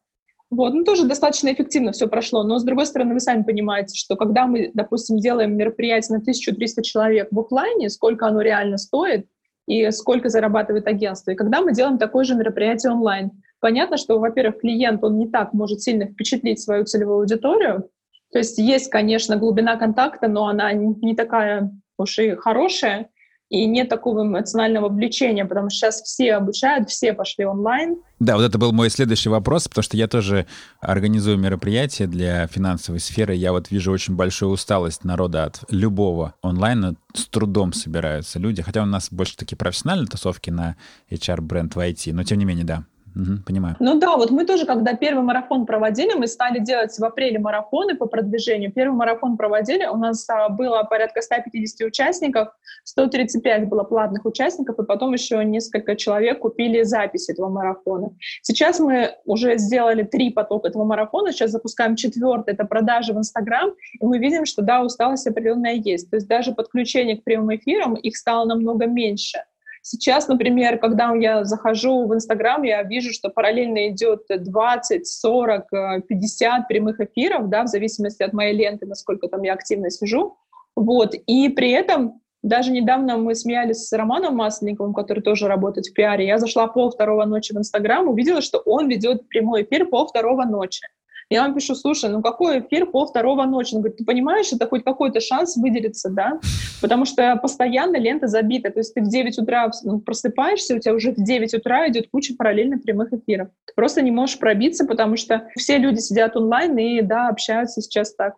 Вот, 0.52 0.74
ну, 0.74 0.84
тоже 0.84 1.06
достаточно 1.06 1.50
эффективно 1.50 1.92
все 1.92 2.06
прошло. 2.06 2.42
Но, 2.42 2.58
с 2.58 2.64
другой 2.64 2.84
стороны, 2.84 3.14
вы 3.14 3.20
сами 3.20 3.42
понимаете, 3.42 3.96
что 3.96 4.16
когда 4.16 4.46
мы, 4.46 4.70
допустим, 4.74 5.16
делаем 5.18 5.56
мероприятие 5.56 6.18
на 6.18 6.20
1300 6.20 6.82
человек 6.82 7.28
в 7.30 7.40
офлайне, 7.40 7.88
сколько 7.88 8.26
оно 8.26 8.42
реально 8.42 8.76
стоит 8.76 9.26
и 9.66 9.90
сколько 9.90 10.28
зарабатывает 10.28 10.86
агентство. 10.86 11.30
И 11.30 11.36
когда 11.36 11.62
мы 11.62 11.72
делаем 11.72 11.96
такое 11.96 12.24
же 12.24 12.34
мероприятие 12.34 12.92
онлайн, 12.92 13.30
понятно, 13.62 13.96
что, 13.96 14.18
во-первых, 14.18 14.60
клиент, 14.60 15.02
он 15.04 15.16
не 15.16 15.28
так 15.28 15.54
может 15.54 15.80
сильно 15.80 16.06
впечатлить 16.06 16.60
свою 16.60 16.84
целевую 16.84 17.20
аудиторию. 17.20 17.88
То 18.32 18.38
есть 18.38 18.58
есть, 18.58 18.90
конечно, 18.90 19.36
глубина 19.36 19.76
контакта, 19.76 20.26
но 20.26 20.48
она 20.48 20.72
не 20.72 21.14
такая 21.14 21.70
уж 21.96 22.18
и 22.18 22.34
хорошая, 22.34 23.08
и 23.50 23.66
нет 23.66 23.90
такого 23.90 24.22
эмоционального 24.22 24.88
влечения, 24.88 25.44
потому 25.44 25.68
что 25.68 25.80
сейчас 25.80 26.02
все 26.02 26.32
обучают, 26.34 26.88
все 26.88 27.12
пошли 27.12 27.44
онлайн. 27.44 27.98
Да, 28.18 28.36
вот 28.36 28.44
это 28.44 28.58
был 28.58 28.72
мой 28.72 28.88
следующий 28.88 29.28
вопрос, 29.28 29.68
потому 29.68 29.82
что 29.82 29.96
я 29.96 30.08
тоже 30.08 30.46
организую 30.80 31.36
мероприятия 31.36 32.06
для 32.06 32.46
финансовой 32.46 32.98
сферы. 32.98 33.34
Я 33.34 33.52
вот 33.52 33.70
вижу 33.70 33.92
очень 33.92 34.16
большую 34.16 34.50
усталость 34.52 35.04
народа 35.04 35.44
от 35.44 35.60
любого 35.68 36.34
онлайна. 36.42 36.96
С 37.12 37.26
трудом 37.26 37.74
собираются 37.74 38.38
люди, 38.38 38.62
хотя 38.62 38.82
у 38.82 38.86
нас 38.86 39.08
больше 39.12 39.36
такие 39.36 39.58
профессиональные 39.58 40.08
тусовки 40.08 40.48
на 40.48 40.76
HR-бренд 41.10 41.76
в 41.76 41.78
IT, 41.78 42.12
но 42.14 42.24
тем 42.24 42.38
не 42.38 42.46
менее, 42.46 42.64
да, 42.64 42.86
Угу, 43.14 43.42
понимаю. 43.46 43.76
Ну 43.78 43.98
да, 43.98 44.16
вот 44.16 44.30
мы 44.30 44.46
тоже, 44.46 44.64
когда 44.64 44.94
первый 44.94 45.22
марафон 45.22 45.66
проводили, 45.66 46.14
мы 46.14 46.26
стали 46.26 46.60
делать 46.60 46.98
в 46.98 47.04
апреле 47.04 47.38
марафоны 47.38 47.94
по 47.94 48.06
продвижению. 48.06 48.72
Первый 48.72 48.96
марафон 48.96 49.36
проводили, 49.36 49.84
у 49.84 49.96
нас 49.96 50.28
а, 50.30 50.48
было 50.48 50.82
порядка 50.84 51.20
150 51.20 51.86
участников, 51.86 52.48
135 52.84 53.68
было 53.68 53.84
платных 53.84 54.24
участников, 54.24 54.78
и 54.78 54.84
потом 54.84 55.12
еще 55.12 55.44
несколько 55.44 55.94
человек 55.94 56.40
купили 56.40 56.82
запись 56.82 57.28
этого 57.28 57.48
марафона. 57.48 58.10
Сейчас 58.40 58.80
мы 58.80 59.14
уже 59.26 59.58
сделали 59.58 60.04
три 60.04 60.30
потока 60.30 60.68
этого 60.68 60.84
марафона, 60.84 61.32
сейчас 61.32 61.50
запускаем 61.50 61.96
четвертый, 61.96 62.54
это 62.54 62.64
продажи 62.64 63.12
в 63.12 63.18
Инстаграм, 63.18 63.72
и 64.00 64.04
мы 64.04 64.18
видим, 64.18 64.46
что 64.46 64.62
да, 64.62 64.82
усталость 64.82 65.26
определенная 65.26 65.74
есть. 65.74 66.10
То 66.10 66.16
есть 66.16 66.28
даже 66.28 66.52
подключение 66.52 67.18
к 67.18 67.24
прямым 67.24 67.56
эфирам, 67.56 67.94
их 67.94 68.16
стало 68.16 68.46
намного 68.46 68.86
меньше. 68.86 69.38
Сейчас, 69.84 70.28
например, 70.28 70.78
когда 70.78 71.12
я 71.14 71.44
захожу 71.44 72.06
в 72.06 72.14
Инстаграм, 72.14 72.62
я 72.62 72.84
вижу, 72.84 73.12
что 73.12 73.30
параллельно 73.30 73.88
идет 73.88 74.26
20, 74.28 75.06
40, 75.06 76.06
50 76.06 76.68
прямых 76.68 77.00
эфиров, 77.00 77.48
да, 77.48 77.64
в 77.64 77.66
зависимости 77.66 78.22
от 78.22 78.32
моей 78.32 78.56
ленты, 78.56 78.86
насколько 78.86 79.26
там 79.26 79.42
я 79.42 79.54
активно 79.54 79.90
сижу. 79.90 80.36
Вот. 80.76 81.14
И 81.14 81.48
при 81.48 81.70
этом 81.72 82.20
даже 82.42 82.70
недавно 82.70 83.18
мы 83.18 83.34
смеялись 83.34 83.88
с 83.88 83.92
Романом 83.92 84.36
Масленниковым, 84.36 84.94
который 84.94 85.22
тоже 85.22 85.48
работает 85.48 85.86
в 85.86 85.92
пиаре. 85.92 86.26
Я 86.26 86.38
зашла 86.38 86.68
пол 86.68 86.90
второго 86.90 87.24
ночи 87.24 87.52
в 87.52 87.58
Инстаграм, 87.58 88.08
увидела, 88.08 88.40
что 88.40 88.58
он 88.58 88.88
ведет 88.88 89.28
прямой 89.28 89.64
эфир 89.64 89.86
пол 89.86 90.06
второго 90.06 90.44
ночи. 90.44 90.86
Я 91.32 91.42
вам 91.42 91.54
пишу, 91.54 91.74
слушай, 91.74 92.10
ну 92.10 92.20
какой 92.20 92.60
эфир 92.60 92.84
пол 92.84 93.06
второго 93.06 93.46
ночи? 93.46 93.74
Он 93.74 93.80
говорит, 93.80 93.96
ты 93.96 94.04
понимаешь, 94.04 94.52
это 94.52 94.66
хоть 94.66 94.84
какой-то 94.84 95.20
шанс 95.20 95.56
выделиться, 95.56 96.10
да? 96.10 96.38
Потому 96.82 97.06
что 97.06 97.36
постоянно 97.36 97.96
лента 97.96 98.26
забита. 98.26 98.70
То 98.70 98.80
есть 98.80 98.92
ты 98.92 99.00
в 99.00 99.08
9 99.08 99.38
утра 99.38 99.70
ну, 99.82 99.98
просыпаешься, 99.98 100.76
у 100.76 100.78
тебя 100.78 100.92
уже 100.92 101.12
в 101.12 101.16
9 101.16 101.54
утра 101.54 101.88
идет 101.88 102.08
куча 102.10 102.34
параллельно 102.36 102.78
прямых 102.78 103.14
эфиров. 103.14 103.48
Ты 103.64 103.72
просто 103.74 104.02
не 104.02 104.10
можешь 104.10 104.38
пробиться, 104.38 104.84
потому 104.84 105.16
что 105.16 105.48
все 105.56 105.78
люди 105.78 106.00
сидят 106.00 106.36
онлайн 106.36 106.76
и, 106.76 107.00
да, 107.00 107.28
общаются 107.28 107.80
сейчас 107.80 108.14
так. 108.14 108.34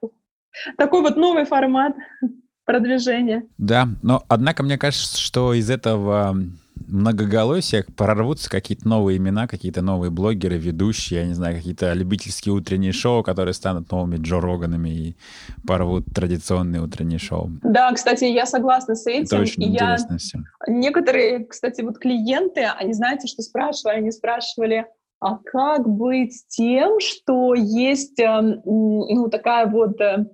Такой 0.79 1.03
вот 1.03 1.17
новый 1.17 1.47
формат 1.47 1.97
продвижения. 2.65 3.43
Да, 3.59 3.89
но 4.03 4.23
однако 4.29 4.63
мне 4.63 4.79
кажется, 4.79 5.21
что 5.21 5.53
из 5.53 5.69
этого 5.69 6.37
многоголосия 6.87 7.85
прорвутся 7.97 8.51
какие-то 8.51 8.89
новые 8.89 9.19
имена, 9.19 9.47
какие-то 9.47 9.83
новые 9.83 10.11
блогеры, 10.11 10.59
ведущие, 10.59 11.21
я 11.21 11.27
не 11.27 11.35
знаю, 11.35 11.57
какие-то 11.57 11.93
любительские 11.93 12.55
утренние 12.55 12.93
шоу, 12.93 13.23
которые 13.23 13.55
станут 13.55 13.91
новыми 13.91 14.17
Джо 14.17 14.41
Роганами 14.41 14.89
и 14.89 15.17
порвут 15.67 16.07
традиционные 16.15 16.83
утренние 16.83 17.19
шоу. 17.19 17.51
Да, 17.63 17.93
кстати, 17.93 18.25
я 18.25 18.47
согласна 18.47 18.95
с 18.95 19.07
этим. 19.07 19.25
Это 19.25 19.41
очень 19.41 19.63
и 19.63 19.67
интересно 19.69 20.13
я... 20.13 20.19
все. 20.19 20.39
Некоторые, 20.69 21.47
кстати, 21.47 21.83
вот 21.83 21.99
клиенты, 21.99 22.65
они 22.65 22.93
знаете, 22.93 23.27
что 23.27 23.43
спрашивали? 23.43 23.97
Они 23.97 24.11
спрашивали, 24.11 24.87
а 25.21 25.39
как 25.39 25.89
быть 25.89 26.45
тем, 26.49 27.01
что 27.01 27.55
есть 27.55 28.19
эм, 28.21 28.61
ну, 28.65 29.29
такая 29.31 29.67
вот 29.67 30.01
э, 30.01 30.27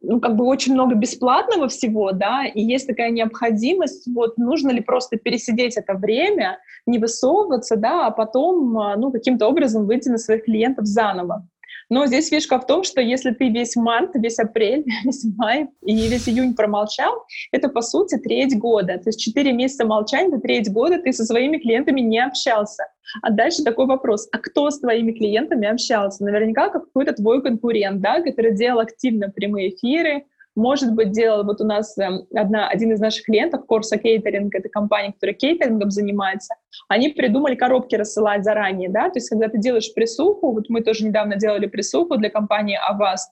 ну, 0.00 0.20
как 0.20 0.36
бы 0.36 0.46
очень 0.46 0.74
много 0.74 0.94
бесплатного 0.94 1.68
всего, 1.68 2.12
да, 2.12 2.46
и 2.46 2.62
есть 2.62 2.86
такая 2.86 3.10
необходимость, 3.10 4.06
вот, 4.08 4.38
нужно 4.38 4.70
ли 4.70 4.80
просто 4.80 5.16
пересидеть 5.16 5.76
это 5.76 5.94
время, 5.94 6.58
не 6.86 6.98
высовываться, 6.98 7.76
да, 7.76 8.06
а 8.06 8.10
потом, 8.10 8.78
а, 8.78 8.96
ну, 8.96 9.10
каким-то 9.10 9.46
образом 9.46 9.86
выйти 9.86 10.08
на 10.08 10.18
своих 10.18 10.44
клиентов 10.44 10.86
заново. 10.86 11.46
Но 11.88 12.06
здесь 12.06 12.28
фишка 12.28 12.58
в 12.58 12.66
том, 12.66 12.82
что 12.82 13.00
если 13.00 13.30
ты 13.30 13.48
весь 13.48 13.76
март, 13.76 14.10
весь 14.14 14.38
апрель, 14.38 14.84
весь 15.04 15.24
май 15.36 15.68
и 15.82 15.94
весь 15.94 16.28
июнь 16.28 16.54
промолчал, 16.54 17.24
это, 17.52 17.68
по 17.68 17.80
сути, 17.80 18.16
треть 18.18 18.58
года. 18.58 18.98
То 18.98 19.08
есть 19.08 19.20
четыре 19.20 19.52
месяца 19.52 19.84
молчания— 19.84 20.28
это 20.32 20.40
треть 20.40 20.72
года 20.72 20.98
ты 20.98 21.12
со 21.12 21.24
своими 21.24 21.58
клиентами 21.58 22.00
не 22.00 22.18
общался. 22.18 22.84
А 23.22 23.30
дальше 23.30 23.62
такой 23.62 23.86
вопрос, 23.86 24.28
а 24.32 24.38
кто 24.38 24.70
с 24.70 24.80
твоими 24.80 25.12
клиентами 25.12 25.68
общался? 25.68 26.24
Наверняка 26.24 26.70
какой-то 26.70 27.12
твой 27.12 27.40
конкурент, 27.40 28.00
да, 28.00 28.20
который 28.20 28.56
делал 28.56 28.80
активно 28.80 29.30
прямые 29.30 29.70
эфиры, 29.74 30.24
может 30.56 30.94
быть, 30.94 31.12
делал 31.12 31.44
вот 31.44 31.60
у 31.60 31.64
нас 31.64 31.96
э, 31.98 32.08
одна, 32.34 32.68
один 32.68 32.92
из 32.92 32.98
наших 32.98 33.24
клиентов, 33.24 33.64
Corsa 33.70 34.00
Catering, 34.02 34.48
это 34.52 34.68
компания, 34.68 35.12
которая 35.12 35.34
кейтерингом 35.34 35.90
занимается, 35.90 36.54
они 36.88 37.10
придумали 37.10 37.54
коробки 37.54 37.94
рассылать 37.94 38.42
заранее, 38.42 38.88
да, 38.88 39.10
то 39.10 39.18
есть 39.18 39.28
когда 39.28 39.48
ты 39.48 39.58
делаешь 39.58 39.92
присуху, 39.94 40.52
вот 40.52 40.68
мы 40.68 40.80
тоже 40.80 41.04
недавно 41.04 41.36
делали 41.36 41.66
присуху 41.66 42.16
для 42.16 42.30
компании 42.30 42.78
Avast, 42.90 43.30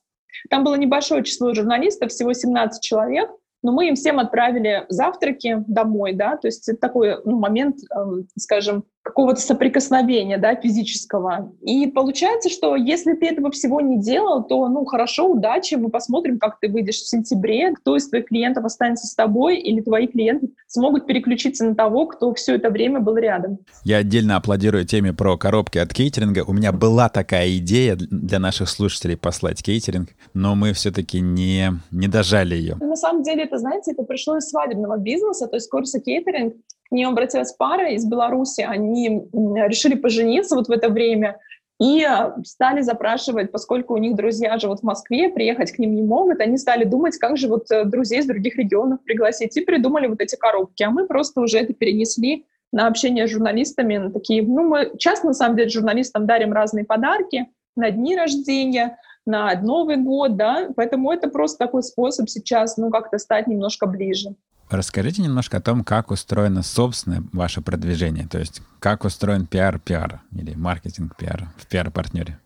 там 0.51 0.65
было 0.65 0.75
небольшое 0.75 1.25
число 1.25 1.55
журналистов, 1.55 2.11
всего 2.11 2.33
17 2.33 2.83
человек, 2.83 3.31
но 3.63 3.73
мы 3.73 3.89
им 3.89 3.95
всем 3.95 4.19
отправили 4.19 4.85
завтраки 4.91 5.65
домой, 5.67 6.13
да, 6.13 6.37
то 6.37 6.47
есть 6.47 6.69
это 6.69 6.79
такой 6.79 7.17
ну, 7.25 7.39
момент, 7.39 7.77
эм, 7.97 8.29
скажем, 8.39 8.85
какого-то 9.05 9.40
соприкосновения, 9.40 10.38
да, 10.38 10.57
физического. 10.57 11.53
И 11.61 11.87
получается, 11.87 12.49
что 12.49 12.75
если 12.75 13.12
ты 13.12 13.27
этого 13.27 13.51
всего 13.51 13.81
не 13.83 14.01
делал, 14.01 14.43
то, 14.43 14.67
ну, 14.69 14.85
хорошо, 14.87 15.31
удачи, 15.31 15.75
мы 15.75 15.90
посмотрим, 15.90 16.38
как 16.38 16.59
ты 16.59 16.69
выйдешь 16.69 16.97
в 16.97 17.09
сентябре, 17.09 17.73
кто 17.75 17.97
из 17.97 18.09
твоих 18.09 18.27
клиентов 18.27 18.64
останется 18.64 19.07
с 19.07 19.14
тобой, 19.14 19.59
или 19.59 19.83
твои 19.83 20.07
клиенты 20.07 20.49
смогут 20.67 21.07
переключиться 21.07 21.67
на 21.67 21.75
того, 21.75 22.07
кто 22.07 22.33
все 22.33 22.55
это 22.55 22.71
время 22.71 22.99
был 22.99 23.17
рядом. 23.17 23.59
Я 23.85 23.99
отдельно 23.99 24.37
аплодирую 24.37 24.87
теме 24.87 25.12
про 25.12 25.37
коробки 25.37 25.77
от 25.77 25.93
кейтеринга. 25.93 26.43
У 26.47 26.55
меня 26.55 26.73
была 26.73 27.11
такая 27.11 27.59
идея 27.59 27.97
для 27.97 28.38
наших 28.38 28.71
слушателей 28.71 29.19
послать 29.19 29.62
кейтеринг, 29.62 30.09
но 30.33 30.55
мы 30.55 30.73
все-таки 30.73 31.21
не, 31.21 31.73
не 31.90 32.09
дожали 32.09 32.55
ее. 32.55 32.77
На 32.81 32.97
самом 32.97 33.23
деле, 33.23 33.45
это, 33.45 33.59
знаете, 33.59 33.93
это 33.93 34.03
пришло 34.03 34.38
из 34.38 34.49
свадебного 34.49 34.97
бизнеса, 34.97 35.47
то 35.47 35.57
есть 35.57 35.69
курсы 35.69 36.01
кейтеринг 36.01 36.55
к 36.88 36.92
ним 36.92 37.11
обратилась 37.11 37.53
пара 37.53 37.90
из 37.90 38.05
Беларуси, 38.05 38.61
они 38.61 39.29
решили 39.33 39.94
пожениться 39.94 40.57
вот 40.57 40.68
в 40.68 40.70
это 40.70 40.88
время, 40.88 41.38
и 41.81 42.07
стали 42.44 42.83
запрашивать, 42.83 43.51
поскольку 43.51 43.94
у 43.94 43.99
них 43.99 44.14
друзья 44.14 44.59
живут 44.59 44.81
в 44.81 44.85
Москве, 44.85 45.29
приехать 45.29 45.73
к 45.73 45.79
ним 45.79 45.94
не 45.94 46.03
могут, 46.03 46.40
они 46.40 46.57
стали 46.57 46.85
думать, 46.85 47.18
как 47.18 47.37
же 47.37 47.49
вот 47.49 47.70
э, 47.70 47.85
друзей 47.85 48.20
из 48.20 48.27
других 48.27 48.57
регионов 48.57 49.03
пригласить, 49.03 49.57
и 49.57 49.61
придумали 49.61 50.07
вот 50.07 50.20
эти 50.20 50.37
коробки. 50.37 50.85
А 50.85 50.90
мы 50.90 51.07
просто 51.07 51.40
уже 51.40 51.59
это 51.59 51.75
перенесли 51.75 52.47
на 52.70 52.87
общение 52.87 53.27
с 53.27 53.31
журналистами, 53.31 53.97
на 53.97 54.11
такие, 54.11 54.42
ну, 54.42 54.62
мы 54.68 54.92
часто, 54.99 55.27
на 55.27 55.35
самом 55.35 55.57
деле, 55.57 55.68
журналистам 55.68 56.27
дарим 56.27 56.53
разные 56.53 56.85
подарки. 56.85 57.49
На 57.77 57.90
дни 57.90 58.16
рождения, 58.16 58.99
на 59.27 59.53
Новый 59.61 59.97
год, 59.97 60.37
да, 60.37 60.68
поэтому 60.77 61.11
это 61.11 61.29
просто 61.29 61.59
такой 61.59 61.83
способ 61.83 62.29
сейчас, 62.29 62.77
ну, 62.77 62.90
как-то 62.90 63.18
стать 63.18 63.49
немножко 63.49 63.87
ближе. 63.87 64.35
Расскажите 64.77 65.23
немножко 65.23 65.59
о 65.59 65.61
том, 65.61 65.85
как 65.85 66.11
устроено 66.11 66.63
собственное 66.63 67.23
ваше 67.33 67.63
продвижение, 67.63 68.27
то 68.27 68.39
есть 68.39 68.61
как 68.81 69.05
устроен 69.05 69.47
пиар 69.47 69.79
пиар 69.79 70.23
или 70.33 70.55
маркетинг 70.55 71.17
пиар 71.17 71.49
в 71.57 71.67
пиар-партнере. 71.69 72.39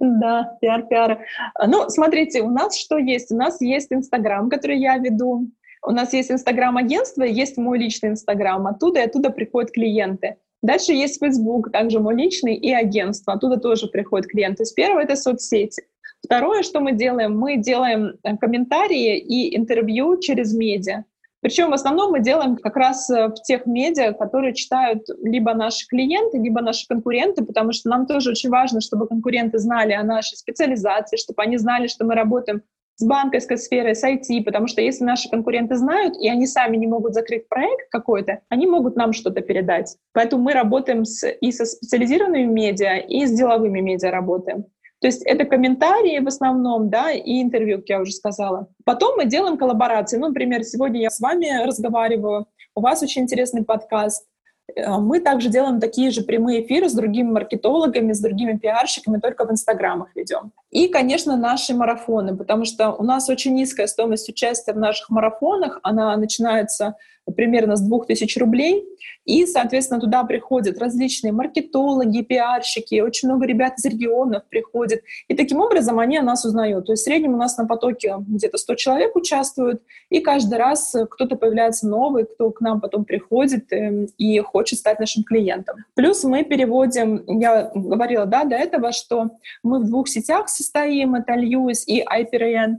Да, 0.00 0.56
пиар 0.60 0.82
пиар. 0.86 1.18
Ну, 1.66 1.88
смотрите, 1.88 2.42
у 2.42 2.50
нас 2.50 2.76
что 2.76 2.98
есть? 2.98 3.32
У 3.32 3.36
нас 3.36 3.60
есть 3.60 3.92
Инстаграм, 3.92 4.48
который 4.48 4.78
я 4.78 4.96
веду. 4.98 5.50
У 5.84 5.90
нас 5.90 6.12
есть 6.12 6.30
Инстаграм-агентство, 6.30 7.24
есть 7.24 7.56
мой 7.56 7.78
личный 7.78 8.10
Инстаграм. 8.10 8.66
Оттуда 8.66 9.00
и 9.00 9.04
оттуда 9.04 9.30
приходят 9.30 9.72
клиенты. 9.72 10.36
Дальше 10.62 10.92
есть 10.92 11.18
Facebook, 11.18 11.72
также 11.72 11.98
мой 11.98 12.14
личный, 12.14 12.54
и 12.54 12.72
агентство. 12.72 13.34
Оттуда 13.34 13.56
тоже 13.56 13.88
приходят 13.88 14.28
клиенты. 14.28 14.58
То 14.58 14.62
есть 14.62 14.74
первое— 14.76 15.02
это 15.04 15.16
соцсети. 15.16 15.82
Второе, 16.24 16.62
что 16.62 16.78
мы 16.78 16.92
делаем, 16.92 17.36
мы 17.36 17.56
делаем 17.56 18.14
э, 18.22 18.36
комментарии 18.36 19.18
и 19.18 19.56
интервью 19.56 20.20
через 20.20 20.54
медиа. 20.54 21.04
Причем 21.42 21.70
в 21.70 21.74
основном 21.74 22.12
мы 22.12 22.20
делаем 22.20 22.56
как 22.56 22.76
раз 22.76 23.10
э, 23.10 23.28
в 23.28 23.34
тех 23.42 23.66
медиа, 23.66 24.12
которые 24.12 24.54
читают 24.54 25.02
либо 25.22 25.52
наши 25.54 25.86
клиенты, 25.88 26.38
либо 26.38 26.62
наши 26.62 26.86
конкуренты, 26.86 27.44
потому 27.44 27.72
что 27.72 27.90
нам 27.90 28.06
тоже 28.06 28.30
очень 28.30 28.48
важно, 28.48 28.80
чтобы 28.80 29.08
конкуренты 29.08 29.58
знали 29.58 29.92
о 29.92 30.04
нашей 30.04 30.36
специализации, 30.36 31.16
чтобы 31.16 31.42
они 31.42 31.58
знали, 31.58 31.88
что 31.88 32.04
мы 32.04 32.14
работаем 32.14 32.62
с 32.94 33.04
банковской 33.04 33.58
сферой, 33.58 33.96
с 33.96 34.04
IT, 34.04 34.44
потому 34.44 34.68
что 34.68 34.80
если 34.82 35.02
наши 35.02 35.28
конкуренты 35.28 35.74
знают, 35.74 36.14
и 36.16 36.28
они 36.28 36.46
сами 36.46 36.76
не 36.76 36.86
могут 36.86 37.14
закрыть 37.14 37.48
проект 37.48 37.90
какой-то, 37.90 38.40
они 38.48 38.68
могут 38.68 38.94
нам 38.94 39.12
что-то 39.12 39.40
передать. 39.40 39.96
Поэтому 40.12 40.44
мы 40.44 40.52
работаем 40.52 41.04
с, 41.04 41.28
и 41.28 41.50
со 41.50 41.64
специализированными 41.64 42.44
медиа, 42.44 42.98
и 42.98 43.26
с 43.26 43.32
деловыми 43.32 43.80
медиа 43.80 44.12
работаем. 44.12 44.66
То 45.02 45.08
есть 45.08 45.22
это 45.26 45.44
комментарии 45.44 46.20
в 46.20 46.28
основном, 46.28 46.88
да, 46.88 47.10
и 47.10 47.42
интервью, 47.42 47.78
как 47.78 47.88
я 47.88 48.00
уже 48.00 48.12
сказала. 48.12 48.68
Потом 48.84 49.16
мы 49.16 49.26
делаем 49.26 49.58
коллаборации. 49.58 50.16
Ну, 50.16 50.28
например, 50.28 50.62
сегодня 50.62 51.00
я 51.00 51.10
с 51.10 51.18
вами 51.18 51.66
разговариваю, 51.66 52.46
у 52.76 52.80
вас 52.80 53.02
очень 53.02 53.22
интересный 53.22 53.64
подкаст. 53.64 54.24
Э, 54.76 54.98
мы 54.98 55.18
также 55.18 55.48
делаем 55.48 55.80
такие 55.80 56.12
же 56.12 56.22
прямые 56.22 56.64
эфиры 56.64 56.88
с 56.88 56.94
другими 56.94 57.32
маркетологами, 57.32 58.12
с 58.12 58.20
другими 58.20 58.56
пиарщиками, 58.56 59.18
только 59.18 59.44
в 59.44 59.50
инстаграмах 59.50 60.14
ведем. 60.14 60.52
И, 60.70 60.86
конечно, 60.86 61.36
наши 61.36 61.74
марафоны, 61.74 62.36
потому 62.36 62.64
что 62.64 62.92
у 62.92 63.02
нас 63.02 63.28
очень 63.28 63.54
низкая 63.54 63.88
стоимость 63.88 64.28
участия 64.28 64.72
в 64.72 64.78
наших 64.78 65.10
марафонах. 65.10 65.80
Она 65.82 66.16
начинается 66.16 66.94
примерно 67.36 67.76
с 67.76 67.80
2000 67.80 68.38
рублей. 68.38 68.84
И, 69.24 69.46
соответственно, 69.46 70.00
туда 70.00 70.24
приходят 70.24 70.78
различные 70.78 71.32
маркетологи, 71.32 72.22
пиарщики, 72.22 73.00
очень 73.00 73.28
много 73.28 73.46
ребят 73.46 73.74
из 73.78 73.84
регионов 73.84 74.42
приходят. 74.48 75.00
И 75.28 75.34
таким 75.34 75.60
образом 75.60 76.00
они 76.00 76.18
о 76.18 76.22
нас 76.22 76.44
узнают. 76.44 76.86
То 76.86 76.92
есть 76.92 77.02
в 77.02 77.04
среднем 77.04 77.34
у 77.34 77.36
нас 77.36 77.56
на 77.56 77.66
потоке 77.66 78.16
где-то 78.18 78.58
100 78.58 78.74
человек 78.74 79.16
участвуют, 79.16 79.82
и 80.10 80.20
каждый 80.20 80.58
раз 80.58 80.94
кто-то 81.10 81.36
появляется 81.36 81.86
новый, 81.86 82.24
кто 82.24 82.50
к 82.50 82.60
нам 82.60 82.80
потом 82.80 83.04
приходит 83.04 83.72
э, 83.72 84.06
и 84.18 84.38
хочет 84.40 84.80
стать 84.80 84.98
нашим 84.98 85.22
клиентом. 85.22 85.76
Плюс 85.94 86.24
мы 86.24 86.44
переводим, 86.44 87.22
я 87.40 87.70
говорила 87.74 88.26
да, 88.26 88.44
до 88.44 88.56
этого, 88.56 88.92
что 88.92 89.30
мы 89.62 89.78
в 89.78 89.86
двух 89.86 90.08
сетях 90.08 90.48
состоим, 90.48 91.14
это 91.14 91.34
Lewis 91.34 91.84
и 91.86 92.02
IPRN, 92.02 92.78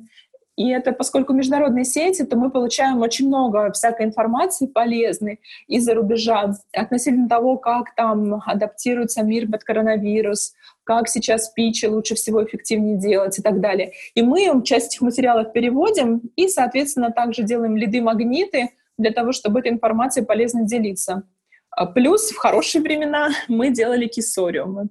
и 0.55 0.69
это, 0.69 0.91
поскольку 0.91 1.33
международные 1.33 1.83
сети, 1.83 2.23
то 2.23 2.37
мы 2.37 2.51
получаем 2.51 2.99
очень 2.99 3.27
много 3.27 3.71
всякой 3.71 4.05
информации 4.05 4.67
полезной 4.67 5.39
из-за 5.67 5.95
рубежа 5.95 6.53
относительно 6.73 7.27
того, 7.27 7.57
как 7.57 7.95
там 7.95 8.41
адаптируется 8.45 9.23
мир 9.23 9.49
под 9.49 9.63
коронавирус, 9.63 10.53
как 10.83 11.09
сейчас 11.09 11.49
пичи 11.49 11.85
лучше 11.87 12.13
всего 12.15 12.43
эффективнее 12.43 12.97
делать 12.97 13.39
и 13.39 13.41
так 13.41 13.61
далее. 13.61 13.93
И 14.13 14.21
мы 14.21 14.61
часть 14.63 14.93
этих 14.93 15.01
материалов 15.01 15.53
переводим 15.53 16.21
и, 16.35 16.47
соответственно, 16.47 17.11
также 17.11 17.41
делаем 17.41 17.75
лиды-магниты 17.75 18.69
для 18.97 19.11
того, 19.11 19.31
чтобы 19.31 19.59
этой 19.59 19.71
информацией 19.71 20.25
полезно 20.25 20.65
делиться. 20.65 21.23
А 21.71 21.87
плюс 21.87 22.29
в 22.29 22.37
хорошие 22.37 22.83
времена 22.83 23.29
мы 23.47 23.71
делали 23.71 24.05
кисориумы. 24.05 24.89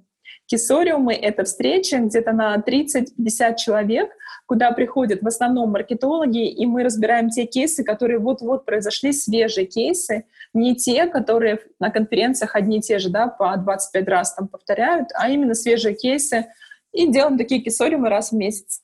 Кисориумы— 0.52 1.14
это 1.22 1.44
встречи 1.44 1.94
где-то 1.94 2.32
на 2.32 2.54
30-50 2.56 3.56
человек, 3.56 4.10
куда 4.44 4.70
приходят 4.72 5.22
в 5.22 5.26
основном 5.26 5.70
маркетологи, 5.70 6.46
и 6.46 6.66
мы 6.66 6.84
разбираем 6.84 7.30
те 7.30 7.46
кейсы, 7.46 7.82
которые 7.82 8.18
вот-вот 8.18 8.66
произошли, 8.66 9.14
свежие 9.14 9.64
кейсы, 9.64 10.26
не 10.52 10.76
те, 10.76 11.06
которые 11.06 11.60
на 11.80 11.88
конференциях 11.88 12.54
одни 12.54 12.80
и 12.80 12.80
те 12.82 12.98
же, 12.98 13.08
да, 13.08 13.28
по 13.28 13.56
25 13.56 14.08
раз 14.08 14.34
там 14.34 14.46
повторяют, 14.46 15.08
а 15.14 15.30
именно 15.30 15.54
свежие 15.54 15.94
кейсы, 15.94 16.44
и 16.92 17.10
делаем 17.10 17.38
такие 17.38 17.62
кисориумы 17.62 18.10
раз 18.10 18.32
в 18.32 18.34
месяц. 18.34 18.82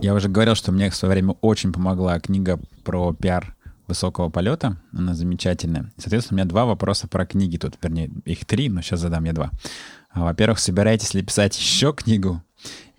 Я 0.00 0.14
уже 0.14 0.30
говорил, 0.30 0.54
что 0.54 0.72
мне 0.72 0.88
в 0.88 0.96
свое 0.96 1.12
время 1.12 1.34
очень 1.42 1.74
помогла 1.74 2.18
книга 2.20 2.58
про 2.84 3.12
пиар 3.12 3.54
высокого 3.86 4.30
полета. 4.30 4.78
Она 4.96 5.14
замечательная. 5.14 5.92
Соответственно, 5.98 6.36
у 6.36 6.38
меня 6.38 6.48
два 6.48 6.64
вопроса 6.64 7.08
про 7.08 7.26
книги 7.26 7.58
тут. 7.58 7.74
Вернее, 7.82 8.10
их 8.24 8.46
три, 8.46 8.70
но 8.70 8.80
сейчас 8.80 9.00
задам 9.00 9.24
я 9.24 9.34
два. 9.34 9.50
Во-первых, 10.14 10.58
собираетесь 10.58 11.14
ли 11.14 11.22
писать 11.22 11.58
еще 11.58 11.92
книгу? 11.92 12.42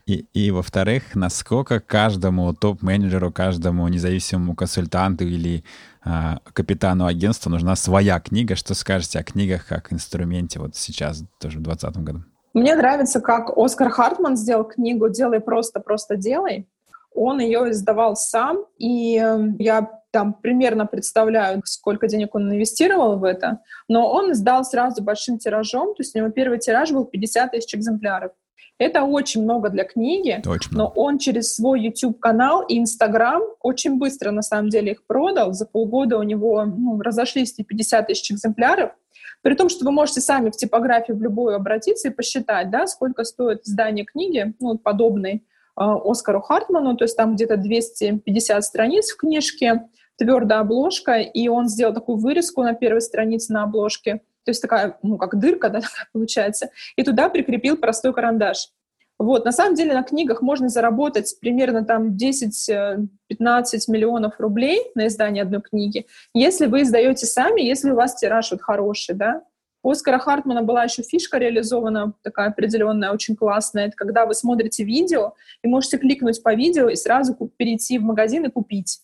И, 0.05 0.25
и 0.33 0.51
во-вторых, 0.51 1.15
насколько 1.15 1.79
каждому 1.79 2.53
топ-менеджеру, 2.53 3.31
каждому 3.31 3.87
независимому 3.87 4.53
консультанту 4.53 5.23
или 5.23 5.63
э, 6.03 6.35
капитану 6.51 7.05
агентства 7.05 7.49
нужна 7.49 7.75
своя 7.77 8.19
книга? 8.19 8.55
Что 8.55 8.73
скажете 8.73 9.19
о 9.19 9.23
книгах 9.23 9.65
как 9.65 9.93
инструменте 9.93 10.59
вот 10.59 10.75
сейчас, 10.75 11.23
тоже 11.39 11.59
в 11.59 11.61
2020 11.61 12.03
году? 12.03 12.23
Мне 12.53 12.75
нравится, 12.75 13.21
как 13.21 13.57
Оскар 13.57 13.89
Хартман 13.89 14.35
сделал 14.35 14.65
книгу 14.65 15.09
«Делай 15.09 15.39
просто, 15.39 15.79
просто 15.79 16.17
делай». 16.17 16.67
Он 17.15 17.39
ее 17.39 17.71
издавал 17.71 18.15
сам, 18.15 18.65
и 18.77 19.13
я 19.59 20.02
там 20.13 20.33
примерно 20.33 20.85
представляю, 20.85 21.61
сколько 21.65 22.07
денег 22.07 22.35
он 22.35 22.53
инвестировал 22.53 23.17
в 23.17 23.23
это, 23.23 23.59
но 23.89 24.09
он 24.09 24.33
сдал 24.35 24.63
сразу 24.63 25.03
большим 25.03 25.39
тиражом, 25.39 25.95
то 25.95 26.03
есть 26.03 26.15
у 26.15 26.19
него 26.19 26.29
первый 26.29 26.59
тираж 26.59 26.91
был 26.91 27.05
50 27.05 27.51
тысяч 27.51 27.75
экземпляров. 27.75 28.31
Это 28.79 29.03
очень 29.03 29.43
много 29.43 29.69
для 29.69 29.83
книги, 29.83 30.41
Точно. 30.43 30.77
но 30.77 30.93
он 30.95 31.19
через 31.19 31.53
свой 31.53 31.81
YouTube-канал 31.81 32.63
и 32.63 32.79
Instagram 32.81 33.41
очень 33.61 33.97
быстро, 33.97 34.31
на 34.31 34.41
самом 34.41 34.69
деле, 34.69 34.93
их 34.93 35.05
продал. 35.05 35.53
За 35.53 35.65
полгода 35.65 36.17
у 36.17 36.23
него 36.23 36.65
ну, 36.65 36.99
разошлись 36.99 37.53
эти 37.53 37.63
50 37.63 38.07
тысяч 38.07 38.31
экземпляров. 38.31 38.91
При 39.41 39.55
том, 39.55 39.69
что 39.69 39.85
вы 39.85 39.91
можете 39.91 40.21
сами 40.21 40.49
в 40.49 40.57
типографию 40.57 41.17
в 41.17 41.21
любую 41.21 41.55
обратиться 41.55 42.07
и 42.07 42.11
посчитать, 42.11 42.71
да, 42.71 42.87
сколько 42.87 43.23
стоит 43.25 43.63
издание 43.63 44.05
книги, 44.05 44.53
ну, 44.59 44.77
подобной 44.77 45.35
э, 45.35 45.39
Оскару 45.75 46.41
Хартману, 46.41 46.97
то 46.97 47.03
есть 47.03 47.15
там 47.15 47.35
где-то 47.35 47.57
250 47.57 48.63
страниц 48.63 49.11
в 49.11 49.17
книжке, 49.17 49.83
твердая 50.17 50.59
обложка, 50.59 51.17
и 51.17 51.47
он 51.47 51.67
сделал 51.67 51.93
такую 51.93 52.17
вырезку 52.17 52.63
на 52.63 52.73
первой 52.73 53.01
странице 53.01 53.53
на 53.53 53.63
обложке— 53.63 54.21
то 54.45 54.49
есть 54.49 54.61
такая, 54.61 54.97
ну, 55.03 55.17
как 55.17 55.39
дырка, 55.39 55.69
да, 55.69 55.81
такая 55.81 56.07
получается, 56.11 56.69
и 56.95 57.03
туда 57.03 57.29
прикрепил 57.29 57.77
простой 57.77 58.13
карандаш. 58.13 58.69
Вот, 59.19 59.45
на 59.45 59.51
самом 59.51 59.75
деле 59.75 59.93
на 59.93 60.03
книгах 60.03 60.41
можно 60.41 60.69
заработать 60.69 61.37
примерно 61.39 61.85
там 61.85 62.17
10-15 62.17 62.67
э, 62.69 63.07
миллионов 63.87 64.39
рублей 64.39 64.81
на 64.95 65.07
издание 65.07 65.43
одной 65.43 65.61
книги, 65.61 66.07
если 66.33 66.65
вы 66.65 66.81
издаете 66.81 67.25
сами, 67.25 67.61
если 67.61 67.91
у 67.91 67.95
вас 67.95 68.15
тираж 68.15 68.51
вот 68.51 68.61
хороший, 68.61 69.15
да. 69.15 69.43
У 69.83 69.91
Оскара 69.91 70.17
Хартмана 70.17 70.63
была 70.63 70.85
еще 70.85 71.03
фишка 71.03 71.37
реализована, 71.37 72.13
такая 72.21 72.49
определенная, 72.49 73.11
очень 73.11 73.35
классная. 73.35 73.87
Это 73.87 73.97
когда 73.97 74.25
вы 74.25 74.33
смотрите 74.33 74.85
видео 74.85 75.33
и 75.61 75.67
можете 75.67 75.97
кликнуть 75.97 76.41
по 76.41 76.55
видео 76.55 76.87
и 76.87 76.95
сразу 76.95 77.35
перейти 77.57 77.99
в 77.99 78.03
магазин 78.03 78.45
и 78.45 78.49
купить. 78.49 79.01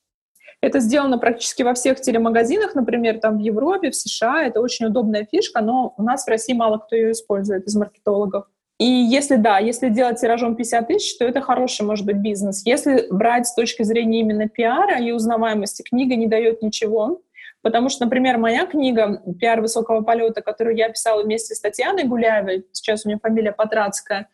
Это 0.62 0.80
сделано 0.80 1.18
практически 1.18 1.64
во 1.64 1.74
всех 1.74 2.02
телемагазинах, 2.02 2.76
например, 2.76 3.20
там 3.20 3.38
в 3.38 3.40
Европе, 3.40 3.92
в 3.92 3.96
США. 3.96 4.44
Это 4.44 4.60
очень 4.60 4.88
удобная 4.88 5.26
фишка, 5.30 5.62
но 5.62 5.94
у 5.98 6.04
нас 6.04 6.26
в 6.26 6.28
России 6.28 6.54
мало 6.54 6.80
кто 6.80 6.96
ее 6.96 7.12
использует 7.12 7.66
из 7.66 7.76
маркетологов. 7.76 8.46
И 8.78 8.86
если 8.86 9.36
да, 9.36 9.60
если 9.60 9.90
делать 9.90 10.22
тиражом 10.22 10.56
50 10.56 10.88
тысяч, 10.88 11.18
то 11.18 11.26
это 11.26 11.42
хороший, 11.42 11.86
может 11.86 12.06
быть, 12.06 12.18
бизнес. 12.18 12.66
Если 12.66 13.08
брать 13.12 13.48
с 13.48 13.54
точки 13.54 13.84
зрения 13.84 14.22
именно 14.22 14.48
пиара 14.48 15.00
и 15.00 15.12
узнаваемости, 15.12 15.84
книга 15.84 16.16
не 16.16 16.28
дает 16.28 16.62
ничего. 16.62 17.22
Потому 17.62 17.90
что, 17.90 18.06
например, 18.06 18.38
моя 18.38 18.66
книга 18.66 19.22
«Пиар 19.38 19.60
высокого 19.60 20.02
полета», 20.02 20.42
которую 20.42 20.78
я 20.78 20.88
писала 20.88 21.24
вместе 21.24 21.56
с 21.56 21.60
Татьяной 21.60 22.06
Гуляевой, 22.06 22.66
сейчас 22.72 23.06
у 23.06 23.10
нее 23.10 23.20
фамилия 23.22 23.52
Патрацкая, 23.52 24.30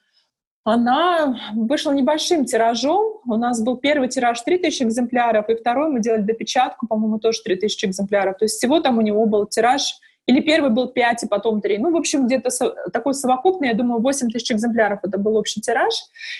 она 0.65 1.39
вышла 1.54 1.91
небольшим 1.91 2.43
тиражом. 2.43 3.19
У 3.25 3.36
нас 3.38 3.62
был 3.62 3.78
первый 3.78 4.10
тираж 4.10 4.41
3000 4.41 4.84
экземпляров, 4.84 5.47
и 5.47 5.56
второй 5.56 5.89
мы 5.91 6.01
делали 6.01 6.23
допечатку, 6.23 6.88
по-моему, 6.88 7.19
тоже 7.19 7.41
3000 7.43 7.86
экземпляров. 7.86 8.38
То 8.38 8.45
есть 8.45 8.56
всего 8.56 8.80
там 8.80 8.97
у 8.97 9.01
него 9.01 9.28
был 9.28 9.45
тираж 9.45 9.99
или 10.27 10.41
первый 10.41 10.71
был 10.71 10.88
5, 10.88 11.23
и 11.23 11.27
потом 11.27 11.61
3. 11.61 11.77
Ну, 11.77 11.91
в 11.91 11.95
общем, 11.95 12.25
где-то 12.25 12.49
со, 12.49 12.73
такой 12.91 13.13
совокупный, 13.13 13.69
я 13.69 13.73
думаю, 13.75 14.01
8 14.01 14.29
тысяч 14.29 14.51
экземпляров 14.51 14.99
это 15.03 15.17
был 15.19 15.35
общий 15.38 15.61
тираж. 15.61 15.93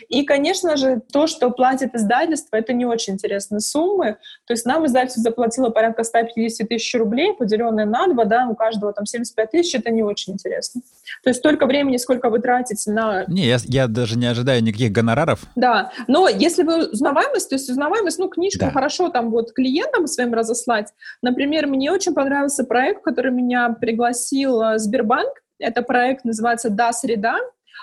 И, 0.10 0.24
конечно 0.24 0.76
же, 0.76 1.02
то, 1.12 1.28
что 1.28 1.52
платит 1.52 1.93
издательство, 1.93 2.56
это 2.56 2.74
не 2.74 2.86
очень 2.86 3.13
интересные 3.13 3.60
суммы. 3.60 4.17
То 4.48 4.54
есть 4.54 4.65
нам 4.65 4.86
издательство 4.86 5.21
заплатило 5.21 5.69
порядка 5.69 6.04
150 6.04 6.67
тысяч 6.67 6.95
рублей, 6.95 7.34
поделенные 7.34 7.86
на 7.86 8.08
два, 8.08 8.26
да, 8.26 8.48
у 8.48 8.56
каждого 8.56 8.91
там 8.91 9.06
75 9.06 9.52
тысяч, 9.52 9.76
это 9.76 9.91
не 9.91 10.04
очень 10.04 10.34
интересно. 10.34 10.82
То 11.24 11.30
есть 11.30 11.39
столько 11.39 11.67
времени, 11.67 11.98
сколько 11.98 12.30
вы 12.30 12.39
тратите 12.39 12.91
на... 12.91 13.26
Не, 13.28 13.45
я, 13.45 13.58
я 13.65 13.88
даже 13.88 14.17
не 14.17 14.26
ожидаю 14.26 14.63
никаких 14.63 14.91
гонораров. 14.91 15.41
Да, 15.56 15.91
но 16.08 16.28
если 16.28 16.63
вы 16.63 16.88
узнаваемость, 16.89 17.50
то 17.50 17.56
есть 17.56 17.69
узнаваемость, 17.69 18.17
ну, 18.17 18.30
книжку 18.30 18.65
да. 18.65 18.71
хорошо 18.71 19.10
там 19.10 19.30
вот 19.30 19.54
клиентам 19.54 20.08
своим 20.08 20.34
разослать. 20.34 20.91
Например, 21.21 21.67
мне 21.67 21.91
очень 21.91 22.13
понравился 22.13 22.63
проект, 22.63 23.04
который 23.04 23.32
меня 23.32 23.75
пригласил 23.76 24.62
э, 24.62 24.80
Сбербанк. 24.80 25.42
Это 25.60 25.82
проект 25.82 26.26
называется 26.26 26.70
«Да, 26.70 26.92
среда». 26.92 27.38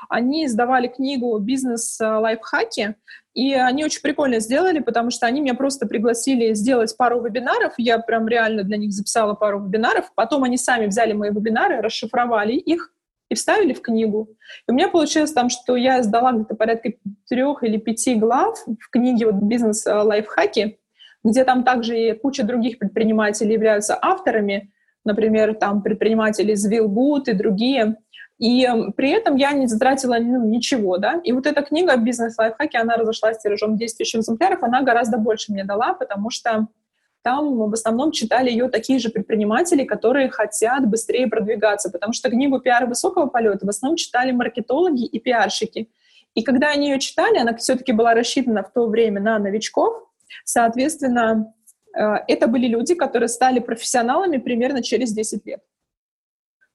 Они 0.09 0.46
издавали 0.46 0.88
книгу 0.88 1.38
«Бизнес-лайфхаки», 1.38 2.96
и 3.35 3.55
они 3.55 3.85
очень 3.85 4.02
прикольно 4.02 4.40
сделали, 4.40 4.81
потому 4.81 5.11
что 5.11 5.26
они 5.26 5.40
меня 5.40 5.55
просто 5.55 5.87
пригласили 5.87 6.52
сделать 6.52 6.94
пару 6.96 7.22
вебинаров. 7.22 7.74
Я 7.78 7.98
прям 7.98 8.28
реально 8.28 8.62
для 8.62 8.76
них 8.76 8.92
записала 8.92 9.35
пару 9.35 9.64
вебинаров. 9.64 10.12
Потом 10.14 10.44
они 10.44 10.59
сами 10.59 10.87
взяли 10.87 11.12
мои 11.12 11.31
вебинары, 11.31 11.81
расшифровали 11.81 12.52
их 12.52 12.92
и 13.31 13.35
вставили 13.35 13.72
в 13.72 13.81
книгу. 13.81 14.28
И 14.68 14.70
у 14.70 14.74
меня 14.74 14.88
получилось 14.88 15.33
там, 15.33 15.48
что 15.48 15.76
я 15.76 16.02
сдала 16.02 16.33
где-то 16.33 16.55
порядка 16.55 16.92
трех 17.28 17.62
или 17.62 17.78
пяти 17.78 18.16
глав 18.16 18.59
в 18.66 18.90
книге 18.90 19.26
вот 19.26 19.37
«Бизнес-лайфхаки», 19.37 20.78
где 21.24 21.44
там 21.44 21.64
также 21.64 21.98
и 21.98 22.12
куча 22.12 22.42
других 22.42 22.78
предпринимателей 22.78 23.55
являются 23.55 23.98
авторами 24.00 24.72
например, 25.04 25.54
там 25.54 25.82
предприниматели 25.82 26.52
из 26.52 26.64
Вилгуд 26.66 27.28
и 27.28 27.32
другие. 27.32 27.96
И 28.38 28.64
эм, 28.64 28.92
при 28.92 29.10
этом 29.10 29.36
я 29.36 29.52
не 29.52 29.66
затратила 29.66 30.16
ну, 30.18 30.46
ничего, 30.48 30.98
да. 30.98 31.20
И 31.24 31.32
вот 31.32 31.46
эта 31.46 31.62
книга 31.62 31.96
«Бизнес-лайфхаки», 31.96 32.76
она 32.76 32.96
разошлась 32.96 33.38
тиражом 33.38 33.76
10 33.76 33.98
тысяч 33.98 34.16
экземпляров, 34.16 34.62
она 34.62 34.82
гораздо 34.82 35.18
больше 35.18 35.52
мне 35.52 35.64
дала, 35.64 35.94
потому 35.94 36.30
что 36.30 36.66
там 37.22 37.70
в 37.70 37.72
основном 37.72 38.10
читали 38.10 38.50
ее 38.50 38.68
такие 38.68 38.98
же 38.98 39.08
предприниматели, 39.08 39.84
которые 39.84 40.28
хотят 40.28 40.88
быстрее 40.88 41.28
продвигаться, 41.28 41.88
потому 41.90 42.12
что 42.12 42.30
книгу 42.30 42.58
«Пиар 42.58 42.86
высокого 42.86 43.26
полета» 43.26 43.64
в 43.64 43.68
основном 43.68 43.96
читали 43.96 44.32
маркетологи 44.32 45.04
и 45.04 45.20
пиарщики. 45.20 45.88
И 46.34 46.42
когда 46.42 46.70
они 46.70 46.90
ее 46.90 46.98
читали, 46.98 47.38
она 47.38 47.54
все-таки 47.54 47.92
была 47.92 48.14
рассчитана 48.14 48.64
в 48.64 48.72
то 48.72 48.86
время 48.86 49.20
на 49.20 49.38
новичков, 49.38 50.08
соответственно, 50.44 51.54
это 51.94 52.46
были 52.46 52.66
люди, 52.66 52.94
которые 52.94 53.28
стали 53.28 53.59
профессионалами 53.61 54.38
примерно 54.38 54.83
через 54.83 55.12
10 55.12 55.46
лет. 55.46 55.61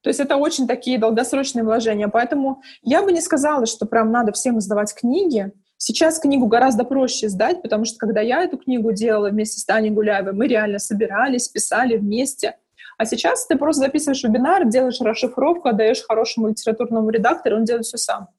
То 0.02 0.10
есть 0.10 0.20
это 0.20 0.38
очень 0.38 0.68
такие 0.68 1.00
долгосрочные 1.00 1.64
вложения. 1.64 2.08
Поэтому 2.08 2.62
я 2.82 3.02
бы 3.02 3.12
не 3.12 3.22
сказала, 3.22 3.66
что 3.66 3.86
прям 3.86 4.12
надо 4.12 4.32
всем 4.32 4.60
издавать 4.60 4.94
книги. 4.94 5.52
Сейчас 5.78 6.20
книгу 6.20 6.48
гораздо 6.48 6.84
проще 6.84 7.30
сдать, 7.30 7.62
потому 7.62 7.86
что 7.86 7.98
когда 7.98 8.22
я 8.22 8.44
эту 8.44 8.58
книгу 8.58 8.92
делала 8.94 9.30
вместе 9.30 9.60
с 9.60 9.66
Таней 9.66 9.92
Гуляевой, 9.92 10.34
мы 10.34 10.48
реально 10.48 10.80
собирались, 10.80 11.48
писали 11.50 11.98
вместе. 11.98 12.58
А 12.98 13.06
сейчас 13.06 13.46
ты 13.46 13.58
просто 13.58 13.82
записываешь 13.86 14.24
вебинар, 14.24 14.66
делаешь 14.66 15.00
расшифровку, 15.02 15.68
отдаешь 15.68 16.04
хорошему 16.04 16.48
литературному 16.50 17.10
редактору, 17.10 17.58
он 17.58 17.64
делает 17.64 17.86
все 17.86 17.98
сам. 17.98 18.30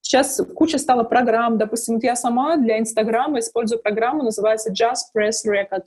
Сейчас 0.00 0.40
куча 0.54 0.78
стала 0.78 1.02
программ. 1.02 1.58
Допустим, 1.58 1.96
вот 1.96 2.04
я 2.04 2.16
сама 2.16 2.56
для 2.56 2.78
Инстаграма 2.78 3.40
использую 3.40 3.82
программу, 3.82 4.22
называется 4.22 4.72
Just 4.72 5.12
Press 5.14 5.44
Record. 5.46 5.84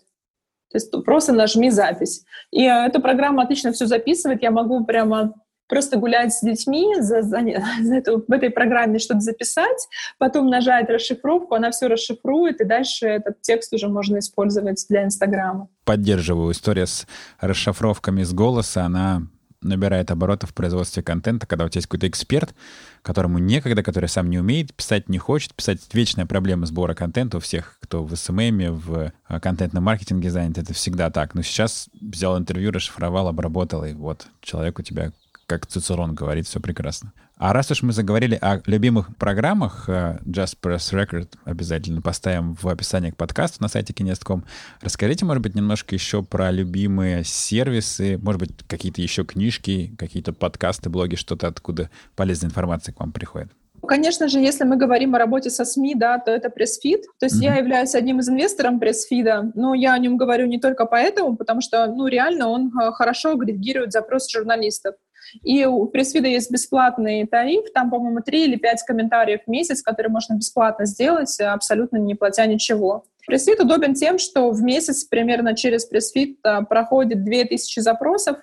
То 0.71 0.77
есть 0.77 0.91
просто 1.03 1.33
нажми 1.33 1.69
запись. 1.71 2.23
И 2.51 2.63
э, 2.63 2.85
эта 2.87 2.99
программа 2.99 3.43
отлично 3.43 3.71
все 3.71 3.85
записывает. 3.85 4.43
Я 4.43 4.51
могу 4.51 4.85
прямо 4.85 5.33
просто 5.69 5.97
гулять 5.97 6.33
с 6.33 6.41
детьми, 6.41 6.95
за, 6.99 7.21
за, 7.21 7.39
за 7.81 7.95
эту, 7.95 8.25
в 8.27 8.31
этой 8.31 8.49
программе 8.49 8.99
что-то 8.99 9.21
записать, 9.21 9.87
потом 10.17 10.49
нажать 10.49 10.89
расшифровку, 10.89 11.55
она 11.55 11.71
все 11.71 11.87
расшифрует, 11.87 12.59
и 12.59 12.65
дальше 12.65 13.07
этот 13.07 13.41
текст 13.41 13.71
уже 13.73 13.87
можно 13.87 14.17
использовать 14.19 14.85
для 14.89 15.03
Инстаграма. 15.03 15.69
Поддерживаю. 15.85 16.51
История 16.51 16.87
с 16.87 17.07
расшифровками 17.39 18.23
с 18.23 18.33
голоса, 18.33 18.83
она 18.83 19.21
набирает 19.61 20.11
обороты 20.11 20.47
в 20.47 20.53
производстве 20.53 21.03
контента, 21.03 21.45
когда 21.45 21.65
у 21.65 21.69
тебя 21.69 21.79
есть 21.79 21.87
какой-то 21.87 22.07
эксперт, 22.07 22.55
которому 23.01 23.39
некогда, 23.39 23.83
который 23.83 24.09
сам 24.09 24.29
не 24.29 24.39
умеет, 24.39 24.73
писать 24.73 25.09
не 25.09 25.17
хочет, 25.17 25.53
писать 25.53 25.81
вечная 25.93 26.25
проблема 26.25 26.65
сбора 26.65 26.93
контента 26.93 27.37
у 27.37 27.39
всех, 27.39 27.77
кто 27.81 28.03
в 28.03 28.15
SMM, 28.15 28.75
в 28.75 29.13
а, 29.27 29.39
контентном 29.39 29.83
маркетинге 29.83 30.31
занят, 30.31 30.57
это 30.57 30.73
всегда 30.73 31.09
так. 31.09 31.35
Но 31.35 31.41
сейчас 31.41 31.89
взял 31.99 32.37
интервью, 32.37 32.71
расшифровал, 32.71 33.27
обработал, 33.27 33.83
и 33.83 33.93
вот 33.93 34.27
человек 34.41 34.79
у 34.79 34.81
тебя 34.81 35.11
как 35.49 35.65
Цицерон 35.65 36.13
говорит, 36.13 36.45
все 36.45 36.59
прекрасно. 36.59 37.11
А 37.35 37.53
раз 37.53 37.71
уж 37.71 37.81
мы 37.81 37.91
заговорили 37.91 38.37
о 38.39 38.61
любимых 38.67 39.15
программах, 39.17 39.89
э, 39.89 40.19
Just 40.25 40.57
Press 40.61 40.93
Record 40.93 41.29
обязательно 41.43 42.01
поставим 42.01 42.53
в 42.53 42.67
описании 42.67 43.09
к 43.09 43.17
подкасту 43.17 43.61
на 43.61 43.67
сайте 43.67 43.91
kines.com. 43.93 44.45
Расскажите, 44.81 45.25
может 45.25 45.41
быть, 45.41 45.55
немножко 45.55 45.95
еще 45.95 46.21
про 46.21 46.51
любимые 46.51 47.23
сервисы, 47.23 48.19
может 48.21 48.39
быть, 48.39 48.51
какие-то 48.67 49.01
еще 49.01 49.25
книжки, 49.25 49.95
какие-то 49.97 50.33
подкасты, 50.33 50.89
блоги, 50.89 51.15
что-то 51.15 51.47
откуда 51.47 51.89
полезная 52.15 52.49
информация 52.49 52.93
к 52.93 52.99
вам 52.99 53.11
приходит. 53.11 53.49
Конечно 53.87 54.27
же, 54.27 54.39
если 54.39 54.65
мы 54.65 54.75
говорим 54.75 55.15
о 55.15 55.19
работе 55.19 55.49
со 55.49 55.65
СМИ, 55.65 55.95
да, 55.95 56.19
то 56.19 56.31
это 56.31 56.49
пресс-фид. 56.49 57.05
То 57.19 57.25
есть 57.25 57.41
mm-hmm. 57.41 57.45
я 57.45 57.55
являюсь 57.55 57.95
одним 57.95 58.19
из 58.19 58.29
инвесторов 58.29 58.79
пресс-фида, 58.79 59.53
но 59.55 59.73
я 59.73 59.93
о 59.93 59.99
нем 59.99 60.17
говорю 60.17 60.45
не 60.45 60.59
только 60.59 60.85
поэтому, 60.85 61.35
потому 61.35 61.61
что, 61.61 61.87
ну, 61.87 62.07
реально 62.07 62.49
он 62.49 62.71
э, 62.77 62.91
хорошо 62.91 63.31
агрегирует 63.31 63.91
запросы 63.91 64.37
журналистов. 64.37 64.95
И 65.43 65.65
у 65.65 65.85
Pressfeed 65.85 66.23
а 66.23 66.27
есть 66.27 66.51
бесплатный 66.51 67.25
тариф, 67.27 67.71
там, 67.73 67.89
по-моему, 67.89 68.21
3 68.21 68.43
или 68.45 68.55
5 68.55 68.83
комментариев 68.83 69.41
в 69.45 69.49
месяц, 69.49 69.81
которые 69.81 70.11
можно 70.11 70.35
бесплатно 70.35 70.85
сделать, 70.85 71.39
абсолютно 71.39 71.97
не 71.97 72.15
платя 72.15 72.45
ничего. 72.45 73.05
Pressfeed 73.27 73.59
удобен 73.59 73.93
тем, 73.93 74.17
что 74.17 74.49
в 74.49 74.61
месяц 74.61 75.03
примерно 75.03 75.55
через 75.55 75.85
Pressfeed 75.85 76.39
а, 76.43 76.63
проходит 76.63 77.23
2000 77.23 77.79
запросов 77.79 78.37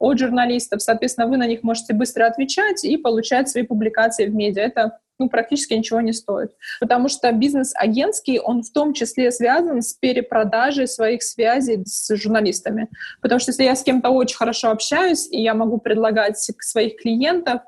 от 0.00 0.18
журналистов. 0.18 0.82
Соответственно, 0.82 1.28
вы 1.28 1.36
на 1.36 1.46
них 1.46 1.62
можете 1.62 1.94
быстро 1.94 2.26
отвечать 2.26 2.84
и 2.84 2.96
получать 2.96 3.48
свои 3.48 3.62
публикации 3.62 4.26
в 4.26 4.34
медиа. 4.34 4.62
Это 4.62 4.98
ну, 5.20 5.28
практически 5.28 5.74
ничего 5.74 6.00
не 6.00 6.14
стоит. 6.14 6.52
Потому 6.80 7.08
что 7.08 7.30
бизнес 7.30 7.72
агентский, 7.76 8.40
он 8.40 8.62
в 8.62 8.72
том 8.72 8.94
числе 8.94 9.30
связан 9.30 9.82
с 9.82 9.92
перепродажей 9.92 10.88
своих 10.88 11.22
связей 11.22 11.84
с 11.84 12.16
журналистами. 12.16 12.88
Потому 13.20 13.38
что 13.38 13.50
если 13.50 13.64
я 13.64 13.76
с 13.76 13.82
кем-то 13.82 14.08
очень 14.08 14.36
хорошо 14.36 14.70
общаюсь, 14.70 15.28
и 15.30 15.40
я 15.40 15.52
могу 15.54 15.76
предлагать 15.78 16.38
своих 16.38 16.96
клиентов, 16.96 17.60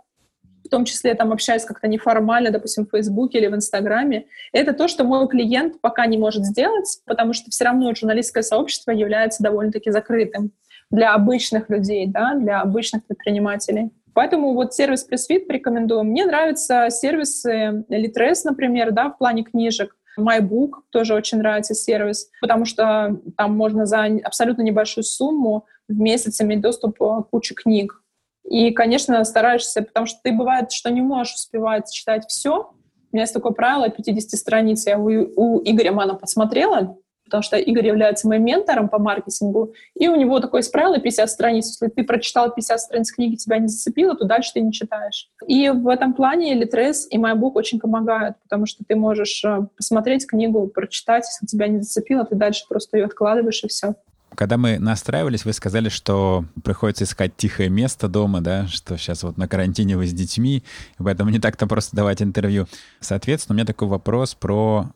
в 0.65 0.69
том 0.71 0.87
числе 0.87 1.15
там 1.15 1.33
общаюсь 1.33 1.65
как-то 1.65 1.87
неформально, 1.89 2.51
допустим, 2.51 2.87
в 2.87 2.91
Фейсбуке 2.91 3.39
или 3.39 3.49
в 3.49 3.55
Инстаграме, 3.55 4.25
это 4.53 4.73
то, 4.73 4.89
что 4.89 5.05
мой 5.05 5.29
клиент 5.29 5.83
пока 5.83 6.07
не 6.07 6.17
может 6.17 6.47
сделать, 6.47 7.01
потому 7.05 7.35
что 7.35 7.51
все 7.51 7.65
равно 7.65 7.95
журналистское 7.95 8.43
сообщество 8.43 8.93
является 8.93 9.43
довольно-таки 9.43 9.91
закрытым 9.91 10.53
для 10.93 11.15
обычных 11.15 11.69
людей, 11.71 12.07
да, 12.07 12.35
для 12.35 12.61
обычных 12.61 13.05
предпринимателей. 13.05 13.91
Поэтому 14.15 14.53
вот 14.53 14.75
сервис 14.75 15.09
PressFit 15.11 15.47
рекомендую. 15.49 16.05
Мне 16.05 16.27
нравятся 16.27 16.89
сервисы 16.91 17.85
Litres, 17.89 18.43
например, 18.45 18.93
да, 18.93 19.09
в 19.09 19.19
плане 19.19 19.43
книжек. 19.43 19.97
MyBook 20.21 20.83
тоже 20.91 21.15
очень 21.15 21.39
нравится 21.39 21.75
сервис, 21.75 22.29
потому 22.43 22.67
что 22.67 23.19
там 23.39 23.57
можно 23.57 23.87
за 23.87 24.05
абсолютно 24.23 24.61
небольшую 24.61 25.05
сумму 25.05 25.65
в 25.89 25.99
месяц 25.99 26.41
иметь 26.43 26.61
доступ 26.61 26.99
к 26.99 27.23
куче 27.31 27.55
книг. 27.55 28.03
И, 28.45 28.73
конечно, 28.73 29.25
стараешься, 29.25 29.83
потому 29.83 30.05
что 30.05 30.21
ты 30.23 30.33
бывает, 30.33 30.71
что 30.73 30.91
не 30.91 31.01
можешь 31.01 31.35
успевать 31.35 31.91
читать 31.91 32.27
все. 32.29 32.73
У 33.11 33.17
меня 33.17 33.23
есть 33.23 33.33
такое 33.33 33.53
правило 33.53 33.89
50 33.89 34.39
страниц. 34.39 34.87
Я 34.87 34.99
у, 34.99 35.07
у 35.07 35.63
Игоря 35.65 35.93
Мана 35.93 36.15
посмотрела, 36.15 36.99
потому 37.33 37.43
что 37.45 37.57
Игорь 37.57 37.87
является 37.87 38.29
моим 38.29 38.45
ментором 38.45 38.91
по 38.91 38.99
маркетингу, 38.99 39.73
и 39.95 40.07
у 40.07 40.17
него 40.17 40.39
такое 40.39 40.63
правило 40.71 40.99
50 41.01 41.31
страниц. 41.31 41.67
Если 41.69 41.89
ты 41.89 42.05
прочитал 42.05 42.53
50 42.53 42.79
страниц 42.79 43.11
книги, 43.11 43.37
тебя 43.37 43.57
не 43.57 43.69
зацепило, 43.69 44.15
то 44.15 44.27
дальше 44.27 44.51
ты 44.53 44.61
не 44.61 44.71
читаешь. 44.71 45.31
И 45.47 45.71
в 45.71 45.89
этом 45.89 46.13
плане 46.13 46.55
Litres 46.63 47.07
и 47.09 47.17
MyBook 47.17 47.53
очень 47.55 47.81
помогают, 47.81 48.37
потому 48.43 48.67
что 48.67 48.85
ты 48.87 48.97
можешь 48.97 49.43
э, 49.47 49.67
посмотреть 49.75 50.27
книгу, 50.27 50.67
прочитать, 50.67 51.25
если 51.27 51.47
тебя 51.47 51.69
не 51.69 51.81
зацепило, 51.81 52.27
ты 52.27 52.35
дальше 52.35 52.67
просто 52.69 52.99
ее 52.99 53.07
откладываешь, 53.07 53.65
и 53.65 53.69
все. 53.69 53.95
Когда 54.35 54.59
мы 54.59 54.79
настраивались, 54.79 55.47
вы 55.47 55.55
сказали, 55.55 55.89
что 55.89 56.45
приходится 56.63 57.05
искать 57.05 57.35
тихое 57.35 57.71
место 57.71 58.09
дома, 58.09 58.43
да, 58.43 58.67
что 58.67 58.99
сейчас 58.99 59.23
вот 59.23 59.39
на 59.39 59.49
карантине 59.49 59.97
вы 59.97 60.07
с 60.07 60.13
детьми, 60.13 60.65
поэтому 60.99 61.31
не 61.31 61.39
так-то 61.39 61.67
просто 61.67 61.97
давать 61.97 62.21
интервью. 62.21 62.67
Соответственно, 63.01 63.55
у 63.55 63.57
меня 63.57 63.67
такой 63.67 63.89
вопрос 63.89 64.35
про 64.35 64.93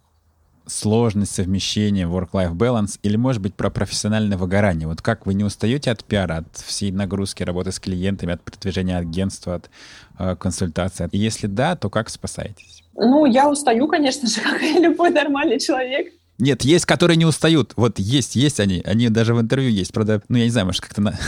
сложность 0.66 1.34
совмещения 1.34 2.06
work-life 2.06 2.52
balance 2.52 2.98
или, 3.02 3.16
может 3.16 3.40
быть, 3.40 3.54
про 3.54 3.70
профессиональное 3.70 4.36
выгорание? 4.36 4.88
Вот 4.88 5.02
как 5.02 5.26
вы 5.26 5.34
не 5.34 5.44
устаете 5.44 5.90
от 5.90 6.04
пиара, 6.04 6.38
от 6.38 6.56
всей 6.56 6.92
нагрузки 6.92 7.42
работы 7.42 7.72
с 7.72 7.80
клиентами, 7.80 8.34
от 8.34 8.42
продвижения 8.42 8.98
агентства, 8.98 9.56
от 9.56 9.70
э, 10.18 10.36
консультации? 10.36 11.08
И 11.12 11.18
если 11.18 11.46
да, 11.46 11.76
то 11.76 11.90
как 11.90 12.10
спасаетесь? 12.10 12.82
Ну, 12.94 13.26
я 13.26 13.48
устаю, 13.48 13.88
конечно 13.88 14.28
же, 14.28 14.40
как 14.42 14.62
и 14.62 14.78
любой 14.80 15.10
нормальный 15.10 15.60
человек. 15.60 16.12
Нет, 16.38 16.62
есть, 16.62 16.84
которые 16.84 17.16
не 17.16 17.24
устают. 17.24 17.72
Вот 17.76 17.98
есть, 17.98 18.36
есть 18.36 18.60
они. 18.60 18.82
Они 18.84 19.08
даже 19.08 19.34
в 19.34 19.40
интервью 19.40 19.70
есть. 19.70 19.92
Правда, 19.92 20.22
ну, 20.28 20.36
я 20.36 20.44
не 20.44 20.50
знаю, 20.50 20.66
может, 20.66 20.82
как-то 20.82 21.00
на... 21.00 21.14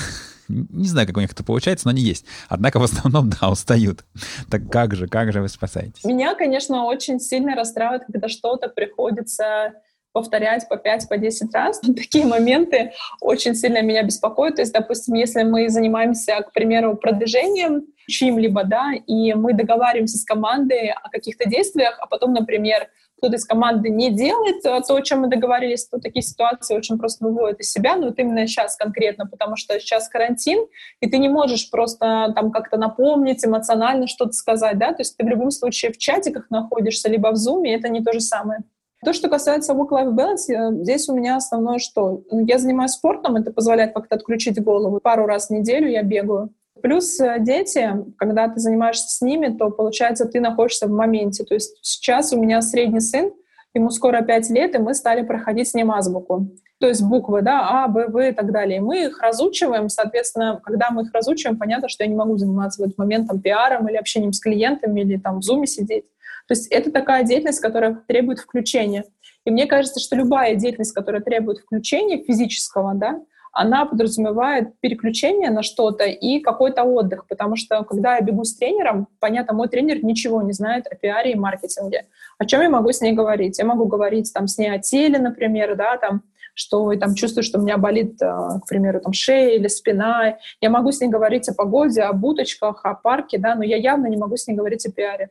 Не 0.48 0.88
знаю, 0.88 1.06
как 1.06 1.16
у 1.16 1.20
них 1.20 1.32
это 1.32 1.44
получается, 1.44 1.86
но 1.86 1.90
они 1.90 2.02
есть. 2.02 2.24
Однако 2.48 2.78
в 2.78 2.82
основном, 2.82 3.30
да, 3.30 3.50
устают. 3.50 4.04
Так 4.50 4.70
как 4.70 4.94
же, 4.94 5.06
как 5.06 5.32
же 5.32 5.40
вы 5.40 5.48
спасаетесь? 5.48 6.04
Меня, 6.04 6.34
конечно, 6.34 6.84
очень 6.84 7.20
сильно 7.20 7.54
расстраивает, 7.54 8.04
когда 8.06 8.28
что-то 8.28 8.68
приходится 8.68 9.74
повторять 10.12 10.68
по 10.68 10.76
5, 10.76 11.08
по 11.08 11.16
10 11.16 11.54
раз. 11.54 11.80
Такие 11.96 12.24
моменты 12.24 12.92
очень 13.20 13.54
сильно 13.54 13.82
меня 13.82 14.02
беспокоят. 14.02 14.56
То 14.56 14.62
есть, 14.62 14.72
допустим, 14.72 15.14
если 15.14 15.42
мы 15.42 15.68
занимаемся, 15.68 16.40
к 16.42 16.52
примеру, 16.52 16.96
продвижением 16.96 17.86
чьим-либо, 18.08 18.64
да, 18.64 18.92
и 19.06 19.34
мы 19.34 19.52
договариваемся 19.52 20.18
с 20.18 20.24
командой 20.24 20.90
о 20.90 21.08
каких-то 21.10 21.48
действиях, 21.48 21.98
а 22.00 22.06
потом, 22.06 22.32
например, 22.32 22.88
кто-то 23.18 23.36
из 23.36 23.44
команды 23.44 23.90
не 23.90 24.10
делает 24.10 24.62
то, 24.62 24.94
о 24.94 25.02
чем 25.02 25.20
мы 25.20 25.28
договорились, 25.28 25.86
то 25.86 25.98
такие 26.00 26.22
ситуации 26.22 26.76
очень 26.76 26.98
просто 26.98 27.26
выводят 27.26 27.60
из 27.60 27.70
себя, 27.70 27.96
но 27.96 28.06
вот 28.06 28.18
именно 28.18 28.46
сейчас 28.46 28.76
конкретно, 28.76 29.26
потому 29.26 29.56
что 29.56 29.78
сейчас 29.78 30.08
карантин, 30.08 30.66
и 31.00 31.10
ты 31.10 31.18
не 31.18 31.28
можешь 31.28 31.70
просто 31.70 32.32
там 32.34 32.50
как-то 32.50 32.76
напомнить, 32.76 33.44
эмоционально 33.44 34.06
что-то 34.06 34.32
сказать, 34.32 34.78
да, 34.78 34.92
то 34.92 35.00
есть 35.00 35.16
ты 35.16 35.24
в 35.24 35.28
любом 35.28 35.50
случае 35.50 35.92
в 35.92 35.98
чатиках 35.98 36.46
находишься, 36.50 37.08
либо 37.08 37.30
в 37.32 37.36
зуме, 37.36 37.74
это 37.74 37.88
не 37.88 38.02
то 38.02 38.12
же 38.12 38.20
самое. 38.20 38.60
То, 39.04 39.12
что 39.12 39.28
касается 39.28 39.74
work-life 39.74 40.12
balance, 40.12 40.82
здесь 40.82 41.08
у 41.08 41.14
меня 41.14 41.36
основное 41.36 41.78
что? 41.78 42.22
Я 42.30 42.58
занимаюсь 42.58 42.92
спортом, 42.92 43.36
это 43.36 43.52
позволяет 43.52 43.94
как-то 43.94 44.16
отключить 44.16 44.60
голову. 44.60 44.98
Пару 45.00 45.26
раз 45.26 45.48
в 45.48 45.50
неделю 45.50 45.88
я 45.88 46.02
бегаю. 46.02 46.50
Плюс 46.82 47.18
э, 47.20 47.36
дети, 47.40 47.90
когда 48.16 48.48
ты 48.48 48.60
занимаешься 48.60 49.08
с 49.08 49.20
ними, 49.20 49.56
то, 49.56 49.70
получается, 49.70 50.26
ты 50.26 50.40
находишься 50.40 50.86
в 50.86 50.90
моменте. 50.90 51.44
То 51.44 51.54
есть 51.54 51.76
сейчас 51.82 52.32
у 52.32 52.40
меня 52.40 52.60
средний 52.62 53.00
сын, 53.00 53.32
ему 53.74 53.90
скоро 53.90 54.22
5 54.22 54.50
лет, 54.50 54.74
и 54.74 54.78
мы 54.78 54.94
стали 54.94 55.22
проходить 55.22 55.68
с 55.68 55.74
ним 55.74 55.90
азбуку. 55.90 56.48
То 56.80 56.86
есть 56.86 57.02
буквы, 57.02 57.42
да, 57.42 57.84
А, 57.84 57.88
Б, 57.88 58.06
В 58.08 58.18
и 58.18 58.32
так 58.32 58.52
далее. 58.52 58.80
Мы 58.80 59.06
их 59.06 59.20
разучиваем, 59.20 59.88
соответственно, 59.88 60.60
когда 60.62 60.90
мы 60.90 61.02
их 61.02 61.12
разучиваем, 61.12 61.58
понятно, 61.58 61.88
что 61.88 62.04
я 62.04 62.10
не 62.10 62.16
могу 62.16 62.36
заниматься 62.36 62.80
в 62.80 62.86
этот 62.86 62.98
момент 62.98 63.28
там, 63.28 63.40
пиаром 63.40 63.88
или 63.88 63.96
общением 63.96 64.32
с 64.32 64.40
клиентами, 64.40 65.00
или 65.00 65.16
там 65.16 65.40
в 65.40 65.42
зуме 65.42 65.66
сидеть. 65.66 66.04
То 66.46 66.52
есть 66.52 66.68
это 66.68 66.90
такая 66.90 67.24
деятельность, 67.24 67.60
которая 67.60 67.94
требует 68.06 68.38
включения. 68.38 69.04
И 69.44 69.50
мне 69.50 69.66
кажется, 69.66 70.00
что 70.00 70.16
любая 70.16 70.54
деятельность, 70.54 70.92
которая 70.92 71.20
требует 71.20 71.58
включения 71.58 72.22
физического, 72.22 72.94
да, 72.94 73.20
она 73.52 73.86
подразумевает 73.86 74.78
переключение 74.80 75.50
на 75.50 75.62
что-то 75.62 76.04
и 76.04 76.40
какой-то 76.40 76.84
отдых, 76.84 77.26
потому 77.26 77.56
что 77.56 77.82
когда 77.84 78.16
я 78.16 78.20
бегу 78.20 78.44
с 78.44 78.56
тренером, 78.56 79.08
понятно, 79.20 79.54
мой 79.54 79.68
тренер 79.68 80.04
ничего 80.04 80.42
не 80.42 80.52
знает 80.52 80.86
о 80.90 80.94
пиаре 80.94 81.32
и 81.32 81.36
маркетинге. 81.36 82.06
О 82.38 82.44
чем 82.44 82.62
я 82.62 82.70
могу 82.70 82.92
с 82.92 83.00
ней 83.00 83.12
говорить? 83.12 83.58
Я 83.58 83.64
могу 83.64 83.86
говорить 83.86 84.32
там 84.32 84.46
с 84.46 84.58
ней 84.58 84.70
о 84.70 84.78
теле, 84.78 85.18
например, 85.18 85.76
да, 85.76 85.96
там, 85.96 86.22
что 86.54 86.90
я 86.92 86.98
там 86.98 87.14
чувствую, 87.14 87.44
что 87.44 87.58
у 87.58 87.62
меня 87.62 87.78
болит, 87.78 88.20
э, 88.20 88.26
к 88.62 88.68
примеру, 88.68 89.00
там 89.00 89.12
шея 89.12 89.56
или 89.56 89.68
спина. 89.68 90.36
Я 90.60 90.70
могу 90.70 90.90
с 90.90 91.00
ней 91.00 91.08
говорить 91.08 91.48
о 91.48 91.54
погоде, 91.54 92.02
о 92.02 92.12
будочках, 92.12 92.84
о 92.84 92.94
парке, 92.94 93.38
да, 93.38 93.54
но 93.54 93.62
я 93.62 93.76
явно 93.76 94.06
не 94.06 94.16
могу 94.16 94.36
с 94.36 94.46
ней 94.46 94.54
говорить 94.54 94.84
о 94.86 94.92
пиаре. 94.92 95.30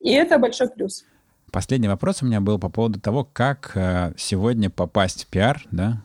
И 0.00 0.12
это 0.12 0.38
большой 0.38 0.68
плюс. 0.68 1.04
Последний 1.52 1.88
вопрос 1.88 2.22
у 2.22 2.26
меня 2.26 2.40
был 2.40 2.58
по 2.58 2.68
поводу 2.68 3.00
того, 3.00 3.24
как 3.24 3.72
э, 3.74 4.12
сегодня 4.16 4.68
попасть 4.68 5.24
в 5.24 5.30
пиар, 5.30 5.62
да, 5.70 6.02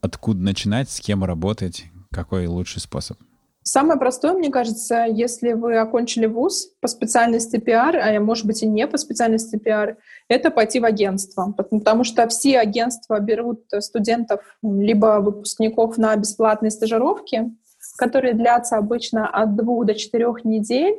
откуда 0.00 0.40
начинать, 0.40 0.90
с 0.90 1.00
кем 1.00 1.24
работать, 1.24 1.84
какой 2.10 2.46
лучший 2.46 2.80
способ? 2.80 3.18
Самое 3.66 3.98
простое, 3.98 4.34
мне 4.34 4.50
кажется, 4.50 5.06
если 5.08 5.54
вы 5.54 5.78
окончили 5.78 6.26
вуз 6.26 6.68
по 6.82 6.86
специальности 6.86 7.56
пиар, 7.56 7.96
а 7.96 8.20
может 8.20 8.44
быть 8.44 8.62
и 8.62 8.66
не 8.66 8.86
по 8.86 8.98
специальности 8.98 9.56
пиар, 9.56 9.96
это 10.28 10.50
пойти 10.50 10.80
в 10.80 10.84
агентство. 10.84 11.54
Потому 11.56 12.04
что 12.04 12.28
все 12.28 12.58
агентства 12.58 13.18
берут 13.20 13.64
студентов 13.80 14.42
либо 14.62 15.20
выпускников 15.20 15.96
на 15.96 16.14
бесплатные 16.14 16.70
стажировки, 16.70 17.52
которые 17.96 18.34
длятся 18.34 18.76
обычно 18.76 19.26
от 19.26 19.56
двух 19.56 19.86
до 19.86 19.94
четырех 19.94 20.44
недель. 20.44 20.96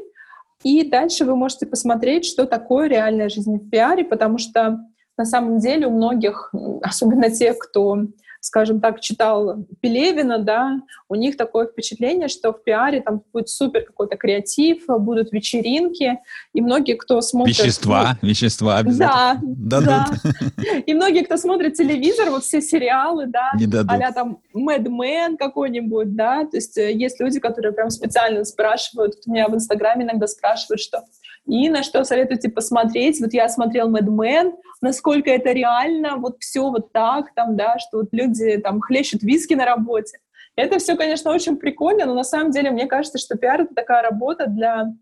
И 0.64 0.90
дальше 0.90 1.24
вы 1.24 1.36
можете 1.36 1.68
посмотреть, 1.68 2.26
что 2.26 2.48
такое 2.48 2.88
реальная 2.88 3.30
жизнь 3.30 3.58
в 3.58 3.70
пиаре, 3.70 4.04
потому 4.04 4.40
что 4.40 4.80
на 5.18 5.26
самом 5.26 5.60
деле 5.60 5.86
у 5.86 5.92
многих, 5.92 6.52
особенно 6.82 7.30
тех, 7.30 7.60
кто 7.60 8.08
скажем 8.46 8.80
так, 8.80 9.02
читал 9.02 9.66
Пелевина, 9.82 10.38
да, 10.38 10.80
у 11.10 11.16
них 11.16 11.36
такое 11.36 11.66
впечатление, 11.66 12.28
что 12.28 12.54
в 12.54 12.64
пиаре 12.64 13.02
там 13.02 13.24
будет 13.34 13.50
супер 13.50 13.86
какой-то 13.86 14.18
креатив, 14.18 14.84
будут 14.88 15.32
вечеринки, 15.32 16.20
и 16.54 16.62
многие, 16.62 16.94
кто 16.94 17.22
смотрит... 17.22 17.58
Вещества, 17.58 18.20
ну, 18.22 18.30
вещества 18.30 18.78
обязательно. 18.78 19.40
Да, 19.42 19.82
дадут. 19.82 20.20
да. 20.58 20.64
И 20.86 20.94
многие, 20.94 21.26
кто 21.26 21.38
смотрит 21.38 21.74
телевизор, 21.74 22.30
вот 22.30 22.44
все 22.44 22.62
сериалы, 22.62 23.26
да, 23.26 23.52
а 23.88 24.12
там 24.12 24.38
Мэдмен 24.54 25.38
какой-нибудь, 25.38 26.16
да, 26.16 26.46
то 26.46 26.58
есть 26.58 26.78
э, 26.78 26.94
есть 26.94 27.20
люди, 27.20 27.40
которые 27.40 27.74
прям 27.74 27.90
специально 27.90 28.46
спрашивают, 28.46 29.16
у 29.26 29.32
меня 29.32 29.48
в 29.48 29.56
Инстаграме 29.56 30.06
иногда 30.06 30.28
спрашивают, 30.28 30.82
что 30.82 31.04
и 31.46 31.70
на 31.70 31.84
что 31.84 32.04
советуете 32.04 32.50
посмотреть? 32.50 33.20
Вот 33.22 33.34
я 33.34 33.48
смотрел 33.50 33.90
Mad 33.92 34.08
Men, 34.08 34.54
насколько 34.82 35.30
это 35.30 35.52
реально, 35.52 36.18
вот 36.18 36.38
все 36.40 36.70
вот 36.70 36.92
так, 36.92 37.34
там, 37.36 37.56
да, 37.56 37.78
что 37.80 38.00
вот 38.00 38.10
люди 38.12 38.58
там 38.58 38.82
хлещут 38.82 39.24
виски 39.24 39.54
на 39.54 39.66
работе. 39.66 40.18
Это 40.56 40.80
все, 40.80 40.96
конечно, 40.96 41.32
очень 41.32 41.58
прикольно, 41.58 42.06
но 42.06 42.14
на 42.14 42.24
самом 42.24 42.52
деле 42.52 42.72
мне 42.72 42.88
кажется, 42.88 43.18
что 43.18 43.38
пиар— 43.38 43.62
это 43.64 43.76
такая 43.76 44.02
работа 44.02 44.48
для 44.48 44.94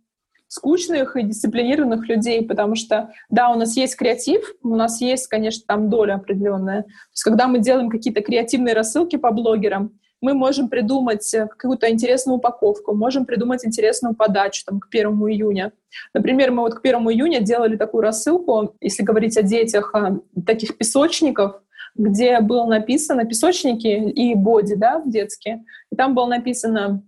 скучных 0.48 1.16
и 1.16 1.24
дисциплинированных 1.24 2.08
людей, 2.08 2.46
потому 2.46 2.76
что, 2.76 3.12
да, 3.30 3.50
у 3.50 3.56
нас 3.56 3.76
есть 3.76 3.96
креатив, 3.96 4.54
у 4.62 4.76
нас 4.76 5.02
есть, 5.02 5.28
конечно, 5.28 5.64
там 5.68 5.90
доля 5.90 6.16
определенная. 6.16 6.84
То 6.84 6.90
есть, 7.12 7.24
когда 7.24 7.48
мы 7.48 7.60
делаем 7.60 7.90
какие-то 7.90 8.22
креативные 8.22 8.76
рассылки 8.76 9.16
по 9.16 9.32
блогерам, 9.32 9.98
мы 10.24 10.34
можем 10.34 10.70
придумать 10.70 11.34
э, 11.34 11.48
какую-то 11.48 11.92
интересную 11.92 12.38
упаковку, 12.38 12.96
можем 12.96 13.26
придумать 13.26 13.66
интересную 13.66 14.16
подачу 14.16 14.64
там, 14.66 14.80
к 14.80 14.90
первому 14.90 15.30
июня. 15.30 15.74
Например, 16.14 16.52
мы 16.52 16.62
вот 16.62 16.76
к 16.76 16.82
первому 16.82 17.12
июня 17.12 17.42
делали 17.42 17.76
такую 17.76 18.04
рассылку, 18.04 18.74
если 18.80 19.04
говорить 19.04 19.38
о 19.38 19.42
детях, 19.42 19.94
э, 19.94 20.20
таких 20.46 20.78
песочников, 20.78 21.62
где 21.96 22.40
было 22.40 22.66
написано 22.66 23.26
песочники 23.26 23.88
и 23.88 24.34
боди, 24.34 24.76
да, 24.76 25.04
детские. 25.06 25.66
И 25.92 25.96
там 25.98 26.16
было 26.16 26.28
написано 26.28 27.04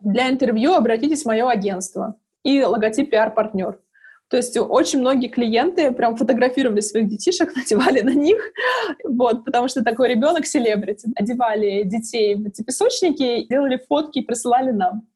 «Для 0.00 0.30
интервью 0.30 0.72
обратитесь 0.72 1.22
в 1.22 1.26
мое 1.26 1.48
агентство» 1.48 2.16
и 2.42 2.62
логотип 2.64 3.10
пиар-партнер. 3.10 3.78
То 4.28 4.36
есть 4.36 4.56
очень 4.56 5.00
многие 5.00 5.28
клиенты 5.28 5.92
прям 5.92 6.16
фотографировали 6.16 6.80
своих 6.80 7.08
детишек, 7.08 7.52
надевали 7.56 8.00
на 8.00 8.14
них, 8.14 8.38
вот, 9.04 9.44
потому 9.44 9.68
что 9.68 9.84
такой 9.84 10.08
ребенок 10.08 10.46
селебрити. 10.46 11.08
Одевали 11.14 11.82
детей 11.84 12.34
в 12.34 12.46
эти 12.46 12.62
песочники, 12.62 13.46
делали 13.48 13.80
фотки 13.88 14.18
и 14.18 14.22
присылали 14.22 14.72
нам. 14.72 15.06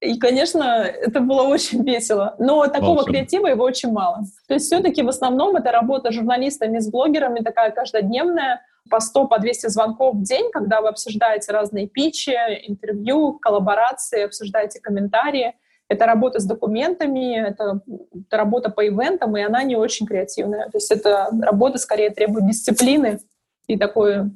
И, 0.00 0.18
конечно, 0.18 0.64
это 0.64 1.20
было 1.20 1.42
очень 1.42 1.84
весело. 1.84 2.34
Но 2.40 2.66
такого 2.66 2.96
Волшебно. 2.96 3.12
креатива 3.12 3.46
его 3.46 3.62
очень 3.62 3.92
мало. 3.92 4.24
То 4.48 4.54
есть 4.54 4.66
все-таки 4.66 5.02
в 5.02 5.08
основном 5.08 5.54
это 5.54 5.70
работа 5.70 6.10
с 6.10 6.14
журналистами, 6.14 6.80
с 6.80 6.90
блогерами, 6.90 7.38
такая 7.38 7.70
каждодневная, 7.70 8.62
по 8.90 8.98
100, 8.98 9.28
по 9.28 9.38
200 9.38 9.68
звонков 9.68 10.16
в 10.16 10.22
день, 10.22 10.50
когда 10.50 10.80
вы 10.80 10.88
обсуждаете 10.88 11.52
разные 11.52 11.86
питчи, 11.86 12.32
интервью, 12.66 13.38
коллаборации, 13.38 14.24
обсуждаете 14.24 14.80
комментарии. 14.80 15.54
Это 15.92 16.06
работа 16.06 16.40
с 16.40 16.44
документами, 16.44 17.38
это, 17.38 17.80
это 18.14 18.36
работа 18.36 18.70
по 18.70 18.86
ивентам, 18.86 19.36
и 19.36 19.42
она 19.42 19.62
не 19.62 19.76
очень 19.76 20.06
креативная. 20.06 20.66
То 20.70 20.78
есть 20.78 20.90
это 20.90 21.28
работа 21.40 21.78
скорее 21.78 22.10
требует 22.10 22.46
дисциплины 22.48 23.20
и 23.66 23.76
такой 23.76 24.30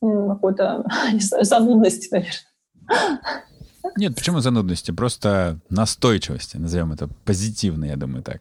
какой-то 0.00 0.84
занудности, 1.18 2.08
наверное. 2.10 3.44
Нет, 3.96 4.14
почему 4.14 4.40
занудности? 4.40 4.90
Просто 4.90 5.58
настойчивости, 5.68 6.56
назовем 6.56 6.92
это 6.92 7.08
позитивно, 7.24 7.84
я 7.84 7.96
думаю, 7.96 8.22
так. 8.22 8.40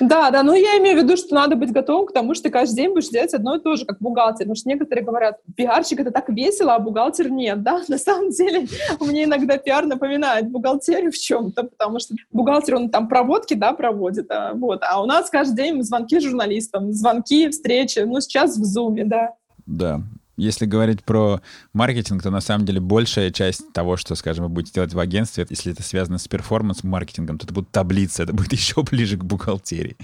Да, 0.00 0.30
да, 0.30 0.42
но 0.42 0.54
я 0.54 0.78
имею 0.78 0.98
в 0.98 1.02
виду, 1.02 1.16
что 1.16 1.34
надо 1.34 1.56
быть 1.56 1.72
готовым 1.72 2.06
к 2.06 2.12
тому, 2.12 2.34
что 2.34 2.44
ты 2.44 2.50
каждый 2.50 2.76
день 2.76 2.92
будешь 2.92 3.08
делать 3.08 3.34
одно 3.34 3.56
и 3.56 3.60
то 3.60 3.76
же, 3.76 3.84
как 3.84 3.98
бухгалтер. 4.00 4.38
Потому 4.38 4.54
что 4.54 4.68
некоторые 4.68 5.04
говорят, 5.04 5.40
пиарщик— 5.56 6.00
это 6.00 6.10
так 6.10 6.28
весело, 6.28 6.74
а 6.74 6.78
бухгалтер 6.78 7.30
нет, 7.30 7.62
да? 7.62 7.82
На 7.88 7.98
самом 7.98 8.30
деле 8.30 8.66
мне 9.00 9.24
иногда 9.24 9.58
пиар 9.58 9.86
напоминает 9.86 10.50
бухгалтерию 10.50 11.12
в 11.12 11.18
чем-то, 11.18 11.64
потому 11.64 11.98
что 11.98 12.14
бухгалтер, 12.32 12.76
он 12.76 12.90
там 12.90 13.08
проводки, 13.08 13.54
да, 13.54 13.72
проводит, 13.72 14.30
а, 14.30 14.52
вот. 14.54 14.82
А 14.82 15.02
у 15.02 15.06
нас 15.06 15.30
каждый 15.30 15.56
день 15.56 15.82
звонки 15.82 16.20
журналистам, 16.20 16.92
звонки, 16.92 17.48
встречи, 17.48 18.00
ну, 18.00 18.20
сейчас 18.20 18.56
в 18.56 18.64
зуме, 18.64 19.04
да. 19.04 19.34
Да, 19.66 20.00
если 20.36 20.66
говорить 20.66 21.04
про 21.04 21.40
маркетинг, 21.72 22.22
то 22.22 22.30
на 22.30 22.40
самом 22.40 22.66
деле 22.66 22.80
большая 22.80 23.30
часть 23.30 23.72
того, 23.72 23.96
что, 23.96 24.14
скажем, 24.14 24.44
вы 24.44 24.48
будете 24.50 24.74
делать 24.74 24.94
в 24.94 24.98
агентстве, 24.98 25.46
если 25.48 25.72
это 25.72 25.82
связано 25.82 26.18
с 26.18 26.28
перформанс-маркетингом, 26.28 27.38
то 27.38 27.46
это 27.46 27.54
будут 27.54 27.70
таблицы, 27.70 28.22
это 28.22 28.32
будет 28.32 28.52
еще 28.54 28.82
ближе 28.82 29.16
к 29.16 29.24
бухгалтерии. 29.24 29.96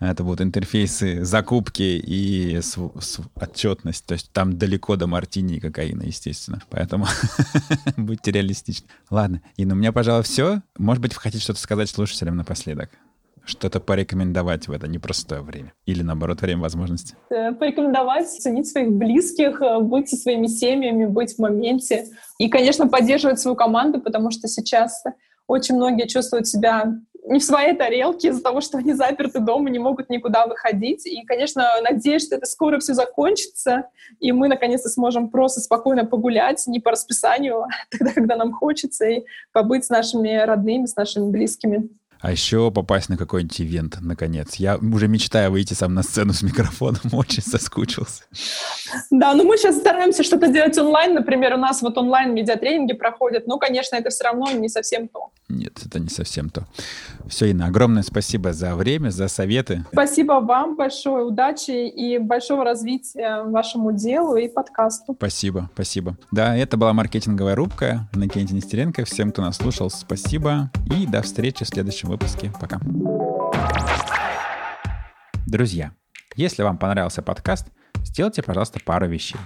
Это 0.00 0.24
будут 0.24 0.40
интерфейсы 0.40 1.24
закупки 1.24 1.82
и 1.82 2.60
с, 2.60 2.76
с 3.00 3.20
отчетность. 3.36 4.04
То 4.04 4.14
есть 4.14 4.32
там 4.32 4.58
далеко 4.58 4.96
до 4.96 5.06
мартини 5.06 5.56
и 5.56 5.60
кокаина, 5.60 6.02
естественно. 6.02 6.60
Поэтому 6.70 7.06
будьте 7.96 8.32
реалистичны. 8.32 8.88
Ладно, 9.10 9.42
Инна, 9.56 9.74
у 9.74 9.76
меня, 9.76 9.92
пожалуй, 9.92 10.24
все. 10.24 10.62
Может 10.76 11.00
быть, 11.02 11.14
вы 11.14 11.20
хотите 11.20 11.42
что-то 11.42 11.60
сказать 11.60 11.88
слушателям 11.88 12.36
напоследок? 12.36 12.90
Что-то 13.44 13.80
порекомендовать 13.80 14.68
в 14.68 14.72
это 14.72 14.86
непростое 14.86 15.42
время? 15.42 15.72
Или, 15.86 16.02
наоборот, 16.02 16.40
время 16.42 16.62
возможности? 16.62 17.16
Э, 17.30 17.52
порекомендовать, 17.52 18.28
ценить 18.28 18.68
своих 18.68 18.92
близких, 18.92 19.60
э, 19.60 19.80
быть 19.80 20.08
со 20.08 20.16
своими 20.16 20.46
семьями, 20.46 21.06
быть 21.06 21.34
в 21.34 21.38
моменте. 21.38 22.06
И, 22.38 22.48
конечно, 22.48 22.88
поддерживать 22.88 23.40
свою 23.40 23.56
команду, 23.56 24.00
потому 24.00 24.30
что 24.30 24.48
сейчас 24.48 25.04
очень 25.46 25.76
многие 25.76 26.06
чувствуют 26.06 26.46
себя 26.46 26.94
не 27.24 27.38
в 27.38 27.44
своей 27.44 27.76
тарелке 27.76 28.28
из-за 28.28 28.42
того, 28.42 28.60
что 28.60 28.78
они 28.78 28.94
заперты 28.94 29.38
дома, 29.38 29.70
не 29.70 29.78
могут 29.78 30.10
никуда 30.10 30.46
выходить. 30.46 31.06
И, 31.06 31.24
конечно, 31.24 31.64
надеюсь, 31.88 32.26
что 32.26 32.36
это 32.36 32.46
скоро 32.46 32.78
все 32.80 32.94
закончится, 32.94 33.88
и 34.18 34.32
мы 34.32 34.48
наконец-то 34.48 34.88
сможем 34.88 35.30
просто 35.30 35.60
спокойно 35.60 36.04
погулять, 36.04 36.66
не 36.66 36.80
по 36.80 36.90
расписанию, 36.90 37.62
а 37.62 37.68
тогда, 37.90 38.12
когда 38.12 38.36
нам 38.36 38.52
хочется, 38.52 39.06
и 39.06 39.24
побыть 39.52 39.84
с 39.84 39.88
нашими 39.88 40.36
родными, 40.44 40.86
с 40.86 40.96
нашими 40.96 41.30
близкими. 41.30 41.88
А 42.22 42.30
еще 42.30 42.70
попасть 42.70 43.08
на 43.08 43.16
какой-нибудь 43.16 43.60
ивент, 43.60 43.98
наконец. 44.00 44.54
Я 44.54 44.76
уже 44.76 45.08
мечтаю 45.08 45.50
выйти 45.50 45.74
сам 45.74 45.92
на 45.92 46.04
сцену 46.04 46.32
с 46.32 46.42
микрофоном, 46.42 47.00
очень 47.12 47.42
соскучился. 47.42 48.22
Да, 49.10 49.34
но 49.34 49.42
мы 49.42 49.56
сейчас 49.56 49.76
стараемся 49.78 50.22
что-то 50.22 50.46
делать 50.46 50.78
онлайн. 50.78 51.14
Например, 51.14 51.54
у 51.54 51.56
нас 51.56 51.82
вот 51.82 51.98
онлайн 51.98 52.32
медиатренинги 52.32 52.92
проходят. 52.92 53.48
Но, 53.48 53.58
конечно, 53.58 53.96
это 53.96 54.10
все 54.10 54.22
равно 54.22 54.48
не 54.52 54.68
совсем 54.68 55.08
то. 55.08 55.30
Нет, 55.48 55.80
это 55.84 55.98
не 55.98 56.08
совсем 56.08 56.48
то. 56.48 56.64
Все, 57.28 57.50
Инна, 57.50 57.66
огромное 57.66 58.04
спасибо 58.04 58.52
за 58.52 58.76
время, 58.76 59.10
за 59.10 59.26
советы. 59.26 59.84
Спасибо 59.92 60.34
вам 60.34 60.76
большое, 60.76 61.24
удачи 61.24 61.88
и 61.88 62.18
большого 62.18 62.64
развития 62.64 63.42
вашему 63.42 63.92
делу 63.92 64.36
и 64.36 64.48
подкасту. 64.48 65.14
Спасибо, 65.14 65.68
спасибо. 65.74 66.16
Да, 66.30 66.56
это 66.56 66.76
была 66.76 66.92
маркетинговая 66.92 67.56
рубка. 67.56 68.08
Накенти 68.14 68.54
Нестеренко. 68.54 69.04
Всем, 69.04 69.32
кто 69.32 69.42
нас 69.42 69.56
слушал, 69.56 69.90
спасибо. 69.90 70.70
И 70.96 71.06
до 71.06 71.20
встречи 71.22 71.64
в 71.64 71.68
следующем 71.68 72.11
выпуске. 72.12 72.52
Пока. 72.60 72.78
Друзья, 75.46 75.92
если 76.36 76.62
вам 76.62 76.78
понравился 76.78 77.22
подкаст, 77.22 77.68
сделайте, 78.04 78.42
пожалуйста, 78.42 78.80
пару 78.84 79.08
вещей. 79.08 79.40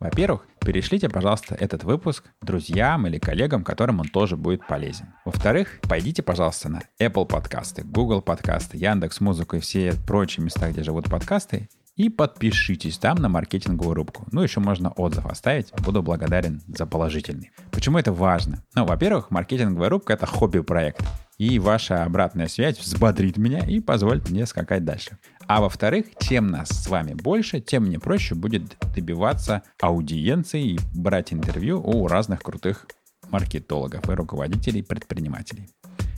Во-первых, 0.00 0.46
перешлите, 0.60 1.08
пожалуйста, 1.08 1.56
этот 1.56 1.82
выпуск 1.82 2.24
друзьям 2.40 3.06
или 3.08 3.18
коллегам, 3.18 3.64
которым 3.64 4.00
он 4.00 4.06
тоже 4.08 4.36
будет 4.36 4.64
полезен. 4.66 5.06
Во-вторых, 5.24 5.80
пойдите, 5.88 6.22
пожалуйста, 6.22 6.68
на 6.68 6.82
Apple 7.00 7.26
подкасты, 7.26 7.82
Google 7.82 8.22
подкасты, 8.22 8.76
Яндекс 8.76 9.20
Музыку 9.20 9.56
и 9.56 9.60
все 9.60 9.94
прочие 10.06 10.44
места, 10.44 10.70
где 10.70 10.84
живут 10.84 11.10
подкасты, 11.10 11.68
и 11.96 12.10
подпишитесь 12.10 12.96
там 12.98 13.16
на 13.16 13.28
маркетинговую 13.28 13.94
рубку. 13.94 14.24
Ну, 14.30 14.42
еще 14.42 14.60
можно 14.60 14.90
отзыв 14.90 15.26
оставить. 15.26 15.72
Буду 15.84 16.00
благодарен 16.00 16.62
за 16.68 16.86
положительный. 16.86 17.50
Почему 17.72 17.98
это 17.98 18.12
важно? 18.12 18.62
Ну, 18.76 18.84
во-первых, 18.84 19.32
маркетинговая 19.32 19.88
рубка— 19.88 20.12
это 20.14 20.26
хобби-проект. 20.26 21.04
И 21.38 21.60
ваша 21.60 22.02
обратная 22.02 22.48
связь 22.48 22.78
взбодрит 22.78 23.36
меня 23.36 23.60
и 23.60 23.78
позволит 23.78 24.28
мне 24.28 24.44
скакать 24.44 24.84
дальше. 24.84 25.18
А 25.46 25.60
во-вторых, 25.60 26.06
чем 26.20 26.48
нас 26.48 26.68
с 26.68 26.88
вами 26.88 27.14
больше, 27.14 27.60
тем 27.60 27.84
мне 27.84 28.00
проще 28.00 28.34
будет 28.34 28.76
добиваться 28.94 29.62
аудиенции 29.80 30.72
и 30.72 30.80
брать 30.94 31.32
интервью 31.32 31.80
у 31.80 32.08
разных 32.08 32.42
крутых 32.42 32.86
маркетологов 33.30 34.08
и 34.10 34.12
руководителей 34.14 34.82
предпринимателей. 34.82 35.70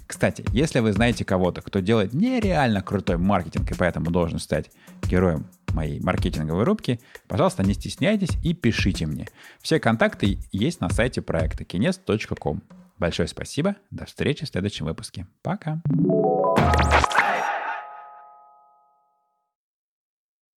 Кстати, 0.07 0.45
если 0.53 0.81
вы 0.81 0.93
знаете 0.93 1.25
кого-то, 1.25 1.61
кто 1.61 1.81
делает 1.81 2.15
нереально 2.15 2.83
крутой 2.83 3.19
маркетинг 3.19 3.71
и 3.71 3.75
поэтому 3.75 4.11
должен 4.11 4.39
стать 4.39 4.71
героем 5.05 5.47
моей 5.73 6.01
маркетинговой 6.01 6.65
рубки, 6.65 6.99
пожалуйста, 7.29 7.63
не 7.63 7.75
стесняйтесь 7.75 8.37
и 8.43 8.55
пишите 8.55 9.07
мне. 9.07 9.29
Все 9.61 9.79
контакты 9.79 10.39
есть 10.51 10.81
на 10.81 10.89
сайте 10.89 11.21
проекта 11.21 11.65
kines.com. 11.65 12.63
Большое 13.01 13.29
спасибо. 13.29 13.77
До 13.91 14.05
встречи 14.05 14.45
в 14.45 14.49
следующем 14.49 14.85
выпуске. 14.85 15.27
Пока. 15.43 15.81